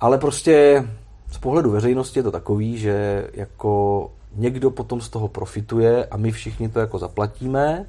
[0.00, 0.84] Ale prostě
[1.32, 6.32] z pohledu veřejnosti je to takový, že jako někdo potom z toho profituje a my
[6.32, 7.86] všichni to jako zaplatíme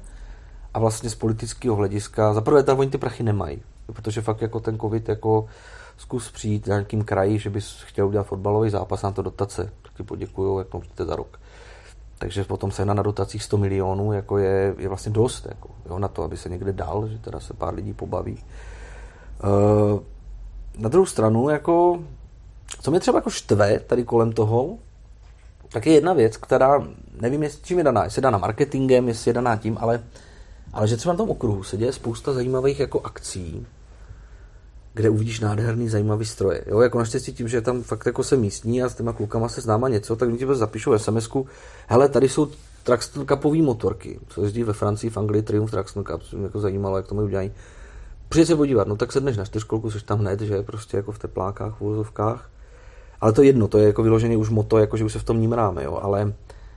[0.74, 3.62] a vlastně z politického hlediska, zaprvé tam oni ty prachy nemají,
[3.92, 5.46] protože fakt jako ten covid jako
[5.96, 9.72] zkus přijít na nějakým kraji, že bys chtěl udělat fotbalový zápas na to dotace.
[9.82, 11.40] Tak ti poděkuju, jak můžete za rok.
[12.18, 16.08] Takže potom se na dotacích 100 milionů jako je, je vlastně dost jako, jo, na
[16.08, 18.44] to, aby se někde dal, že teda se pár lidí pobaví.
[19.44, 20.00] Uh,
[20.78, 21.98] na druhou stranu, jako,
[22.82, 24.78] co mě třeba jako štve tady kolem toho,
[25.68, 26.86] tak je jedna věc, která
[27.20, 30.04] nevím, jestli čím je daná, jestli je daná marketingem, jestli je daná tím, ale,
[30.72, 33.66] ale že třeba na tom okruhu se děje spousta zajímavých jako akcí,
[34.94, 36.64] kde uvidíš nádherný, zajímavý stroje.
[36.66, 39.60] Jo, jako naštěstí tím, že tam fakt jako se místní a s těma klukama se
[39.60, 41.28] známa něco, tak oni ti zapíšou sms
[41.86, 42.48] hele, tady jsou
[42.82, 46.60] Traxton Cupové motorky, co jezdí ve Francii, v Anglii, Triumph Traxton Cup, co mě jako
[46.60, 47.52] zajímalo, jak to mají udělají.
[48.28, 51.18] Přijď se podívat, no tak sedneš na čtyřkolku, jsi tam hned, že prostě jako v
[51.18, 52.50] teplákách, v úvozovkách.
[53.20, 55.24] Ale to je jedno, to je jako vyloženě už moto, jako že už se v
[55.24, 56.34] tom nímráme, jo, ale,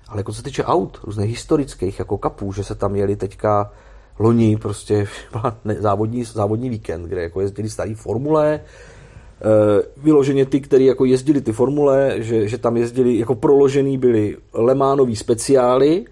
[0.07, 3.71] ale jako co se týče aut, různých historických, jako kapů, že se tam jeli teďka
[4.19, 5.07] loni prostě
[5.79, 8.61] závodní, závodní víkend, kde jako jezdili starý formule, e,
[9.97, 15.15] vyloženě ty, kteří jako jezdili ty formule, že, že tam jezdili, jako proložený byly Lemánový
[15.15, 16.05] speciály,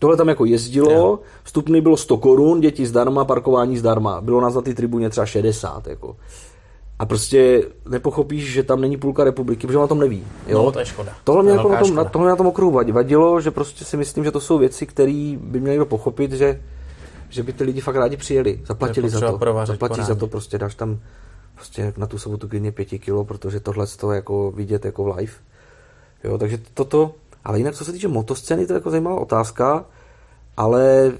[0.00, 4.20] Tohle tam jako jezdilo, vstupný bylo 100 korun, děti zdarma, parkování zdarma.
[4.20, 5.86] Bylo nás na ty tribuně třeba 60.
[5.86, 6.16] Jako.
[6.98, 10.24] A prostě nepochopíš, že tam není půlka republiky, protože on na tom neví.
[10.46, 10.62] Jo?
[10.64, 11.12] No, to je škoda.
[11.24, 13.96] Tohle mě, jako na tom, na, tohle mě na tom okruhu vadilo, že prostě si
[13.96, 16.62] myslím, že to jsou věci, které by měli pochopit, že
[17.30, 20.74] že by ty lidi fakt rádi přijeli, zaplatili za to, zaplatí za to, prostě dáš
[20.74, 20.98] tam
[21.54, 25.32] prostě na tu sobotu klidně pěti kilo, protože tohle to jako vidět jako v live.
[26.24, 29.84] Jo, takže toto, ale jinak co se týče motoscény, to je jako zajímavá otázka,
[30.56, 31.12] ale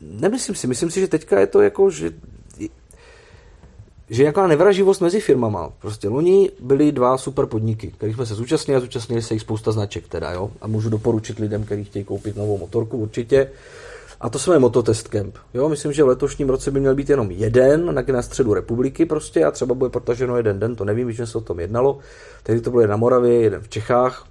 [0.00, 2.12] nemyslím si, myslím si, že teďka je to jako, že
[4.10, 5.70] že nějaká nevraživost mezi firmama.
[5.78, 9.72] Prostě loni byly dva super podniky, kterých jsme se zúčastnili a zúčastnili se jich spousta
[9.72, 10.50] značek teda, jo.
[10.60, 13.50] A můžu doporučit lidem, kteří chtějí koupit novou motorku určitě.
[14.20, 15.36] A to jsme Mototest Camp.
[15.54, 19.06] Jo, myslím, že v letošním roce by měl být jenom jeden, na, na středu republiky
[19.06, 21.98] prostě a třeba bude protaženo jeden den, to nevím, že se o tom jednalo.
[22.42, 24.26] Tehdy to bylo na Moravě, jeden v Čechách.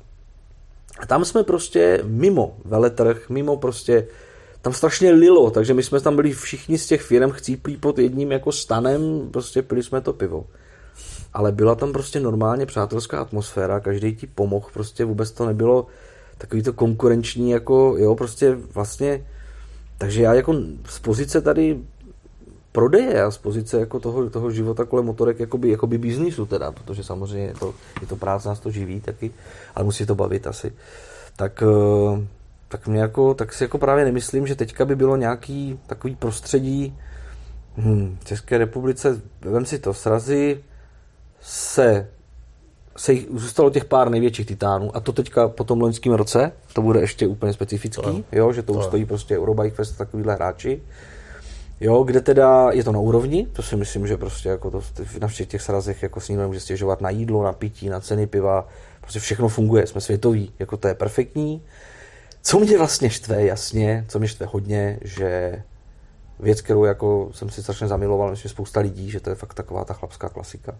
[0.99, 4.07] A tam jsme prostě mimo veletrh, mimo prostě
[4.61, 8.31] tam strašně lilo, takže my jsme tam byli všichni z těch firm chcíplí pod jedním
[8.31, 10.45] jako stanem, prostě pili jsme to pivo.
[11.33, 15.87] Ale byla tam prostě normálně přátelská atmosféra, každý ti pomohl, prostě vůbec to nebylo
[16.37, 19.25] takový to konkurenční, jako jo, prostě vlastně
[19.99, 20.55] takže já jako
[20.85, 21.79] z pozice tady
[22.71, 27.03] prodeje a z pozice jako toho, toho života kolem motorek jakoby, jakoby biznisu teda, protože
[27.03, 29.31] samozřejmě je to, je to práce, nás to živí taky,
[29.75, 30.73] ale musí to bavit asi.
[31.35, 32.27] Tak, eh,
[32.67, 36.97] tak, mě jako, tak si jako právě nemyslím, že teďka by bylo nějaký takový prostředí,
[38.19, 40.63] v České republice, vem si to, srazy
[41.41, 42.09] se,
[42.99, 46.81] se jich, zůstalo těch pár největších titánů a to teďka po tom loňském roce, to
[46.81, 50.81] bude ještě úplně specifický, to jo, že to, to stojí prostě Eurobike Fest takovýhle hráči.
[51.81, 54.81] Jo, kde teda je to na úrovni, to si myslím, že prostě jako to,
[55.19, 58.67] na všech těch srazech jako si může stěžovat na jídlo, na pití, na ceny piva,
[59.01, 61.63] prostě všechno funguje, jsme světoví, jako to je perfektní.
[62.41, 65.61] Co mě vlastně štve, jasně, co mě štve hodně, že
[66.39, 69.85] věc, kterou jako jsem si strašně zamiloval, myslím, spousta lidí, že to je fakt taková
[69.85, 70.77] ta chlapská klasika,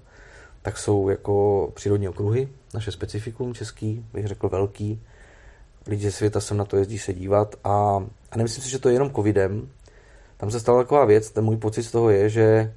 [0.61, 5.01] tak jsou jako přírodní okruhy, naše specifikum český, bych řekl velký.
[5.87, 8.89] Lidi ze světa sem na to jezdí se dívat a, a nemyslím si, že to
[8.89, 9.69] je jenom covidem.
[10.37, 12.73] Tam se stala taková věc, ten můj pocit z toho je, že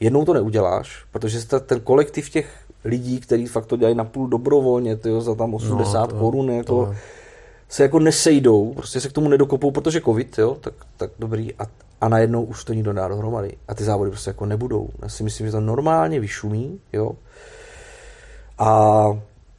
[0.00, 5.20] jednou to neuděláš, protože ten kolektiv těch lidí, kteří fakt to dělají napůl dobrovolně, tyjo,
[5.20, 6.94] za tam 80 no, to, korun, jako, to
[7.70, 11.54] se jako nesejdou, prostě se k tomu nedokopou, protože covid, jo, tak, tak dobrý.
[11.54, 11.66] A,
[12.00, 13.56] a najednou už to nikdo dá dohromady.
[13.68, 14.88] A ty závody prostě jako nebudou.
[15.02, 17.12] Já si myslím, že to normálně vyšumí, jo.
[18.58, 19.04] A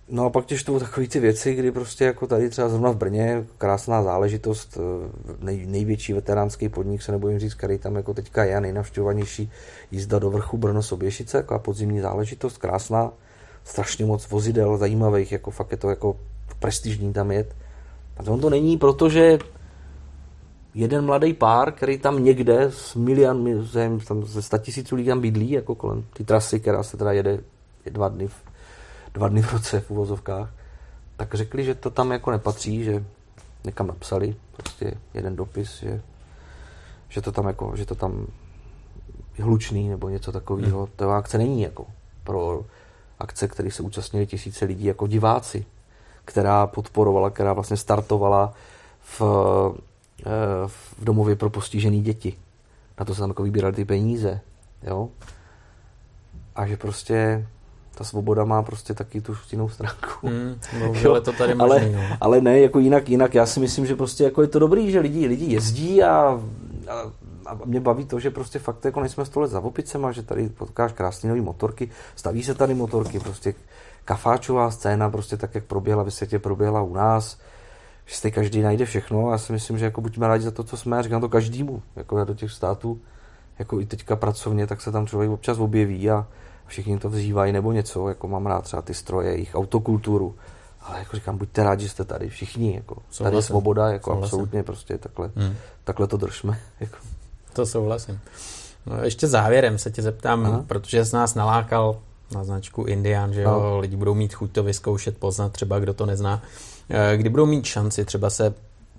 [0.09, 2.97] no a pak těž to takové ty věci, kdy prostě jako tady třeba zrovna v
[2.97, 8.43] Brně, krásná záležitost, eh, nej, největší veteránský podnik, se nebojím říct, který tam jako teďka
[8.43, 9.51] je, nejnavštěvovanější
[9.91, 13.11] jízda do vrchu Brno Soběšice, jako podzimní záležitost, krásná,
[13.63, 16.17] strašně moc vozidel zajímavých, jako fakt je to jako
[16.59, 17.55] prestižní tam jet.
[18.21, 19.39] A to on to není, protože
[20.73, 23.61] jeden mladý pár, který tam někde s milion,
[24.07, 27.39] tam ze 100 tisíců lidí tam bydlí, jako kolem ty trasy, která se teda jede
[27.89, 28.35] dva dny, v,
[29.13, 30.53] dva dny v roce v uvozovkách,
[31.17, 33.05] tak řekli, že to tam jako nepatří, že
[33.65, 36.01] někam napsali prostě jeden dopis, že,
[37.09, 38.27] že to tam jako, že to tam
[39.37, 40.79] je hlučný nebo něco takového.
[40.79, 40.91] Hmm.
[40.95, 41.85] To akce není jako
[42.23, 42.65] pro
[43.19, 45.65] akce, které se účastnili tisíce lidí jako diváci,
[46.31, 48.53] která podporovala, která vlastně startovala
[49.01, 49.21] v
[50.25, 52.37] Eh, v domově pro postižený děti.
[52.99, 54.39] Na to se tam jako vybírali ty peníze.
[54.83, 55.09] Jo?
[56.55, 57.47] A že prostě
[57.95, 60.07] ta svoboda má prostě taky tu jinou stránku.
[60.29, 60.59] Mm,
[61.09, 62.17] ale to tady možný, ale, no.
[62.21, 64.99] ale ne, jako jinak, jinak já si myslím, že prostě jako je to dobrý, že
[64.99, 66.41] lidi, lidi jezdí a,
[66.87, 67.11] a,
[67.45, 70.93] a mě baví to, že prostě fakt jako nejsme stole za opicema, že tady potkáš
[70.93, 73.53] krásné nové motorky, staví se tady motorky, prostě
[74.05, 77.37] kafáčová scéna, prostě tak, jak proběhla ve světě, proběhla u nás,
[78.05, 80.63] že si každý najde všechno a já si myslím, že jako buďme rádi za to,
[80.63, 83.01] co jsme, a říkám to každému, jako já do těch států,
[83.59, 86.27] jako i teďka pracovně, tak se tam člověk občas objeví a
[86.67, 90.35] všichni to vzývají nebo něco, jako mám rád třeba ty stroje, jejich autokulturu,
[90.81, 93.23] ale jako říkám, buďte rádi, že jste tady, všichni, jako, souhlasím.
[93.23, 94.23] tady je svoboda, jako souhlasím.
[94.23, 95.55] absolutně prostě takhle, hmm.
[95.83, 96.59] takhle to držme.
[96.79, 96.97] Jako.
[97.53, 98.19] To souhlasím.
[98.85, 100.63] No, ještě závěrem se tě zeptám, Aha.
[100.67, 101.99] protože jsi nás nalákal
[102.31, 103.79] na značku Indian, že jo, no.
[103.79, 106.41] lidi budou mít chuť to vyzkoušet, poznat třeba, kdo to nezná.
[106.89, 108.53] Eh, kdy budou mít šanci třeba se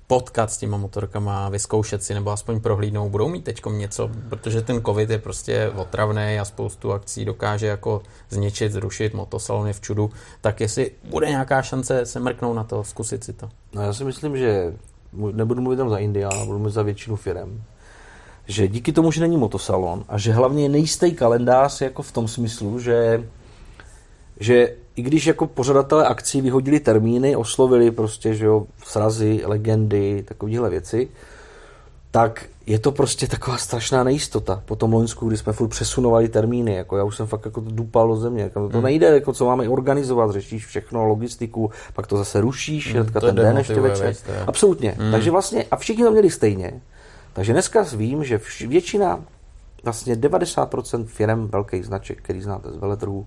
[0.07, 4.83] potkat s těma motorkama, vyzkoušet si nebo aspoň prohlídnout, budou mít teď něco, protože ten
[4.85, 10.11] covid je prostě otravný a spoustu akcí dokáže jako zničit, zrušit, motosalony v čudu,
[10.41, 13.49] tak jestli bude nějaká šance se mrknout na to, zkusit si to.
[13.75, 14.73] No já si myslím, že
[15.13, 17.63] nebudu mluvit tam za Indiana, budu mluvit za většinu firm,
[18.47, 22.29] že díky tomu, že není motosalon a že hlavně je nejistý kalendář jako v tom
[22.29, 23.25] smyslu, že
[24.41, 30.71] že i když jako pořadatelé akcí vyhodili termíny, oslovili prostě, že jo, srazy, legendy, takovéhle
[30.71, 31.09] věci,
[32.11, 34.63] tak je to prostě taková strašná nejistota.
[34.65, 38.09] Po tom Loňsku, kdy jsme furt přesunovali termíny, jako já už jsem fakt jako dupal
[38.09, 38.43] do země.
[38.43, 38.85] Jako to hmm.
[38.85, 43.35] nejde, jako co máme organizovat, řešíš všechno, logistiku, pak to zase rušíš, hmm, to ten
[43.35, 44.15] den ještě večer.
[44.47, 44.95] Absolutně.
[44.99, 45.13] Hmm.
[45.13, 46.81] Takže vlastně, a všichni to měli stejně.
[47.33, 49.25] Takže dneska vím, že většina,
[49.85, 53.27] vlastně 90% firm velkých značek, který znáte z veletrhů,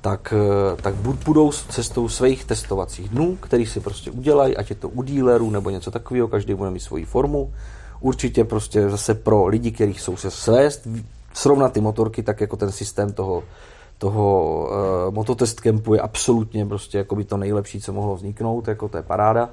[0.00, 0.94] tak, eh, tak
[1.24, 5.70] budou cestou svých testovacích dnů, který si prostě udělají, ať je to u dílerů nebo
[5.70, 7.52] něco takového, každý bude mít svoji formu.
[8.00, 10.88] Určitě prostě zase pro lidi, kteří jsou se svést,
[11.32, 13.42] srovnat ty motorky, tak jako ten systém toho,
[13.98, 14.68] toho
[15.08, 18.96] uh, mototest campu je absolutně prostě jako by to nejlepší, co mohlo vzniknout, jako to
[18.96, 19.50] je paráda.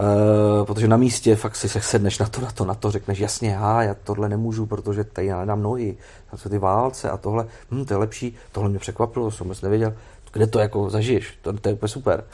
[0.00, 3.18] Uh, protože na místě fakt si se sedneš na to, na to, na to, řekneš
[3.18, 5.96] jasně, já, já tohle nemůžu, protože tady já nedám nohy,
[6.30, 9.62] tam jsou ty válce a tohle, hm, to je lepší, tohle mě překvapilo, jsem vůbec
[9.62, 9.94] nevěděl,
[10.32, 12.24] kde to jako zažiješ, to, to je úplně super,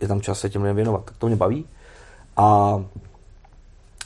[0.00, 1.66] je tam čas se těm lidem věnovat, tak to mě baví.
[2.36, 2.80] A,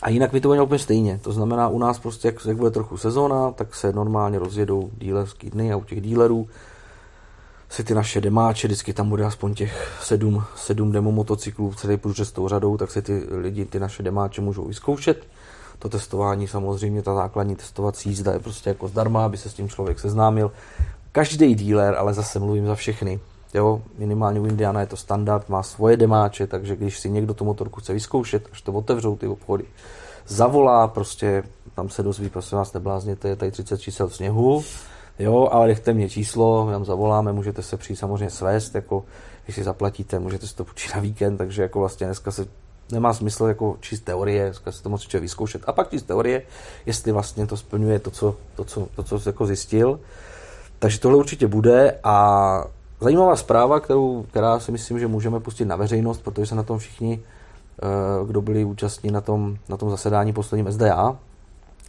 [0.02, 2.70] a jinak mi to bylo úplně stejně, to znamená u nás prostě, jak, jak bude
[2.70, 6.48] trochu sezóna, tak se normálně rozjedou dílerský dny a u těch dílerů
[7.72, 12.32] si ty naše demáče, vždycky tam bude aspoň těch sedm, sedm demo motocyklů celý průřez
[12.32, 15.26] tou řadou, tak si ty lidi ty naše demáče můžou vyzkoušet.
[15.78, 19.68] To testování samozřejmě, ta základní testovací jízda je prostě jako zdarma, aby se s tím
[19.68, 20.52] člověk seznámil.
[21.12, 23.20] Každý dealer, ale zase mluvím za všechny,
[23.54, 27.44] Jo, minimálně u Indiana je to standard, má svoje demáče, takže když si někdo tu
[27.44, 29.64] motorku chce vyzkoušet, až to otevřou ty obchody,
[30.26, 31.42] zavolá prostě
[31.74, 34.64] tam se dozví, prosím vás, neblázněte, je tady 30 čísel sněhu,
[35.18, 39.04] jo, ale nechte mě číslo, my vám zavoláme, můžete se přijít samozřejmě svést, jako
[39.44, 42.46] když si zaplatíte, můžete si to počít na víkend, takže jako vlastně dneska se
[42.92, 45.62] nemá smysl jako číst teorie, dneska se to moc člověk vyzkoušet.
[45.66, 46.42] A pak číst teorie,
[46.86, 50.00] jestli vlastně to splňuje to, co, to, co, to, co jako zjistil.
[50.78, 52.64] Takže tohle určitě bude a
[53.00, 56.78] zajímavá zpráva, kterou, která si myslím, že můžeme pustit na veřejnost, protože se na tom
[56.78, 57.20] všichni,
[57.82, 57.86] eh,
[58.26, 61.16] kdo byli účastní na tom, na tom zasedání posledním SDA,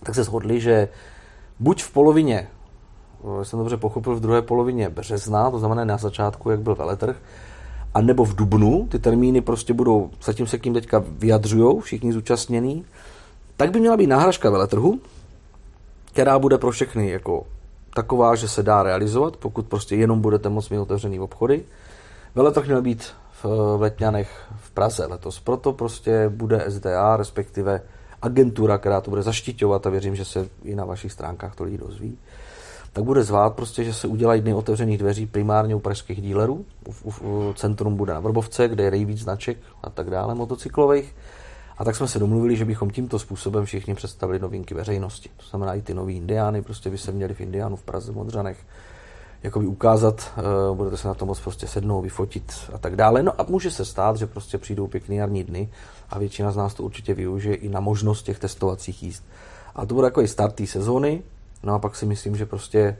[0.04, 0.88] tak se shodli, že
[1.60, 2.48] buď v polovině,
[3.44, 7.16] jsem dobře pochopil, v druhé polovině března, to znamená na začátku, jak byl veletrh,
[7.94, 12.14] a nebo v Dubnu, ty termíny prostě budou, zatím se k tím teďka vyjadřují všichni
[12.14, 12.86] zúčastnění,
[13.58, 15.00] tak by měla být náhražka veletrhu,
[16.12, 17.44] která bude pro všechny jako
[17.94, 21.64] taková, že se dá realizovat, pokud prostě jenom budete moct mít otevřený obchody.
[22.36, 23.04] Veletrh měl být
[23.44, 23.45] v,
[23.78, 27.82] v Letňanech v Praze letos, proto prostě bude SDA, respektive
[28.22, 31.78] agentura, která to bude zaštiťovat a věřím, že se i na vašich stránkách to lidi
[31.78, 32.18] dozví,
[32.94, 36.65] tak bude zvát prostě, že se udělají dny otevřených dveří primárně u pražských dílerů.
[36.88, 41.15] U, u, u centrum bude na Vrbovce, kde je nejvíc značek a tak dále motocyklových.
[41.78, 45.30] A tak jsme se domluvili, že bychom tímto způsobem všichni představili novinky veřejnosti.
[45.38, 48.15] To znamená i ty nový Indiány, prostě by se měli v Indiánu v Praze, v
[48.15, 48.57] Modřanech,
[49.44, 50.32] jakoby ukázat,
[50.70, 53.24] uh, budete se na to moc prostě sednout, vyfotit a tak dále.
[53.24, 55.70] No a může se stát, že prostě přijdou pěkný jarní dny
[56.10, 59.24] a většina z nás to určitě využije i na možnost těch testovacích jízd.
[59.76, 61.24] A to bude jako i start té sezóny,
[61.64, 62.98] no a pak si myslím, že prostě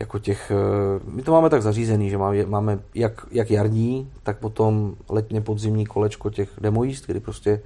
[0.00, 4.38] jako těch, eh, my to máme tak zařízený, že máme, máme jak, jak jarní, tak
[4.38, 7.60] potom letně podzimní kolečko těch demojíst, kdy prostě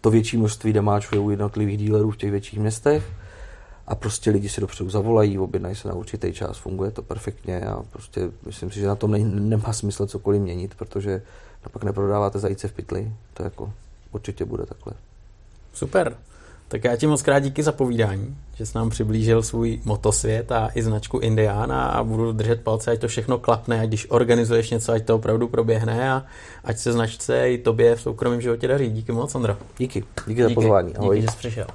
[0.00, 3.12] to větší množství demáčů je u jednotlivých dílerů v těch větších městech
[3.86, 7.82] a prostě lidi si dopředu zavolají, objednají se na určitý čas, funguje to perfektně a
[7.92, 11.22] prostě myslím si, že na tom ne, nemá smysl cokoliv měnit, protože
[11.72, 13.72] pak neprodáváte zajíce v pytli, to jako
[14.12, 14.92] určitě bude takhle.
[15.72, 16.16] Super.
[16.68, 20.68] Tak já ti moc krát díky za povídání, že jsi nám přiblížil svůj motosvět a
[20.74, 24.92] i značku Indiana a budu držet palce, ať to všechno klapne, ať když organizuješ něco,
[24.92, 26.26] ať to opravdu proběhne a
[26.64, 28.90] ať se značce i tobě v soukromém životě daří.
[28.90, 29.56] Díky moc, Andro.
[29.78, 30.96] Díky, díky, díky za pozvání.
[30.96, 31.16] Ahoj.
[31.16, 31.66] Díky, že jsi přišel.